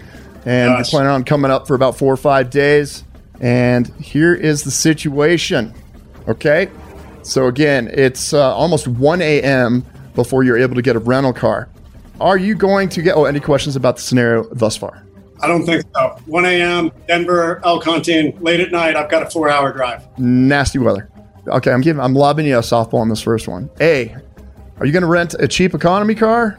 And 0.46 0.70
Yes. 0.70 0.92
we're 0.92 0.98
planning 0.98 1.10
on 1.12 1.24
coming 1.24 1.50
up 1.50 1.66
for 1.66 1.74
about 1.74 1.96
four 1.98 2.12
or 2.12 2.16
five 2.16 2.50
days. 2.50 3.02
And 3.40 3.88
here 4.00 4.32
is 4.34 4.62
the 4.62 4.70
situation. 4.70 5.74
Okay. 6.28 6.68
So 7.22 7.46
again, 7.46 7.90
it's 7.92 8.32
uh, 8.32 8.54
almost 8.54 8.86
1 8.86 9.20
a.m. 9.22 9.84
before 10.14 10.44
you're 10.44 10.58
able 10.58 10.74
to 10.74 10.82
get 10.82 10.96
a 10.96 10.98
rental 10.98 11.32
car. 11.32 11.68
Are 12.20 12.36
you 12.38 12.54
going 12.54 12.88
to 12.90 13.02
get? 13.02 13.16
Oh, 13.16 13.24
any 13.24 13.40
questions 13.40 13.76
about 13.76 13.96
the 13.96 14.02
scenario 14.02 14.44
thus 14.52 14.76
far? 14.76 15.04
I 15.40 15.48
don't 15.48 15.66
think 15.66 15.84
so. 15.94 16.16
1 16.26 16.44
a.m., 16.46 16.92
Denver, 17.08 17.60
El 17.64 17.80
hunting, 17.80 18.38
late 18.40 18.60
at 18.60 18.70
night. 18.70 18.96
I've 18.96 19.10
got 19.10 19.22
a 19.22 19.30
four 19.30 19.50
hour 19.50 19.72
drive. 19.72 20.06
Nasty 20.18 20.78
weather. 20.78 21.10
Okay, 21.48 21.70
I'm 21.72 21.80
giving. 21.80 22.00
I'm 22.00 22.14
lobbing 22.14 22.46
you 22.46 22.56
a 22.56 22.60
softball 22.60 23.00
on 23.00 23.08
this 23.08 23.20
first 23.20 23.48
one. 23.48 23.68
A, 23.80 24.16
are 24.78 24.86
you 24.86 24.92
going 24.92 25.02
to 25.02 25.08
rent 25.08 25.34
a 25.38 25.48
cheap 25.48 25.74
economy 25.74 26.14
car, 26.14 26.58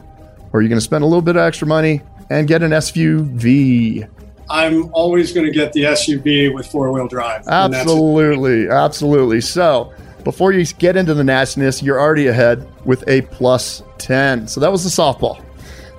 or 0.52 0.60
are 0.60 0.62
you 0.62 0.70
going 0.70 0.78
to 0.78 0.84
spend 0.86 1.04
a 1.04 1.08
little 1.08 1.22
bit 1.22 1.36
of 1.38 1.42
extra 1.42 1.68
money 1.68 2.02
and 2.30 2.48
get 2.48 2.62
an 2.62 2.72
SUV? 2.72 4.08
I'm 4.50 4.94
always 4.94 5.34
going 5.34 5.48
to 5.48 5.52
get 5.52 5.74
the 5.74 5.84
SUV 5.84 6.54
with 6.54 6.68
four 6.68 6.92
wheel 6.92 7.08
drive. 7.08 7.42
and 7.48 7.74
that's 7.74 7.88
it. 7.88 7.92
Absolutely, 7.92 8.70
absolutely. 8.70 9.42
So, 9.42 9.92
before 10.26 10.52
you 10.52 10.66
get 10.66 10.98
into 10.98 11.14
the 11.14 11.24
nastiness, 11.24 11.82
you're 11.82 12.00
already 12.02 12.28
ahead 12.28 12.68
with 12.86 13.08
a 13.08 13.22
plus 13.22 13.82
10. 14.00 14.50
So, 14.50 14.60
that 14.60 14.72
was 14.72 14.84
the 14.84 14.90
softball. 14.90 15.42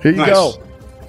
Here 0.03 0.11
you 0.11 0.17
Nice. 0.17 0.29
go. 0.29 0.53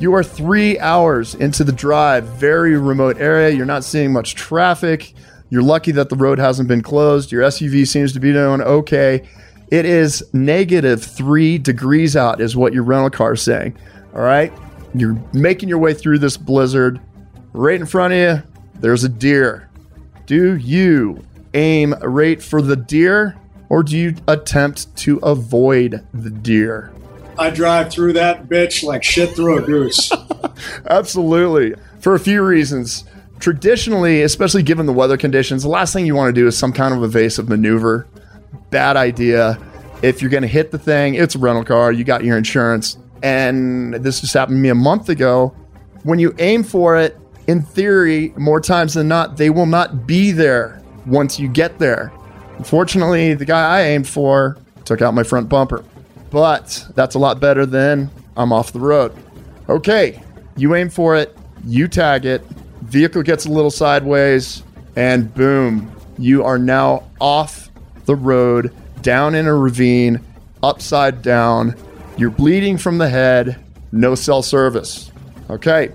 You 0.00 0.14
are 0.14 0.22
three 0.22 0.78
hours 0.78 1.34
into 1.34 1.64
the 1.64 1.72
drive, 1.72 2.24
very 2.24 2.78
remote 2.78 3.18
area. 3.18 3.50
You're 3.50 3.66
not 3.66 3.84
seeing 3.84 4.12
much 4.12 4.34
traffic. 4.36 5.12
You're 5.50 5.62
lucky 5.62 5.90
that 5.92 6.08
the 6.08 6.16
road 6.16 6.38
hasn't 6.38 6.68
been 6.68 6.82
closed. 6.82 7.32
Your 7.32 7.42
SUV 7.42 7.86
seems 7.86 8.12
to 8.12 8.20
be 8.20 8.32
doing 8.32 8.60
okay. 8.62 9.28
It 9.70 9.84
is 9.84 10.22
negative 10.32 11.02
three 11.02 11.58
degrees 11.58 12.16
out, 12.16 12.40
is 12.40 12.56
what 12.56 12.72
your 12.72 12.84
rental 12.84 13.10
car 13.10 13.32
is 13.34 13.42
saying. 13.42 13.76
All 14.14 14.22
right. 14.22 14.52
You're 14.94 15.20
making 15.32 15.68
your 15.68 15.78
way 15.78 15.92
through 15.94 16.20
this 16.20 16.36
blizzard. 16.36 17.00
Right 17.52 17.78
in 17.80 17.86
front 17.86 18.14
of 18.14 18.18
you, 18.18 18.42
there's 18.80 19.04
a 19.04 19.08
deer. 19.08 19.68
Do 20.26 20.56
you 20.56 21.24
aim 21.54 21.94
right 22.02 22.42
for 22.42 22.62
the 22.62 22.76
deer 22.76 23.36
or 23.68 23.82
do 23.82 23.96
you 23.96 24.14
attempt 24.26 24.94
to 24.98 25.18
avoid 25.18 26.06
the 26.14 26.30
deer? 26.30 26.92
I 27.38 27.50
drive 27.50 27.90
through 27.90 28.14
that 28.14 28.48
bitch 28.48 28.82
like 28.82 29.04
shit 29.04 29.34
through 29.36 29.58
a 29.58 29.62
goose. 29.62 30.10
Absolutely. 30.86 31.74
For 32.00 32.14
a 32.14 32.20
few 32.20 32.42
reasons. 32.42 33.04
Traditionally, 33.38 34.22
especially 34.22 34.64
given 34.64 34.86
the 34.86 34.92
weather 34.92 35.16
conditions, 35.16 35.62
the 35.62 35.68
last 35.68 35.92
thing 35.92 36.06
you 36.06 36.16
want 36.16 36.34
to 36.34 36.40
do 36.40 36.48
is 36.48 36.58
some 36.58 36.72
kind 36.72 36.92
of 36.92 37.04
evasive 37.04 37.48
maneuver. 37.48 38.08
Bad 38.70 38.96
idea. 38.96 39.58
If 40.02 40.20
you're 40.20 40.30
going 40.30 40.42
to 40.42 40.48
hit 40.48 40.72
the 40.72 40.78
thing, 40.78 41.14
it's 41.14 41.36
a 41.36 41.38
rental 41.38 41.64
car, 41.64 41.92
you 41.92 42.02
got 42.02 42.24
your 42.24 42.36
insurance. 42.36 42.98
And 43.22 43.94
this 43.94 44.20
just 44.20 44.34
happened 44.34 44.56
to 44.56 44.60
me 44.60 44.68
a 44.70 44.74
month 44.74 45.08
ago. 45.08 45.54
When 46.02 46.18
you 46.18 46.34
aim 46.38 46.64
for 46.64 46.96
it, 46.96 47.16
in 47.46 47.62
theory, 47.62 48.32
more 48.36 48.60
times 48.60 48.94
than 48.94 49.08
not, 49.08 49.36
they 49.36 49.50
will 49.50 49.66
not 49.66 50.06
be 50.06 50.32
there 50.32 50.82
once 51.08 51.38
you 51.40 51.48
get 51.48 51.78
there. 51.78 52.12
Unfortunately, 52.58 53.34
the 53.34 53.44
guy 53.44 53.78
I 53.78 53.82
aimed 53.82 54.08
for 54.08 54.58
took 54.84 55.02
out 55.02 55.14
my 55.14 55.22
front 55.22 55.48
bumper. 55.48 55.84
But 56.30 56.86
that's 56.94 57.14
a 57.14 57.18
lot 57.18 57.40
better 57.40 57.64
than 57.64 58.10
I'm 58.36 58.52
off 58.52 58.72
the 58.72 58.80
road. 58.80 59.12
Okay, 59.68 60.22
you 60.56 60.74
aim 60.74 60.90
for 60.90 61.16
it, 61.16 61.36
you 61.64 61.88
tag 61.88 62.24
it, 62.24 62.42
vehicle 62.82 63.22
gets 63.22 63.46
a 63.46 63.50
little 63.50 63.70
sideways, 63.70 64.62
and 64.96 65.32
boom, 65.34 65.90
you 66.18 66.44
are 66.44 66.58
now 66.58 67.04
off 67.20 67.70
the 68.06 68.16
road, 68.16 68.74
down 69.02 69.34
in 69.34 69.46
a 69.46 69.54
ravine, 69.54 70.20
upside 70.62 71.22
down. 71.22 71.74
You're 72.16 72.30
bleeding 72.30 72.78
from 72.78 72.98
the 72.98 73.08
head, 73.08 73.62
no 73.92 74.14
cell 74.14 74.42
service. 74.42 75.12
Okay, 75.50 75.92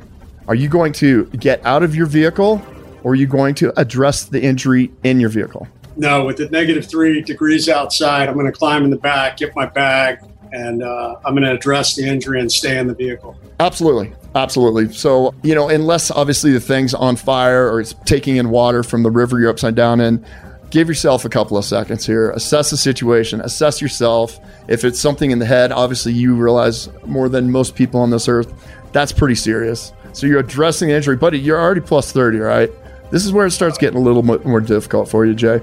are 0.47 0.55
you 0.55 0.69
going 0.69 0.93
to 0.93 1.25
get 1.25 1.63
out 1.65 1.83
of 1.83 1.95
your 1.95 2.05
vehicle 2.05 2.61
or 3.03 3.11
are 3.11 3.15
you 3.15 3.27
going 3.27 3.55
to 3.55 3.77
address 3.79 4.23
the 4.23 4.41
injury 4.41 4.91
in 5.03 5.19
your 5.19 5.29
vehicle? 5.29 5.67
no, 5.95 6.25
with 6.25 6.37
the 6.37 6.49
negative 6.49 6.85
three 6.85 7.21
degrees 7.21 7.69
outside, 7.69 8.27
I'm 8.27 8.35
going 8.35 8.45
to 8.45 8.51
climb 8.51 8.83
in 8.83 8.89
the 8.89 8.97
back, 8.97 9.37
get 9.37 9.55
my 9.55 9.65
bag, 9.65 10.19
and 10.51 10.83
uh, 10.83 11.15
I'm 11.25 11.33
going 11.33 11.43
to 11.43 11.51
address 11.51 11.95
the 11.95 12.07
injury 12.07 12.39
and 12.39 12.51
stay 12.51 12.77
in 12.77 12.87
the 12.87 12.95
vehicle. 12.95 13.37
Absolutely. 13.59 14.13
Absolutely. 14.35 14.91
So, 14.93 15.33
you 15.43 15.55
know, 15.55 15.69
unless 15.69 16.09
obviously 16.11 16.51
the 16.51 16.59
thing's 16.59 16.93
on 16.93 17.15
fire 17.15 17.71
or 17.71 17.79
it's 17.79 17.93
taking 18.05 18.37
in 18.37 18.49
water 18.49 18.83
from 18.83 19.03
the 19.03 19.11
river 19.11 19.39
you're 19.39 19.49
upside 19.49 19.75
down 19.75 19.99
in, 20.01 20.25
give 20.69 20.87
yourself 20.87 21.25
a 21.25 21.29
couple 21.29 21.57
of 21.57 21.65
seconds 21.65 22.05
here. 22.05 22.31
Assess 22.31 22.71
the 22.71 22.77
situation, 22.77 23.41
assess 23.41 23.81
yourself. 23.81 24.39
If 24.67 24.83
it's 24.83 24.99
something 24.99 25.31
in 25.31 25.39
the 25.39 25.45
head, 25.45 25.71
obviously 25.71 26.13
you 26.13 26.35
realize 26.35 26.89
more 27.05 27.29
than 27.29 27.51
most 27.51 27.75
people 27.75 27.99
on 28.01 28.09
this 28.09 28.27
earth, 28.27 28.51
that's 28.91 29.11
pretty 29.11 29.35
serious. 29.35 29.93
So 30.13 30.27
you're 30.27 30.39
addressing 30.39 30.89
the 30.89 30.95
injury, 30.95 31.15
buddy. 31.15 31.39
You're 31.39 31.59
already 31.59 31.81
plus 31.81 32.11
30, 32.11 32.39
right? 32.39 32.71
This 33.13 33.25
is 33.25 33.31
where 33.31 33.45
it 33.45 33.51
starts 33.51 33.77
getting 33.77 33.99
a 33.99 34.01
little 34.01 34.23
mo- 34.23 34.41
more 34.43 34.59
difficult 34.59 35.07
for 35.07 35.23
you, 35.23 35.35
Jay. 35.35 35.61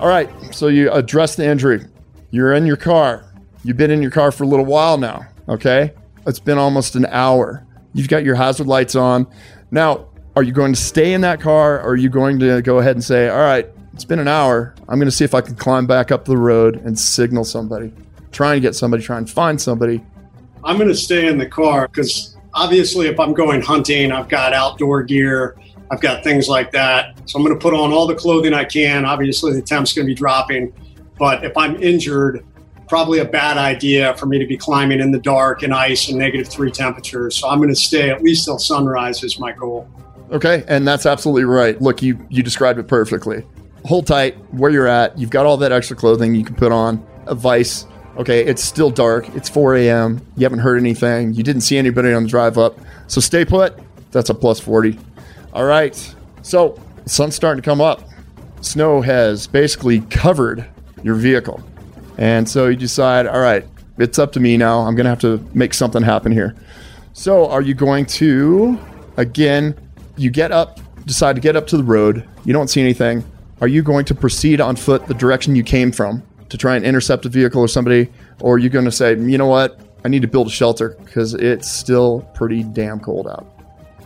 All 0.00 0.08
right. 0.08 0.30
So 0.54 0.68
you 0.68 0.90
address 0.90 1.36
the 1.36 1.44
injury. 1.44 1.84
You're 2.30 2.54
in 2.54 2.64
your 2.64 2.78
car. 2.78 3.30
You've 3.62 3.76
been 3.76 3.90
in 3.90 4.00
your 4.00 4.10
car 4.10 4.32
for 4.32 4.44
a 4.44 4.46
little 4.46 4.64
while 4.64 4.96
now. 4.96 5.26
Okay. 5.50 5.92
It's 6.26 6.38
been 6.38 6.56
almost 6.56 6.96
an 6.96 7.04
hour. 7.10 7.66
You've 7.92 8.08
got 8.08 8.24
your 8.24 8.36
hazard 8.36 8.68
lights 8.68 8.94
on. 8.94 9.26
Now, 9.70 10.08
are 10.34 10.42
you 10.42 10.52
going 10.52 10.72
to 10.72 10.80
stay 10.80 11.12
in 11.12 11.20
that 11.20 11.42
car 11.42 11.78
or 11.78 11.90
are 11.90 11.96
you 11.96 12.08
going 12.08 12.38
to 12.38 12.62
go 12.62 12.78
ahead 12.78 12.96
and 12.96 13.04
say, 13.04 13.28
all 13.28 13.36
right, 13.36 13.68
it's 13.92 14.06
been 14.06 14.18
an 14.18 14.28
hour. 14.28 14.74
I'm 14.88 14.98
going 14.98 15.10
to 15.10 15.14
see 15.14 15.26
if 15.26 15.34
I 15.34 15.42
can 15.42 15.56
climb 15.56 15.86
back 15.86 16.10
up 16.10 16.24
the 16.24 16.38
road 16.38 16.76
and 16.76 16.98
signal 16.98 17.44
somebody, 17.44 17.92
try 18.32 18.54
and 18.54 18.62
get 18.62 18.74
somebody, 18.74 19.02
try 19.02 19.18
and 19.18 19.28
find 19.28 19.60
somebody. 19.60 20.02
I'm 20.64 20.78
going 20.78 20.88
to 20.88 20.94
stay 20.94 21.26
in 21.26 21.36
the 21.36 21.46
car 21.46 21.86
because 21.86 22.34
obviously, 22.54 23.08
if 23.08 23.20
I'm 23.20 23.34
going 23.34 23.60
hunting, 23.60 24.10
I've 24.10 24.30
got 24.30 24.54
outdoor 24.54 25.02
gear, 25.02 25.54
I've 25.90 26.00
got 26.00 26.22
things 26.22 26.48
like 26.48 26.70
that. 26.72 27.18
So 27.28 27.38
I'm 27.38 27.44
going 27.44 27.58
to 27.58 27.60
put 27.60 27.74
on 27.74 27.92
all 27.92 28.06
the 28.06 28.14
clothing 28.14 28.52
I 28.52 28.64
can. 28.64 29.04
Obviously, 29.04 29.52
the 29.52 29.62
temp's 29.62 29.92
going 29.92 30.06
to 30.06 30.10
be 30.10 30.14
dropping. 30.14 30.72
But 31.18 31.44
if 31.44 31.56
I'm 31.56 31.82
injured, 31.82 32.44
probably 32.88 33.18
a 33.18 33.24
bad 33.24 33.56
idea 33.56 34.14
for 34.16 34.26
me 34.26 34.38
to 34.38 34.46
be 34.46 34.56
climbing 34.56 35.00
in 35.00 35.10
the 35.10 35.18
dark 35.18 35.62
and 35.62 35.72
ice 35.74 36.08
and 36.08 36.18
negative 36.18 36.48
three 36.48 36.70
temperatures. 36.70 37.36
So 37.36 37.48
I'm 37.48 37.58
going 37.58 37.70
to 37.70 37.76
stay 37.76 38.10
at 38.10 38.22
least 38.22 38.44
till 38.44 38.58
sunrise 38.58 39.22
is 39.22 39.38
my 39.38 39.52
goal. 39.52 39.88
Okay, 40.30 40.64
and 40.68 40.86
that's 40.86 41.06
absolutely 41.06 41.44
right. 41.44 41.80
Look, 41.80 42.02
you 42.02 42.18
you 42.28 42.42
described 42.42 42.78
it 42.78 42.86
perfectly. 42.86 43.44
Hold 43.84 44.06
tight 44.06 44.36
where 44.52 44.70
you're 44.70 44.86
at. 44.86 45.18
You've 45.18 45.30
got 45.30 45.46
all 45.46 45.56
that 45.58 45.72
extra 45.72 45.96
clothing 45.96 46.34
you 46.34 46.44
can 46.44 46.54
put 46.54 46.72
on. 46.72 47.06
A 47.26 47.34
vice. 47.34 47.86
Okay, 48.18 48.44
it's 48.44 48.62
still 48.62 48.90
dark. 48.90 49.28
It's 49.36 49.48
4 49.48 49.76
a.m. 49.76 50.20
You 50.36 50.42
haven't 50.42 50.58
heard 50.58 50.78
anything. 50.78 51.34
You 51.34 51.44
didn't 51.44 51.62
see 51.62 51.78
anybody 51.78 52.12
on 52.12 52.24
the 52.24 52.28
drive 52.28 52.58
up. 52.58 52.78
So 53.06 53.20
stay 53.20 53.44
put. 53.44 53.78
That's 54.10 54.28
a 54.28 54.34
plus 54.34 54.58
40. 54.60 54.98
All 55.58 55.64
right. 55.64 56.14
So 56.42 56.80
sun's 57.06 57.34
starting 57.34 57.60
to 57.60 57.68
come 57.68 57.80
up. 57.80 58.08
Snow 58.60 59.00
has 59.00 59.48
basically 59.48 60.02
covered 60.02 60.64
your 61.02 61.16
vehicle. 61.16 61.60
And 62.16 62.48
so 62.48 62.68
you 62.68 62.76
decide, 62.76 63.26
all 63.26 63.40
right, 63.40 63.66
it's 63.96 64.20
up 64.20 64.30
to 64.34 64.40
me 64.40 64.56
now. 64.56 64.82
I'm 64.82 64.94
going 64.94 65.02
to 65.02 65.10
have 65.10 65.20
to 65.22 65.44
make 65.54 65.74
something 65.74 66.00
happen 66.00 66.30
here. 66.30 66.54
So 67.12 67.50
are 67.50 67.60
you 67.60 67.74
going 67.74 68.06
to, 68.06 68.78
again, 69.16 69.76
you 70.16 70.30
get 70.30 70.52
up, 70.52 70.78
decide 71.06 71.34
to 71.34 71.42
get 71.42 71.56
up 71.56 71.66
to 71.68 71.76
the 71.76 71.82
road. 71.82 72.24
You 72.44 72.52
don't 72.52 72.68
see 72.68 72.80
anything. 72.80 73.24
Are 73.60 73.66
you 73.66 73.82
going 73.82 74.04
to 74.04 74.14
proceed 74.14 74.60
on 74.60 74.76
foot 74.76 75.08
the 75.08 75.14
direction 75.14 75.56
you 75.56 75.64
came 75.64 75.90
from 75.90 76.22
to 76.50 76.56
try 76.56 76.76
and 76.76 76.84
intercept 76.84 77.26
a 77.26 77.28
vehicle 77.28 77.60
or 77.60 77.66
somebody? 77.66 78.12
Or 78.38 78.54
are 78.54 78.58
you 78.58 78.68
going 78.68 78.84
to 78.84 78.92
say, 78.92 79.16
you 79.16 79.36
know 79.36 79.46
what? 79.46 79.80
I 80.04 80.08
need 80.08 80.22
to 80.22 80.28
build 80.28 80.46
a 80.46 80.50
shelter 80.50 80.96
because 81.04 81.34
it's 81.34 81.68
still 81.68 82.20
pretty 82.34 82.62
damn 82.62 83.00
cold 83.00 83.26
out. 83.26 83.57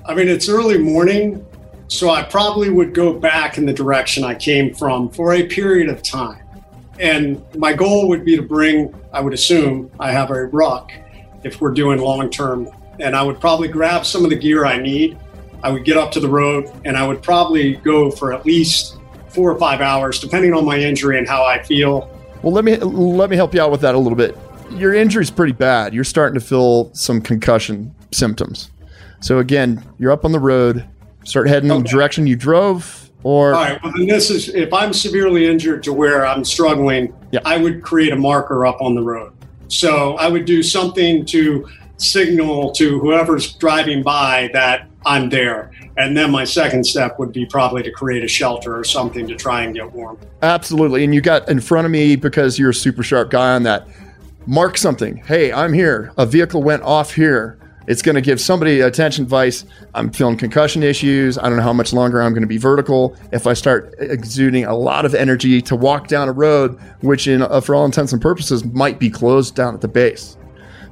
I 0.05 0.15
mean, 0.15 0.29
it's 0.29 0.49
early 0.49 0.79
morning, 0.79 1.47
so 1.87 2.11
I 2.11 2.23
probably 2.23 2.71
would 2.71 2.93
go 2.93 3.13
back 3.13 3.57
in 3.57 3.67
the 3.67 3.73
direction 3.73 4.25
I 4.25 4.35
came 4.35 4.75
from 4.75 5.09
for 5.11 5.35
a 5.35 5.47
period 5.47 5.89
of 5.89 6.03
time. 6.03 6.43
And 6.99 7.43
my 7.57 7.73
goal 7.73 8.09
would 8.09 8.25
be 8.25 8.37
to 8.37 8.43
bring, 8.43 8.95
I 9.13 9.21
would 9.21 9.33
assume, 9.33 9.91
I 10.01 10.11
have 10.11 10.31
a 10.31 10.47
ruck 10.47 10.93
if 11.45 11.61
we're 11.61 11.73
doing 11.73 11.99
long 11.99 12.31
term. 12.31 12.69
And 12.99 13.17
I 13.17 13.23
would 13.23 13.41
probably 13.41 13.69
grab 13.69 14.05
some 14.05 14.25
of 14.25 14.31
the 14.31 14.37
gear 14.37 14.65
I 14.65 14.79
need. 14.79 15.19
I 15.63 15.71
would 15.71 15.85
get 15.85 15.97
up 15.97 16.11
to 16.13 16.21
the 16.21 16.29
road 16.29 16.71
and 16.85 16.97
I 16.97 17.07
would 17.07 17.23
probably 17.23 17.77
go 17.77 18.11
for 18.11 18.33
at 18.33 18.45
least 18.45 18.99
four 19.29 19.51
or 19.51 19.59
five 19.59 19.81
hours, 19.81 20.19
depending 20.19 20.53
on 20.53 20.65
my 20.65 20.79
injury 20.79 21.19
and 21.19 21.29
how 21.29 21.45
I 21.45 21.63
feel. 21.63 22.11
Well, 22.43 22.53
let 22.53 22.65
me 22.65 22.77
let 22.77 23.31
me 23.31 23.37
help 23.37 23.55
you 23.55 23.63
out 23.63 23.71
with 23.71 23.81
that 23.83 23.95
a 23.95 23.99
little 23.99 24.17
bit. 24.17 24.37
Your 24.73 24.95
injury's 24.95 25.31
pretty 25.31 25.53
bad. 25.53 25.95
You're 25.95 26.03
starting 26.05 26.39
to 26.39 26.45
feel 26.45 26.93
some 26.93 27.21
concussion 27.21 27.95
symptoms. 28.11 28.72
So 29.23 29.39
again, 29.39 29.83
you're 29.99 30.13
up 30.13 30.25
on 30.25 30.33
the 30.33 30.41
road. 30.41 30.87
Start 31.25 31.49
heading 31.49 31.71
in 31.71 31.83
the 31.83 31.89
direction 31.89 32.27
you 32.27 32.35
drove, 32.37 33.11
or 33.23 33.55
All 33.55 33.63
right. 33.63 33.81
Well, 33.83 33.93
then 33.97 34.09
this 34.09 34.29
is 34.31 34.49
if 34.49 34.73
I'm 34.73 34.93
severely 34.93 35.47
injured 35.47 35.83
to 35.85 35.93
where 35.93 36.27
I'm 36.27 36.45
struggling, 36.45 37.15
Yeah. 37.31 37.41
I 37.45 37.57
would 37.57 37.83
create 37.83 38.13
a 38.13 38.17
marker 38.17 38.67
up 38.67 38.83
on 38.83 38.95
the 38.97 39.03
road. 39.03 39.33
So 39.69 40.17
I 40.17 40.29
would 40.29 40.45
do 40.45 40.63
something 40.63 41.25
to 41.27 41.67
signal 41.99 42.73
to 42.73 42.99
whoever's 42.99 43.53
driving 43.55 44.03
by 44.03 44.51
that 44.53 44.89
I'm 45.07 45.31
there. 45.31 45.71
And 45.97 46.17
then 46.17 46.31
my 46.33 46.43
second 46.45 46.85
step 46.85 47.19
would 47.21 47.33
be 47.33 47.47
probably 47.47 47.83
to 47.85 47.93
create 47.93 48.25
a 48.25 48.29
shelter 48.29 48.77
or 48.77 48.83
something 48.83 49.27
to 49.29 49.37
try 49.37 49.63
and 49.63 49.75
get 49.75 49.93
warm. 49.93 50.19
Absolutely. 50.43 51.05
And 51.05 51.15
you 51.15 51.21
got 51.21 51.49
in 51.49 51.61
front 51.61 51.85
of 51.85 51.91
me 51.93 52.17
because 52.17 52.59
you're 52.59 52.71
a 52.71 52.75
super 52.75 53.03
sharp 53.05 53.31
guy 53.31 53.55
on 53.55 53.63
that. 53.63 53.87
mark 54.47 54.77
something. 54.77 55.19
Hey, 55.19 55.53
I'm 55.53 55.73
here. 55.73 56.13
A 56.19 56.27
vehicle 56.27 56.63
went 56.65 56.83
off 56.83 57.15
here. 57.15 57.59
It's 57.87 58.03
going 58.03 58.15
to 58.15 58.21
give 58.21 58.41
somebody 58.41 58.81
attention 58.81 59.25
advice. 59.25 59.65
I'm 59.95 60.11
feeling 60.11 60.37
concussion 60.37 60.83
issues. 60.83 61.39
I 61.39 61.43
don't 61.43 61.57
know 61.57 61.63
how 61.63 61.73
much 61.73 61.93
longer 61.93 62.23
I'm 62.23 62.33
going 62.33 62.43
to 62.43 62.49
be 62.49 62.59
vertical. 62.59 63.17
If 63.33 63.47
I 63.47 63.55
start 63.55 63.95
exuding 63.99 64.65
a 64.65 64.75
lot 64.75 65.05
of 65.05 65.15
energy 65.15 65.61
to 65.63 65.77
walk 65.77 66.09
down 66.09 66.29
a 66.29 66.33
road, 66.33 66.79
which, 67.01 67.27
in 67.27 67.43
uh, 67.43 67.61
for 67.61 67.75
all 67.75 67.85
intents 67.85 68.13
and 68.13 68.23
purposes, 68.23 68.65
might 68.65 68.99
be 68.99 69.11
closed 69.11 69.55
down 69.55 69.75
at 69.75 69.81
the 69.81 69.89
base. 69.89 70.37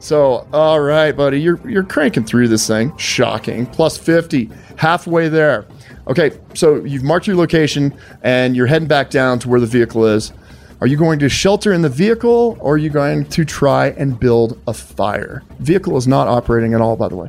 So, 0.00 0.48
all 0.54 0.80
right, 0.80 1.12
buddy, 1.12 1.40
you're 1.40 1.60
you're 1.68 1.84
cranking 1.84 2.24
through 2.24 2.48
this 2.48 2.66
thing. 2.66 2.96
Shocking. 2.96 3.66
Plus 3.66 3.98
50, 3.98 4.50
halfway 4.76 5.28
there. 5.28 5.66
Okay, 6.08 6.32
so 6.54 6.82
you've 6.84 7.04
marked 7.04 7.26
your 7.26 7.36
location 7.36 7.94
and 8.22 8.56
you're 8.56 8.66
heading 8.66 8.88
back 8.88 9.10
down 9.10 9.38
to 9.40 9.48
where 9.48 9.60
the 9.60 9.66
vehicle 9.66 10.06
is. 10.06 10.32
Are 10.80 10.86
you 10.86 10.96
going 10.96 11.18
to 11.18 11.28
shelter 11.28 11.74
in 11.74 11.82
the 11.82 11.90
vehicle 11.90 12.56
or 12.58 12.74
are 12.74 12.78
you 12.78 12.88
going 12.88 13.26
to 13.26 13.44
try 13.44 13.88
and 13.88 14.18
build 14.18 14.58
a 14.66 14.72
fire? 14.72 15.42
Vehicle 15.58 15.94
is 15.98 16.08
not 16.08 16.26
operating 16.26 16.72
at 16.72 16.80
all, 16.80 16.96
by 16.96 17.08
the 17.08 17.16
way. 17.16 17.28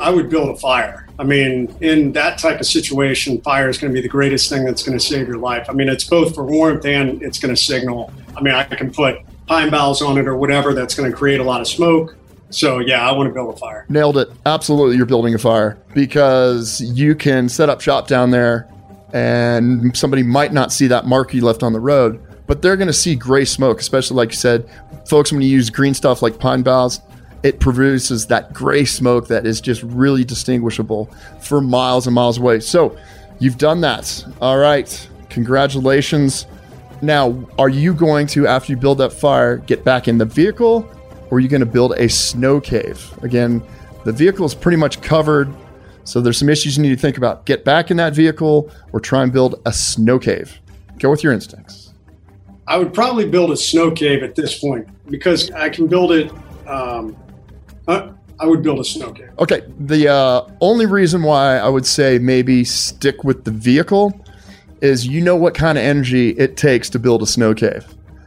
I 0.00 0.10
would 0.10 0.28
build 0.28 0.48
a 0.48 0.58
fire. 0.58 1.06
I 1.16 1.22
mean, 1.22 1.72
in 1.80 2.10
that 2.14 2.38
type 2.38 2.58
of 2.58 2.66
situation, 2.66 3.40
fire 3.42 3.68
is 3.68 3.78
going 3.78 3.92
to 3.92 3.94
be 3.94 4.02
the 4.02 4.08
greatest 4.08 4.48
thing 4.50 4.64
that's 4.64 4.82
going 4.82 4.98
to 4.98 5.04
save 5.04 5.28
your 5.28 5.38
life. 5.38 5.70
I 5.70 5.74
mean, 5.74 5.88
it's 5.88 6.02
both 6.02 6.34
for 6.34 6.42
warmth 6.42 6.84
and 6.86 7.22
it's 7.22 7.38
going 7.38 7.54
to 7.54 7.60
signal. 7.60 8.12
I 8.36 8.40
mean, 8.40 8.54
I 8.54 8.64
can 8.64 8.92
put 8.92 9.20
pine 9.46 9.70
boughs 9.70 10.02
on 10.02 10.18
it 10.18 10.26
or 10.26 10.36
whatever 10.36 10.74
that's 10.74 10.96
going 10.96 11.08
to 11.08 11.16
create 11.16 11.38
a 11.38 11.44
lot 11.44 11.60
of 11.60 11.68
smoke. 11.68 12.16
So, 12.50 12.80
yeah, 12.80 13.08
I 13.08 13.12
want 13.12 13.28
to 13.28 13.34
build 13.34 13.54
a 13.54 13.56
fire. 13.56 13.86
Nailed 13.88 14.18
it. 14.18 14.28
Absolutely, 14.44 14.96
you're 14.96 15.06
building 15.06 15.34
a 15.34 15.38
fire 15.38 15.78
because 15.94 16.80
you 16.80 17.14
can 17.14 17.48
set 17.48 17.68
up 17.68 17.80
shop 17.80 18.08
down 18.08 18.32
there 18.32 18.68
and 19.12 19.96
somebody 19.96 20.24
might 20.24 20.52
not 20.52 20.72
see 20.72 20.88
that 20.88 21.06
mark 21.06 21.32
you 21.32 21.44
left 21.44 21.62
on 21.62 21.72
the 21.72 21.80
road 21.80 22.20
but 22.48 22.62
they're 22.62 22.76
going 22.76 22.88
to 22.88 22.92
see 22.92 23.14
gray 23.14 23.44
smoke, 23.44 23.78
especially 23.78 24.16
like 24.16 24.30
you 24.30 24.36
said, 24.36 24.68
folks. 25.06 25.30
When 25.30 25.40
you 25.40 25.48
use 25.48 25.70
green 25.70 25.94
stuff 25.94 26.22
like 26.22 26.40
pine 26.40 26.62
boughs, 26.62 27.00
it 27.44 27.60
produces 27.60 28.26
that 28.26 28.52
gray 28.52 28.84
smoke 28.84 29.28
that 29.28 29.46
is 29.46 29.60
just 29.60 29.84
really 29.84 30.24
distinguishable 30.24 31.04
for 31.40 31.60
miles 31.60 32.08
and 32.08 32.14
miles 32.14 32.38
away. 32.38 32.58
So 32.58 32.96
you've 33.38 33.58
done 33.58 33.80
that. 33.82 34.24
All 34.40 34.58
right, 34.58 35.08
congratulations. 35.30 36.46
Now, 37.00 37.46
are 37.58 37.68
you 37.68 37.94
going 37.94 38.26
to, 38.28 38.48
after 38.48 38.72
you 38.72 38.76
build 38.76 38.98
that 38.98 39.12
fire, 39.12 39.58
get 39.58 39.84
back 39.84 40.08
in 40.08 40.18
the 40.18 40.24
vehicle, 40.24 40.90
or 41.30 41.36
are 41.36 41.40
you 41.40 41.48
going 41.48 41.60
to 41.60 41.66
build 41.66 41.92
a 41.92 42.08
snow 42.08 42.60
cave? 42.60 43.16
Again, 43.22 43.62
the 44.04 44.12
vehicle 44.12 44.46
is 44.46 44.54
pretty 44.54 44.78
much 44.78 45.00
covered. 45.00 45.54
So 46.04 46.22
there's 46.22 46.38
some 46.38 46.48
issues 46.48 46.78
you 46.78 46.82
need 46.82 46.94
to 46.94 46.96
think 46.96 47.18
about. 47.18 47.44
Get 47.44 47.64
back 47.64 47.90
in 47.90 47.98
that 47.98 48.14
vehicle 48.14 48.72
or 48.92 49.00
try 49.00 49.22
and 49.22 49.30
build 49.30 49.60
a 49.66 49.72
snow 49.72 50.18
cave. 50.18 50.58
Go 50.98 51.10
with 51.10 51.22
your 51.22 51.34
instincts. 51.34 51.87
I 52.68 52.76
would 52.76 52.92
probably 52.92 53.26
build 53.26 53.50
a 53.50 53.56
snow 53.56 53.90
cave 53.90 54.22
at 54.22 54.34
this 54.34 54.58
point 54.58 54.86
because 55.08 55.50
I 55.52 55.70
can 55.70 55.86
build 55.86 56.12
it. 56.12 56.30
Um, 56.66 57.16
uh, 57.88 58.12
I 58.38 58.46
would 58.46 58.62
build 58.62 58.78
a 58.78 58.84
snow 58.84 59.10
cave. 59.10 59.30
Okay. 59.38 59.62
The 59.78 60.08
uh, 60.08 60.46
only 60.60 60.84
reason 60.84 61.22
why 61.22 61.56
I 61.56 61.68
would 61.68 61.86
say 61.86 62.18
maybe 62.18 62.64
stick 62.64 63.24
with 63.24 63.44
the 63.44 63.50
vehicle 63.50 64.22
is 64.82 65.06
you 65.06 65.22
know 65.22 65.34
what 65.34 65.54
kind 65.54 65.78
of 65.78 65.82
energy 65.82 66.30
it 66.30 66.58
takes 66.58 66.90
to 66.90 66.98
build 66.98 67.22
a 67.22 67.26
snow 67.26 67.54
cave. 67.54 67.86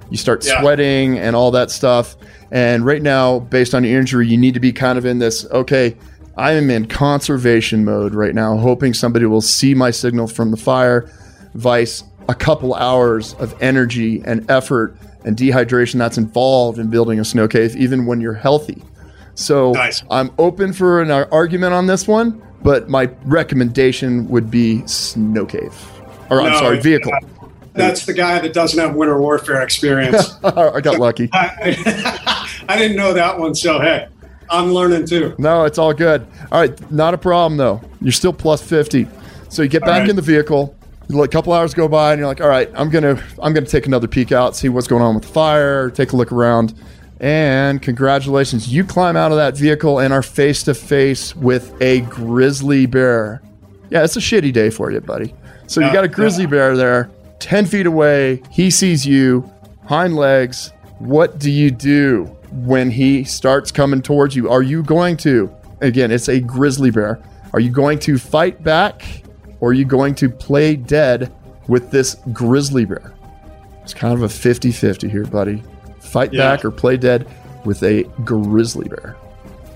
You 0.09 0.17
start 0.17 0.43
yeah. 0.43 0.59
sweating 0.59 1.19
and 1.19 1.35
all 1.35 1.51
that 1.51 1.69
stuff. 1.69 2.17
And 2.49 2.83
right 2.83 3.01
now, 3.01 3.39
based 3.39 3.75
on 3.75 3.83
your 3.83 3.97
injury, 3.97 4.27
you 4.27 4.37
need 4.37 4.55
to 4.55 4.59
be 4.59 4.73
kind 4.73 4.97
of 4.97 5.05
in 5.05 5.19
this 5.19 5.45
okay, 5.51 5.95
I 6.35 6.53
am 6.53 6.71
in 6.71 6.87
conservation 6.87 7.85
mode 7.85 8.15
right 8.15 8.33
now, 8.33 8.57
hoping 8.57 8.95
somebody 8.95 9.27
will 9.27 9.41
see 9.41 9.75
my 9.75 9.91
signal 9.91 10.27
from 10.27 10.49
the 10.49 10.57
fire. 10.57 11.09
Vice, 11.53 12.03
a 12.29 12.35
couple 12.35 12.73
hours 12.75 13.33
of 13.35 13.59
energy 13.61 14.21
and 14.25 14.49
effort 14.49 14.95
and 15.25 15.37
dehydration 15.37 15.97
that's 15.97 16.17
involved 16.17 16.79
in 16.79 16.89
building 16.89 17.19
a 17.19 17.25
snow 17.25 17.47
cave, 17.47 17.75
even 17.75 18.05
when 18.05 18.21
you're 18.21 18.33
healthy. 18.33 18.81
So 19.35 19.71
nice. 19.71 20.03
I'm 20.09 20.31
open 20.37 20.73
for 20.73 21.01
an 21.01 21.11
argument 21.11 21.73
on 21.73 21.87
this 21.87 22.07
one, 22.07 22.41
but 22.63 22.89
my 22.89 23.09
recommendation 23.23 24.27
would 24.29 24.51
be 24.51 24.85
snow 24.87 25.45
cave. 25.45 25.73
Or 26.29 26.37
no, 26.37 26.47
I'm 26.47 26.57
sorry, 26.57 26.79
vehicle. 26.79 27.11
That's 27.73 28.05
the 28.05 28.13
guy 28.13 28.39
that 28.39 28.53
doesn't 28.53 28.79
have 28.79 28.95
winter 28.95 29.19
warfare 29.19 29.61
experience. 29.61 30.35
I 30.43 30.81
got 30.81 30.99
lucky. 30.99 31.29
I, 31.33 32.45
I 32.67 32.77
didn't 32.77 32.97
know 32.97 33.13
that 33.13 33.37
one, 33.37 33.55
so 33.55 33.79
hey, 33.79 34.07
I'm 34.49 34.73
learning 34.73 35.05
too. 35.05 35.35
No, 35.37 35.63
it's 35.63 35.77
all 35.77 35.93
good. 35.93 36.25
All 36.51 36.59
right, 36.59 36.91
not 36.91 37.13
a 37.13 37.17
problem 37.17 37.57
though. 37.57 37.81
You're 38.01 38.11
still 38.11 38.33
plus 38.33 38.61
50. 38.61 39.07
So 39.49 39.61
you 39.61 39.69
get 39.69 39.81
back 39.81 40.01
right. 40.01 40.09
in 40.09 40.15
the 40.15 40.21
vehicle 40.21 40.75
a 41.19 41.27
couple 41.27 41.53
hours 41.53 41.73
go 41.73 41.87
by 41.87 42.13
and 42.13 42.19
you're 42.19 42.27
like 42.27 42.41
all 42.41 42.47
right 42.47 42.69
i'm 42.75 42.89
gonna 42.89 43.21
i'm 43.41 43.53
gonna 43.53 43.65
take 43.65 43.85
another 43.85 44.07
peek 44.07 44.31
out 44.31 44.55
see 44.55 44.69
what's 44.69 44.87
going 44.87 45.01
on 45.01 45.15
with 45.15 45.23
the 45.23 45.29
fire 45.29 45.89
take 45.89 46.11
a 46.13 46.15
look 46.15 46.31
around. 46.31 46.73
And 47.19 47.79
congratulations 47.83 48.73
you 48.73 48.83
climb 48.83 49.15
out 49.15 49.31
of 49.31 49.37
that 49.37 49.55
vehicle 49.55 49.99
and 49.99 50.11
are 50.11 50.23
face 50.23 50.63
to 50.63 50.73
face 50.73 51.35
with 51.35 51.79
a 51.79 52.01
grizzly 52.01 52.87
bear. 52.87 53.43
Yeah 53.91 54.03
it's 54.03 54.15
a 54.15 54.19
shitty 54.19 54.51
day 54.51 54.71
for 54.71 54.91
you 54.91 54.99
buddy. 55.01 55.35
So 55.67 55.81
you 55.81 55.93
got 55.93 56.03
a 56.03 56.07
grizzly 56.07 56.47
bear 56.47 56.75
there 56.75 57.11
10 57.39 57.67
feet 57.67 57.85
away 57.85 58.41
he 58.49 58.71
sees 58.71 59.05
you 59.05 59.51
hind 59.85 60.15
legs. 60.15 60.71
What 60.97 61.37
do 61.37 61.51
you 61.51 61.69
do 61.69 62.25
when 62.51 62.89
he 62.89 63.23
starts 63.23 63.71
coming 63.71 64.01
towards 64.01 64.35
you? 64.35 64.49
Are 64.49 64.63
you 64.63 64.81
going 64.81 65.17
to 65.17 65.55
again 65.81 66.09
it's 66.09 66.27
a 66.27 66.39
grizzly 66.39 66.89
bear. 66.89 67.21
Are 67.53 67.59
you 67.59 67.69
going 67.69 67.99
to 67.99 68.17
fight 68.17 68.63
back 68.63 69.23
or 69.61 69.69
are 69.69 69.73
you 69.73 69.85
going 69.85 70.15
to 70.15 70.29
play 70.29 70.75
dead 70.75 71.31
with 71.67 71.91
this 71.91 72.15
grizzly 72.33 72.83
bear? 72.83 73.13
It's 73.83 73.93
kind 73.93 74.13
of 74.13 74.23
a 74.23 74.29
50 74.29 74.71
50 74.71 75.07
here, 75.07 75.25
buddy. 75.25 75.63
Fight 75.99 76.33
yeah. 76.33 76.39
back 76.39 76.65
or 76.65 76.71
play 76.71 76.97
dead 76.97 77.27
with 77.63 77.81
a 77.83 78.03
grizzly 78.25 78.89
bear. 78.89 79.15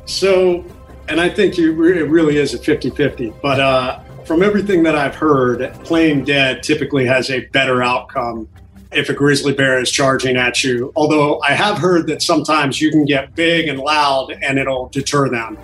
So, 0.06 0.66
and 1.08 1.22
I 1.22 1.30
think 1.30 1.58
you 1.58 1.74
re- 1.74 2.00
it 2.00 2.10
really 2.10 2.38
is 2.38 2.54
a 2.54 2.58
50 2.58 2.90
50. 2.90 3.34
But 3.42 3.60
uh, 3.60 4.00
from 4.26 4.42
everything 4.44 4.84
that 4.84 4.96
I've 4.96 5.16
heard, 5.16 5.72
playing 5.84 6.26
dead 6.26 6.64
typically 6.64 7.06
has 7.06 7.30
a 7.30 7.46
better 7.48 7.84
outcome 7.84 8.48
if 8.92 9.10
a 9.10 9.14
grizzly 9.14 9.54
bear 9.54 9.80
is 9.80 9.92
charging 9.92 10.38
at 10.38 10.64
you. 10.64 10.92
Although 10.96 11.42
I 11.42 11.52
have 11.52 11.78
heard 11.78 12.08
that 12.08 12.22
sometimes 12.22 12.82
you 12.82 12.92
can 12.92 13.06
get 13.06 13.36
big 13.36 13.68
and 13.68 13.80
loud 13.80 14.32
and 14.42 14.58
it'll 14.58 14.88
deter 14.90 15.30
them. 15.30 15.58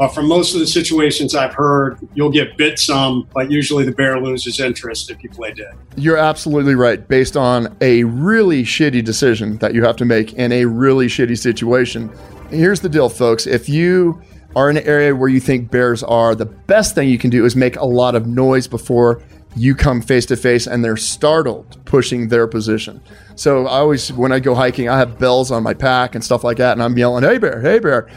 Uh, 0.00 0.06
but 0.06 0.14
from 0.14 0.26
most 0.26 0.54
of 0.54 0.60
the 0.60 0.66
situations 0.66 1.34
I've 1.34 1.52
heard, 1.52 1.98
you'll 2.14 2.30
get 2.30 2.56
bit 2.56 2.78
some, 2.78 3.28
but 3.34 3.50
usually 3.50 3.84
the 3.84 3.92
bear 3.92 4.18
loses 4.18 4.58
interest 4.58 5.10
if 5.10 5.22
you 5.22 5.28
play 5.28 5.52
dead. 5.52 5.74
You're 5.94 6.16
absolutely 6.16 6.74
right. 6.74 7.06
Based 7.06 7.36
on 7.36 7.76
a 7.82 8.04
really 8.04 8.62
shitty 8.62 9.04
decision 9.04 9.58
that 9.58 9.74
you 9.74 9.84
have 9.84 9.96
to 9.96 10.06
make 10.06 10.32
in 10.32 10.52
a 10.52 10.64
really 10.64 11.06
shitty 11.06 11.38
situation. 11.38 12.10
Here's 12.48 12.80
the 12.80 12.88
deal, 12.88 13.10
folks. 13.10 13.46
If 13.46 13.68
you 13.68 14.20
are 14.56 14.70
in 14.70 14.78
an 14.78 14.84
area 14.84 15.14
where 15.14 15.28
you 15.28 15.38
think 15.38 15.70
bears 15.70 16.02
are, 16.02 16.34
the 16.34 16.46
best 16.46 16.94
thing 16.94 17.10
you 17.10 17.18
can 17.18 17.30
do 17.30 17.44
is 17.44 17.54
make 17.54 17.76
a 17.76 17.84
lot 17.84 18.14
of 18.14 18.26
noise 18.26 18.66
before 18.66 19.22
you 19.54 19.74
come 19.74 20.00
face 20.00 20.26
to 20.26 20.36
face 20.36 20.66
and 20.66 20.82
they're 20.82 20.96
startled 20.96 21.76
pushing 21.84 22.28
their 22.28 22.46
position. 22.46 23.00
So 23.34 23.66
I 23.66 23.78
always, 23.78 24.12
when 24.12 24.32
I 24.32 24.40
go 24.40 24.54
hiking, 24.54 24.88
I 24.88 24.98
have 24.98 25.18
bells 25.18 25.50
on 25.50 25.62
my 25.62 25.74
pack 25.74 26.14
and 26.14 26.24
stuff 26.24 26.42
like 26.42 26.56
that, 26.58 26.72
and 26.72 26.82
I'm 26.82 26.96
yelling, 26.96 27.24
"Hey 27.24 27.38
bear, 27.38 27.60
hey 27.60 27.78
bear!" 27.80 28.08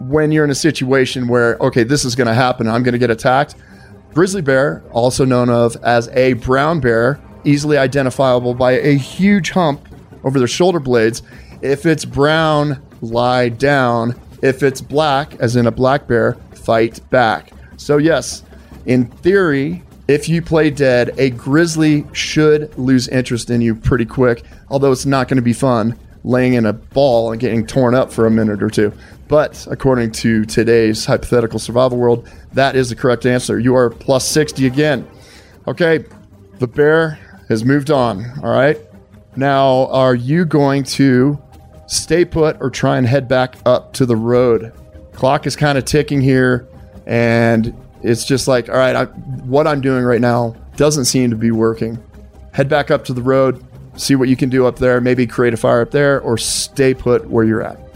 When 0.00 0.32
you're 0.32 0.44
in 0.44 0.50
a 0.50 0.54
situation 0.54 1.28
where, 1.28 1.56
okay, 1.58 1.84
this 1.84 2.04
is 2.04 2.14
going 2.14 2.26
to 2.26 2.34
happen, 2.34 2.66
I'm 2.66 2.82
going 2.82 2.92
to 2.92 2.98
get 2.98 3.10
attacked. 3.10 3.54
Grizzly 4.14 4.42
bear, 4.42 4.82
also 4.90 5.24
known 5.24 5.50
of 5.50 5.76
as 5.84 6.08
a 6.08 6.32
brown 6.34 6.80
bear, 6.80 7.20
easily 7.44 7.78
identifiable 7.78 8.54
by 8.54 8.72
a 8.72 8.96
huge 8.96 9.50
hump 9.50 9.86
over 10.24 10.38
their 10.38 10.48
shoulder 10.48 10.80
blades. 10.80 11.22
If 11.62 11.86
it's 11.86 12.04
brown, 12.04 12.82
lie 13.02 13.50
down. 13.50 14.18
If 14.42 14.62
it's 14.62 14.80
black, 14.80 15.34
as 15.36 15.54
in 15.54 15.66
a 15.66 15.70
black 15.70 16.06
bear, 16.06 16.34
fight 16.54 17.00
back. 17.10 17.52
So, 17.76 17.98
yes, 17.98 18.42
in 18.86 19.06
theory, 19.06 19.82
if 20.08 20.28
you 20.28 20.42
play 20.42 20.70
dead, 20.70 21.14
a 21.18 21.30
grizzly 21.30 22.04
should 22.12 22.76
lose 22.76 23.06
interest 23.08 23.50
in 23.50 23.60
you 23.60 23.74
pretty 23.74 24.06
quick, 24.06 24.44
although 24.70 24.92
it's 24.92 25.06
not 25.06 25.28
going 25.28 25.36
to 25.36 25.42
be 25.42 25.52
fun 25.52 25.96
laying 26.24 26.54
in 26.54 26.66
a 26.66 26.72
ball 26.72 27.32
and 27.32 27.40
getting 27.40 27.66
torn 27.66 27.94
up 27.94 28.12
for 28.12 28.26
a 28.26 28.30
minute 28.30 28.62
or 28.62 28.68
two. 28.68 28.92
But 29.30 29.64
according 29.70 30.10
to 30.12 30.44
today's 30.44 31.06
hypothetical 31.06 31.60
survival 31.60 31.98
world, 31.98 32.28
that 32.52 32.74
is 32.74 32.88
the 32.90 32.96
correct 32.96 33.24
answer. 33.24 33.60
You 33.60 33.76
are 33.76 33.88
plus 33.88 34.28
60 34.28 34.66
again. 34.66 35.08
Okay, 35.68 36.04
the 36.58 36.66
bear 36.66 37.10
has 37.48 37.64
moved 37.64 37.92
on. 37.92 38.24
All 38.42 38.50
right. 38.50 38.76
Now, 39.36 39.86
are 39.86 40.16
you 40.16 40.44
going 40.44 40.82
to 40.82 41.40
stay 41.86 42.24
put 42.24 42.60
or 42.60 42.70
try 42.70 42.98
and 42.98 43.06
head 43.06 43.28
back 43.28 43.54
up 43.64 43.92
to 43.94 44.04
the 44.04 44.16
road? 44.16 44.72
Clock 45.12 45.46
is 45.46 45.54
kind 45.54 45.78
of 45.78 45.84
ticking 45.84 46.20
here, 46.20 46.68
and 47.06 47.72
it's 48.02 48.24
just 48.24 48.48
like, 48.48 48.68
all 48.68 48.74
right, 48.74 48.96
I, 48.96 49.04
what 49.04 49.68
I'm 49.68 49.80
doing 49.80 50.02
right 50.02 50.20
now 50.20 50.56
doesn't 50.74 51.04
seem 51.04 51.30
to 51.30 51.36
be 51.36 51.52
working. 51.52 52.02
Head 52.52 52.68
back 52.68 52.90
up 52.90 53.04
to 53.04 53.12
the 53.12 53.22
road, 53.22 53.64
see 53.94 54.16
what 54.16 54.28
you 54.28 54.34
can 54.34 54.48
do 54.48 54.66
up 54.66 54.80
there, 54.80 55.00
maybe 55.00 55.24
create 55.24 55.54
a 55.54 55.56
fire 55.56 55.82
up 55.82 55.92
there, 55.92 56.20
or 56.20 56.36
stay 56.36 56.94
put 56.94 57.30
where 57.30 57.44
you're 57.44 57.62
at. 57.62 57.89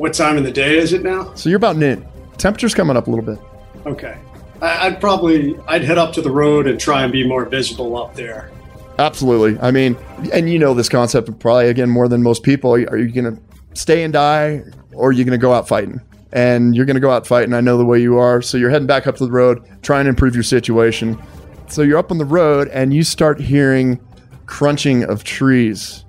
What 0.00 0.14
time 0.14 0.38
of 0.38 0.44
the 0.44 0.50
day 0.50 0.78
is 0.78 0.94
it 0.94 1.02
now? 1.02 1.34
So 1.34 1.50
you're 1.50 1.58
about 1.58 1.76
noon. 1.76 2.08
Temperature's 2.38 2.72
coming 2.72 2.96
up 2.96 3.06
a 3.06 3.10
little 3.10 3.24
bit. 3.24 3.38
Okay. 3.84 4.16
I'd 4.62 4.98
probably 4.98 5.58
I'd 5.68 5.84
head 5.84 5.98
up 5.98 6.14
to 6.14 6.22
the 6.22 6.30
road 6.30 6.66
and 6.66 6.80
try 6.80 7.02
and 7.02 7.12
be 7.12 7.22
more 7.22 7.44
visible 7.44 7.94
up 7.98 8.14
there. 8.14 8.50
Absolutely. 8.98 9.60
I 9.60 9.70
mean, 9.70 9.98
and 10.32 10.48
you 10.48 10.58
know 10.58 10.72
this 10.72 10.88
concept 10.88 11.38
probably 11.38 11.68
again 11.68 11.90
more 11.90 12.08
than 12.08 12.22
most 12.22 12.42
people. 12.42 12.72
Are 12.72 12.96
you 12.96 13.12
going 13.12 13.36
to 13.36 13.42
stay 13.74 14.02
and 14.02 14.10
die, 14.10 14.62
or 14.94 15.10
are 15.10 15.12
you 15.12 15.22
going 15.22 15.38
to 15.38 15.42
go 15.42 15.52
out 15.52 15.68
fighting? 15.68 16.00
And 16.32 16.74
you're 16.74 16.86
going 16.86 16.94
to 16.94 17.00
go 17.00 17.10
out 17.10 17.26
fighting. 17.26 17.52
I 17.52 17.60
know 17.60 17.76
the 17.76 17.84
way 17.84 18.00
you 18.00 18.16
are. 18.16 18.40
So 18.40 18.56
you're 18.56 18.70
heading 18.70 18.86
back 18.86 19.06
up 19.06 19.16
to 19.16 19.26
the 19.26 19.30
road, 19.30 19.62
trying 19.82 20.06
to 20.06 20.08
improve 20.08 20.34
your 20.34 20.44
situation. 20.44 21.22
So 21.68 21.82
you're 21.82 21.98
up 21.98 22.10
on 22.10 22.16
the 22.16 22.24
road 22.24 22.68
and 22.68 22.94
you 22.94 23.02
start 23.02 23.38
hearing 23.38 24.00
crunching 24.46 25.04
of 25.04 25.24
trees. 25.24 26.06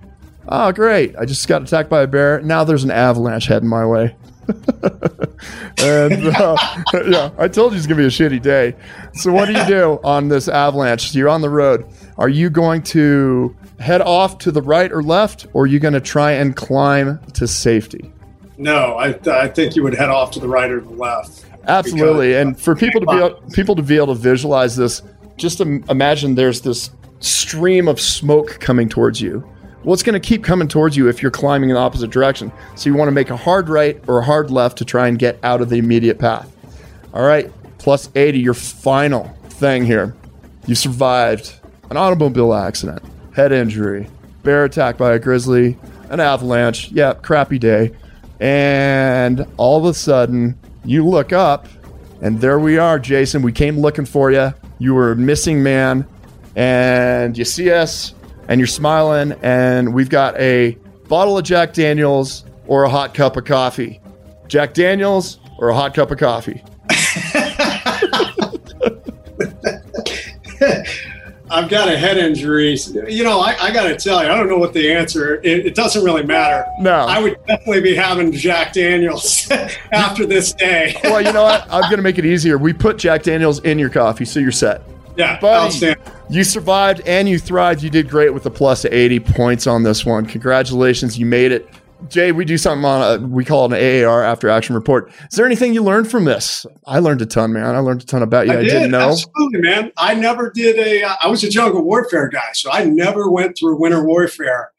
Oh, 0.53 0.73
great. 0.73 1.15
I 1.15 1.23
just 1.23 1.47
got 1.47 1.61
attacked 1.61 1.89
by 1.89 2.01
a 2.01 2.07
bear. 2.07 2.41
Now 2.41 2.65
there's 2.65 2.83
an 2.83 2.91
avalanche 2.91 3.45
heading 3.45 3.69
my 3.69 3.85
way. 3.85 4.17
and 5.77 6.27
uh, 6.27 6.57
yeah, 7.07 7.31
I 7.37 7.47
told 7.47 7.71
you 7.71 7.77
it's 7.77 7.87
going 7.87 7.95
to 7.97 8.03
be 8.03 8.05
a 8.05 8.07
shitty 8.07 8.41
day. 8.41 8.75
So, 9.13 9.31
what 9.31 9.45
do 9.45 9.53
you 9.53 9.65
do 9.65 9.99
on 10.03 10.27
this 10.27 10.49
avalanche? 10.49 11.15
You're 11.15 11.29
on 11.29 11.39
the 11.39 11.49
road. 11.49 11.85
Are 12.17 12.27
you 12.27 12.49
going 12.49 12.81
to 12.83 13.55
head 13.79 14.01
off 14.01 14.39
to 14.39 14.51
the 14.51 14.61
right 14.61 14.91
or 14.91 15.01
left, 15.01 15.47
or 15.53 15.63
are 15.63 15.67
you 15.67 15.79
going 15.79 15.93
to 15.93 16.01
try 16.01 16.33
and 16.33 16.53
climb 16.53 17.19
to 17.33 17.47
safety? 17.47 18.11
No, 18.57 18.97
I, 18.97 19.17
I 19.27 19.47
think 19.47 19.77
you 19.77 19.83
would 19.83 19.95
head 19.95 20.09
off 20.09 20.31
to 20.31 20.41
the 20.41 20.49
right 20.49 20.69
or 20.69 20.81
the 20.81 20.89
left. 20.89 21.45
Absolutely. 21.65 22.29
Because, 22.29 22.41
and 22.41 22.59
for 22.59 22.75
people 22.75 22.99
to 22.99 23.07
be 23.07 23.15
able, 23.15 23.41
people 23.53 23.75
to 23.77 23.83
be 23.83 23.95
able 23.95 24.07
to 24.07 24.15
visualize 24.15 24.75
this, 24.75 25.01
just 25.37 25.61
imagine 25.61 26.35
there's 26.35 26.59
this 26.61 26.91
stream 27.21 27.87
of 27.87 28.01
smoke 28.01 28.59
coming 28.59 28.89
towards 28.89 29.21
you 29.21 29.47
well, 29.83 29.93
it's 29.93 30.03
going 30.03 30.19
to 30.19 30.25
keep 30.25 30.43
coming 30.43 30.67
towards 30.67 30.95
you 30.95 31.09
if 31.09 31.21
you're 31.21 31.31
climbing 31.31 31.69
in 31.69 31.75
the 31.75 31.81
opposite 31.81 32.11
direction. 32.11 32.51
So 32.75 32.89
you 32.89 32.95
want 32.95 33.07
to 33.07 33.13
make 33.13 33.29
a 33.29 33.37
hard 33.37 33.69
right 33.69 34.01
or 34.07 34.19
a 34.19 34.23
hard 34.23 34.51
left 34.51 34.77
to 34.79 34.85
try 34.85 35.07
and 35.07 35.17
get 35.17 35.39
out 35.43 35.61
of 35.61 35.69
the 35.69 35.77
immediate 35.77 36.19
path. 36.19 36.51
All 37.13 37.23
right, 37.23 37.51
plus 37.77 38.09
80, 38.15 38.39
your 38.39 38.53
final 38.53 39.25
thing 39.49 39.85
here. 39.85 40.15
You 40.67 40.75
survived 40.75 41.55
an 41.89 41.97
automobile 41.97 42.53
accident, 42.53 43.01
head 43.33 43.51
injury, 43.51 44.07
bear 44.43 44.65
attack 44.65 44.97
by 44.97 45.13
a 45.13 45.19
grizzly, 45.19 45.77
an 46.09 46.19
avalanche. 46.19 46.91
Yeah, 46.91 47.13
crappy 47.13 47.57
day. 47.59 47.91
And 48.39 49.45
all 49.57 49.77
of 49.77 49.85
a 49.85 49.93
sudden, 49.93 50.57
you 50.85 51.05
look 51.07 51.33
up, 51.33 51.67
and 52.21 52.39
there 52.39 52.59
we 52.59 52.77
are, 52.77 52.99
Jason. 52.99 53.41
We 53.41 53.51
came 53.51 53.79
looking 53.79 54.05
for 54.05 54.31
you. 54.31 54.53
You 54.79 54.93
were 54.93 55.11
a 55.11 55.15
missing 55.15 55.61
man, 55.61 56.07
and 56.55 57.37
you 57.37 57.45
see 57.45 57.71
us 57.71 58.13
and 58.51 58.59
you're 58.59 58.67
smiling, 58.67 59.31
and 59.41 59.93
we've 59.93 60.09
got 60.09 60.37
a 60.37 60.77
bottle 61.07 61.37
of 61.37 61.45
Jack 61.45 61.71
Daniels 61.71 62.43
or 62.67 62.83
a 62.83 62.89
hot 62.89 63.13
cup 63.13 63.37
of 63.37 63.45
coffee. 63.45 64.01
Jack 64.49 64.73
Daniels 64.73 65.39
or 65.57 65.69
a 65.69 65.73
hot 65.73 65.93
cup 65.93 66.11
of 66.11 66.17
coffee. 66.17 66.61
I've 71.49 71.69
got 71.69 71.87
a 71.87 71.97
head 71.97 72.17
injury. 72.17 72.77
You 73.07 73.23
know, 73.23 73.39
I, 73.39 73.55
I 73.57 73.71
got 73.71 73.87
to 73.87 73.95
tell 73.95 74.21
you, 74.21 74.29
I 74.29 74.35
don't 74.35 74.49
know 74.49 74.57
what 74.57 74.73
the 74.73 74.91
answer. 74.91 75.35
It, 75.35 75.65
it, 75.67 75.75
doesn't 75.75 76.03
really 76.03 76.23
matter. 76.23 76.65
No, 76.81 76.91
I 76.91 77.19
would 77.19 77.37
definitely 77.47 77.81
be 77.81 77.95
having 77.95 78.33
Jack 78.33 78.73
Daniels 78.73 79.49
after 79.93 80.25
this 80.25 80.51
day. 80.51 80.99
well, 81.05 81.21
you 81.21 81.31
know 81.31 81.43
what? 81.43 81.65
I'm 81.71 81.83
going 81.83 81.97
to 81.97 82.01
make 82.01 82.17
it 82.17 82.25
easier. 82.25 82.57
We 82.57 82.73
put 82.73 82.97
Jack 82.97 83.23
Daniels 83.23 83.61
in 83.61 83.79
your 83.79 83.89
coffee, 83.89 84.25
so 84.25 84.41
you're 84.41 84.51
set. 84.51 84.81
Yeah, 85.21 85.39
buddy, 85.39 85.95
you 86.31 86.43
survived 86.43 87.01
and 87.05 87.29
you 87.29 87.37
thrived. 87.37 87.83
You 87.83 87.91
did 87.91 88.09
great 88.09 88.33
with 88.33 88.41
the 88.41 88.49
plus 88.49 88.85
80 88.85 89.19
points 89.19 89.67
on 89.67 89.83
this 89.83 90.03
one. 90.03 90.25
Congratulations, 90.25 91.19
you 91.19 91.27
made 91.27 91.51
it. 91.51 91.69
Jay, 92.09 92.31
we 92.31 92.43
do 92.43 92.57
something 92.57 92.83
on 92.83 93.01
a, 93.21 93.27
we 93.27 93.45
call 93.45 93.71
it 93.71 93.77
an 93.77 94.05
AAR 94.05 94.23
after 94.23 94.49
action 94.49 94.73
report. 94.73 95.11
Is 95.31 95.37
there 95.37 95.45
anything 95.45 95.75
you 95.75 95.83
learned 95.83 96.09
from 96.09 96.25
this? 96.25 96.65
I 96.87 96.97
learned 96.97 97.21
a 97.21 97.27
ton, 97.27 97.53
man. 97.53 97.75
I 97.75 97.79
learned 97.79 98.01
a 98.01 98.05
ton 98.05 98.23
about 98.23 98.47
you. 98.47 98.53
I, 98.53 98.61
I 98.61 98.63
did, 98.63 98.89
not 98.89 98.99
know. 98.99 99.09
Absolutely, 99.11 99.61
man. 99.61 99.91
I 99.97 100.15
never 100.15 100.49
did 100.49 100.79
a. 100.79 101.03
Uh, 101.03 101.29
was 101.29 101.43
a 101.43 101.49
jungle 101.49 101.83
warfare 101.83 102.27
guy, 102.27 102.49
so 102.53 102.71
I 102.71 102.85
never 102.85 103.29
went 103.29 103.55
through 103.55 103.79
winter 103.79 104.03
warfare. 104.03 104.71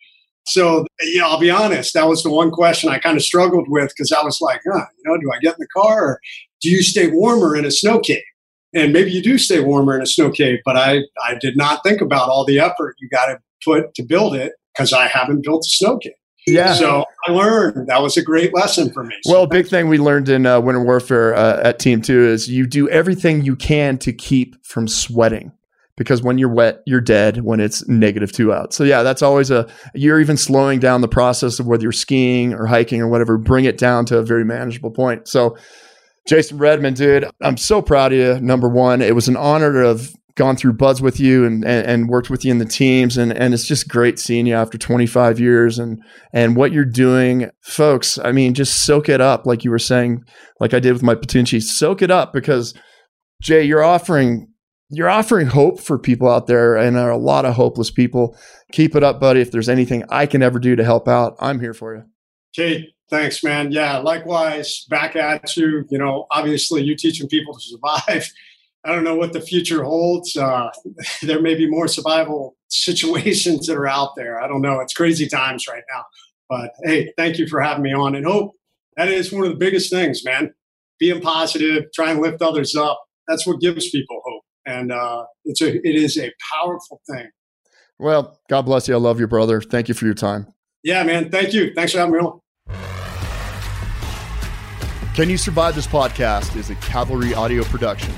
So, 0.45 0.85
yeah, 1.05 1.25
I'll 1.25 1.39
be 1.39 1.51
honest. 1.51 1.95
That 1.95 2.09
was 2.09 2.25
the 2.25 2.31
one 2.31 2.51
question 2.51 2.91
I 2.91 2.99
kind 2.99 3.17
of 3.17 3.23
struggled 3.23 3.69
with 3.69 3.91
because 3.91 4.11
I 4.11 4.25
was 4.25 4.41
like, 4.41 4.61
huh, 4.69 4.85
you 4.99 5.05
know, 5.05 5.17
do 5.21 5.31
I 5.33 5.39
get 5.39 5.55
in 5.55 5.61
the 5.61 5.69
car 5.69 6.05
or 6.05 6.21
do 6.61 6.69
you 6.69 6.83
stay 6.83 7.09
warmer 7.09 7.55
in 7.55 7.65
a 7.65 7.71
snow 7.71 8.01
cave? 8.01 8.23
And 8.75 8.93
maybe 8.93 9.11
you 9.11 9.23
do 9.23 9.39
stay 9.39 9.61
warmer 9.61 9.95
in 9.95 10.03
a 10.03 10.07
snow 10.07 10.31
cave 10.31 10.59
but 10.65 10.77
i 10.77 11.01
i 11.27 11.35
did 11.41 11.57
not 11.57 11.83
think 11.85 12.01
about 12.01 12.29
all 12.29 12.45
the 12.45 12.59
effort 12.59 12.97
you 13.01 13.09
got 13.09 13.27
to 13.27 13.39
put 13.65 13.95
to 13.95 14.03
build 14.03 14.35
it 14.35 14.53
because 14.75 14.93
i 14.93 15.07
haven't 15.07 15.43
built 15.43 15.65
a 15.67 15.71
snow 15.71 15.99
cave 15.99 16.13
yeah. 16.47 16.75
So 16.75 17.05
I 17.29 17.33
learned 17.33 17.87
that 17.87 18.03
was 18.03 18.17
a 18.17 18.23
great 18.23 18.53
lesson 18.55 18.93
for 18.93 19.05
me. 19.05 19.15
So 19.23 19.33
well, 19.33 19.47
big 19.47 19.69
thing 19.69 19.89
we 19.89 19.99
learned 19.99 20.29
in 20.29 20.45
uh, 20.45 20.61
Winter 20.61 20.83
Warfare 20.83 21.35
uh, 21.35 21.61
at 21.63 21.79
Team 21.79 22.03
Two 22.03 22.21
is 22.27 22.49
you 22.49 22.67
do 22.67 22.89
everything 22.89 23.45
you 23.45 23.55
can 23.55 23.99
to 23.99 24.13
keep 24.13 24.57
from 24.65 24.89
sweating 24.89 25.53
because 25.97 26.23
when 26.23 26.39
you're 26.39 26.53
wet, 26.53 26.83
you're 26.87 27.01
dead 27.01 27.45
when 27.45 27.61
it's 27.61 27.87
negative 27.87 28.33
two 28.33 28.53
out. 28.53 28.73
So 28.73 28.83
yeah, 28.83 29.03
that's 29.03 29.23
always 29.23 29.51
a. 29.51 29.69
You're 29.95 30.21
even 30.21 30.37
slowing 30.37 30.81
down 30.81 31.01
the 31.01 31.09
process 31.09 31.61
of 31.61 31.67
whether 31.67 31.83
you're 31.83 31.93
skiing 31.93 32.55
or 32.55 32.67
hiking 32.67 33.01
or 33.01 33.09
whatever. 33.09 33.39
Bring 33.39 33.65
it 33.65 33.79
down 33.79 34.05
to 34.07 34.19
a 34.19 34.23
very 34.23 34.45
manageable 34.45 34.91
point. 34.91 35.29
So 35.29 35.57
Jason 36.27 36.59
Redman, 36.59 36.95
dude, 36.95 37.29
I'm 37.41 37.57
so 37.57 37.83
proud 37.83 38.13
of 38.13 38.19
you. 38.19 38.41
Number 38.41 38.69
one, 38.69 39.03
it 39.03 39.15
was 39.15 39.29
an 39.29 39.37
honor 39.37 39.73
to 39.73 39.89
have 39.89 40.15
gone 40.35 40.57
through 40.57 40.73
BUD/S 40.73 41.01
with 41.01 41.21
you 41.21 41.45
and, 41.45 41.65
and, 41.65 41.87
and, 41.87 42.09
worked 42.09 42.31
with 42.31 42.45
you 42.45 42.51
in 42.51 42.59
the 42.59 42.65
teams. 42.65 43.19
And, 43.19 43.33
and 43.33 43.53
it's 43.53 43.67
just 43.67 43.89
great 43.89 44.19
seeing 44.19 44.47
you 44.47 44.55
after 44.55 44.79
25 44.79 45.39
years 45.39 45.79
and, 45.79 46.03
and 46.33 46.57
what 46.57 46.73
you're 46.73 46.85
doing. 46.85 47.51
Folks, 47.61 48.19
I 48.19 48.33
mean, 48.33 48.55
just 48.55 48.87
soak 48.87 49.09
it 49.09 49.21
up, 49.21 49.47
like 49.47 49.65
you 49.65 49.71
were 49.71 49.79
saying, 49.79 50.25
like 50.59 50.73
I 50.73 50.81
did 50.81 50.93
with 50.93 51.03
my 51.03 51.15
Patunchi. 51.15 51.63
Soak 51.63 52.03
it 52.03 52.11
up 52.11 52.33
because, 52.33 52.75
Jay, 53.43 53.63
you're 53.63 53.85
offering. 53.85 54.49
You're 54.95 55.09
offering 55.09 55.47
hope 55.47 55.81
for 55.81 55.99
people 55.99 56.29
out 56.29 56.49
there, 56.49 56.77
and 56.77 56.95
there 56.95 57.09
are 57.09 57.11
a 57.11 57.17
lot 57.17 57.47
of 57.47 57.55
hopeless 57.55 57.91
people. 57.91 58.37
Keep 58.73 58.95
it 58.95 59.03
up, 59.03 59.21
buddy. 59.21 59.41
If 59.41 59.51
there's 59.51 59.71
anything 59.71 60.05
I 60.11 60.27
can 60.27 60.43
ever 60.43 60.59
do 60.59 60.77
to 60.77 60.85
help 60.85 61.09
out, 61.09 61.35
I'm 61.41 61.61
here 61.61 61.73
for 61.73 61.97
you. 61.97 62.03
Cade, 62.55 62.89
Thanks, 63.13 63.45
man. 63.45 63.73
Yeah, 63.73 63.99
likewise, 63.99 64.87
back 64.89 65.17
at 65.17 65.55
you. 65.55 65.85
You 65.91 65.99
know, 65.99 66.27
obviously, 66.31 66.83
you're 66.83 66.97
teaching 66.97 67.29
people 67.29 67.53
to 67.53 67.61
survive. 67.61 68.33
I 68.85 68.91
don't 68.91 69.05
know 69.05 69.15
what 69.15 69.35
the 69.35 69.41
future 69.43 69.85
holds. 69.85 70.35
Uh, 70.35 70.71
there 71.23 71.43
may 71.43 71.55
be 71.55 71.69
more 71.69 71.87
survival 71.89 72.57
situations 72.69 73.67
that 73.67 73.77
are 73.77 73.87
out 73.87 74.17
there. 74.17 74.43
I 74.43 74.49
don't 74.49 74.63
know. 74.63 74.81
It's 74.81 74.95
crazy 74.95 75.29
times 75.29 75.69
right 75.69 75.83
now. 75.95 76.05
But 76.49 76.71
hey, 76.85 77.13
thank 77.19 77.37
you 77.37 77.47
for 77.47 77.61
having 77.61 77.83
me 77.83 77.93
on. 77.93 78.15
And 78.15 78.25
hope 78.25 78.55
that 78.97 79.09
is 79.09 79.31
one 79.31 79.45
of 79.45 79.51
the 79.51 79.57
biggest 79.57 79.91
things, 79.91 80.25
man. 80.25 80.55
Being 80.99 81.21
positive, 81.21 81.85
try 81.95 82.13
and 82.13 82.23
lift 82.23 82.41
others 82.41 82.75
up. 82.75 82.99
That's 83.29 83.47
what 83.47 83.61
gives 83.61 83.91
people 83.91 84.23
hope. 84.25 84.43
And 84.65 84.91
uh, 84.91 85.25
it's 85.45 85.61
a, 85.61 85.87
it 85.87 85.97
is 85.97 86.17
a 86.17 86.33
powerful 86.51 87.03
thing. 87.11 87.29
Well, 87.99 88.41
God 88.49 88.63
bless 88.63 88.89
you. 88.89 88.95
I 88.95 88.99
love 88.99 89.21
you, 89.21 89.27
brother. 89.27 89.61
Thank 89.61 89.89
you 89.89 89.95
for 89.95 90.07
your 90.07 90.15
time. 90.15 90.47
Yeah, 90.83 91.03
man. 91.03 91.31
Thank 91.31 91.53
you. 91.53 91.75
Thanks 91.75 91.93
for 91.93 91.99
having 91.99 92.15
me 92.15 92.21
on. 92.21 93.02
Can 95.15 95.29
You 95.29 95.37
Survive 95.37 95.75
This 95.75 95.87
Podcast 95.87 96.57
is 96.57 96.71
a 96.71 96.75
Cavalry 96.77 97.35
audio 97.35 97.65
production, 97.65 98.15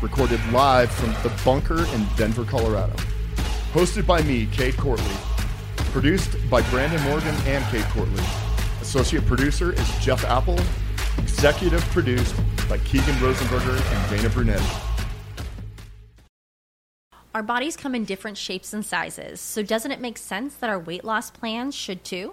recorded 0.00 0.40
live 0.50 0.90
from 0.90 1.10
the 1.22 1.30
bunker 1.44 1.84
in 1.94 2.06
Denver, 2.16 2.42
Colorado. 2.42 2.94
Hosted 3.74 4.06
by 4.06 4.22
me, 4.22 4.46
Cade 4.46 4.72
Courtley. 4.72 5.14
Produced 5.92 6.38
by 6.48 6.62
Brandon 6.70 7.02
Morgan 7.02 7.34
and 7.44 7.62
Cade 7.66 7.84
Courtley. 7.92 8.24
Associate 8.80 9.22
producer 9.26 9.74
is 9.74 9.98
Jeff 9.98 10.24
Apple. 10.24 10.58
Executive 11.18 11.82
produced 11.90 12.34
by 12.66 12.78
Keegan 12.78 13.14
Rosenberger 13.16 13.78
and 13.92 14.10
Dana 14.10 14.30
Brunetti. 14.30 14.64
Our 17.34 17.42
bodies 17.42 17.76
come 17.76 17.94
in 17.94 18.06
different 18.06 18.38
shapes 18.38 18.72
and 18.72 18.86
sizes, 18.86 19.38
so 19.38 19.62
doesn't 19.62 19.92
it 19.92 20.00
make 20.00 20.16
sense 20.16 20.54
that 20.54 20.70
our 20.70 20.78
weight 20.78 21.04
loss 21.04 21.30
plans 21.30 21.74
should 21.74 22.04
too? 22.04 22.32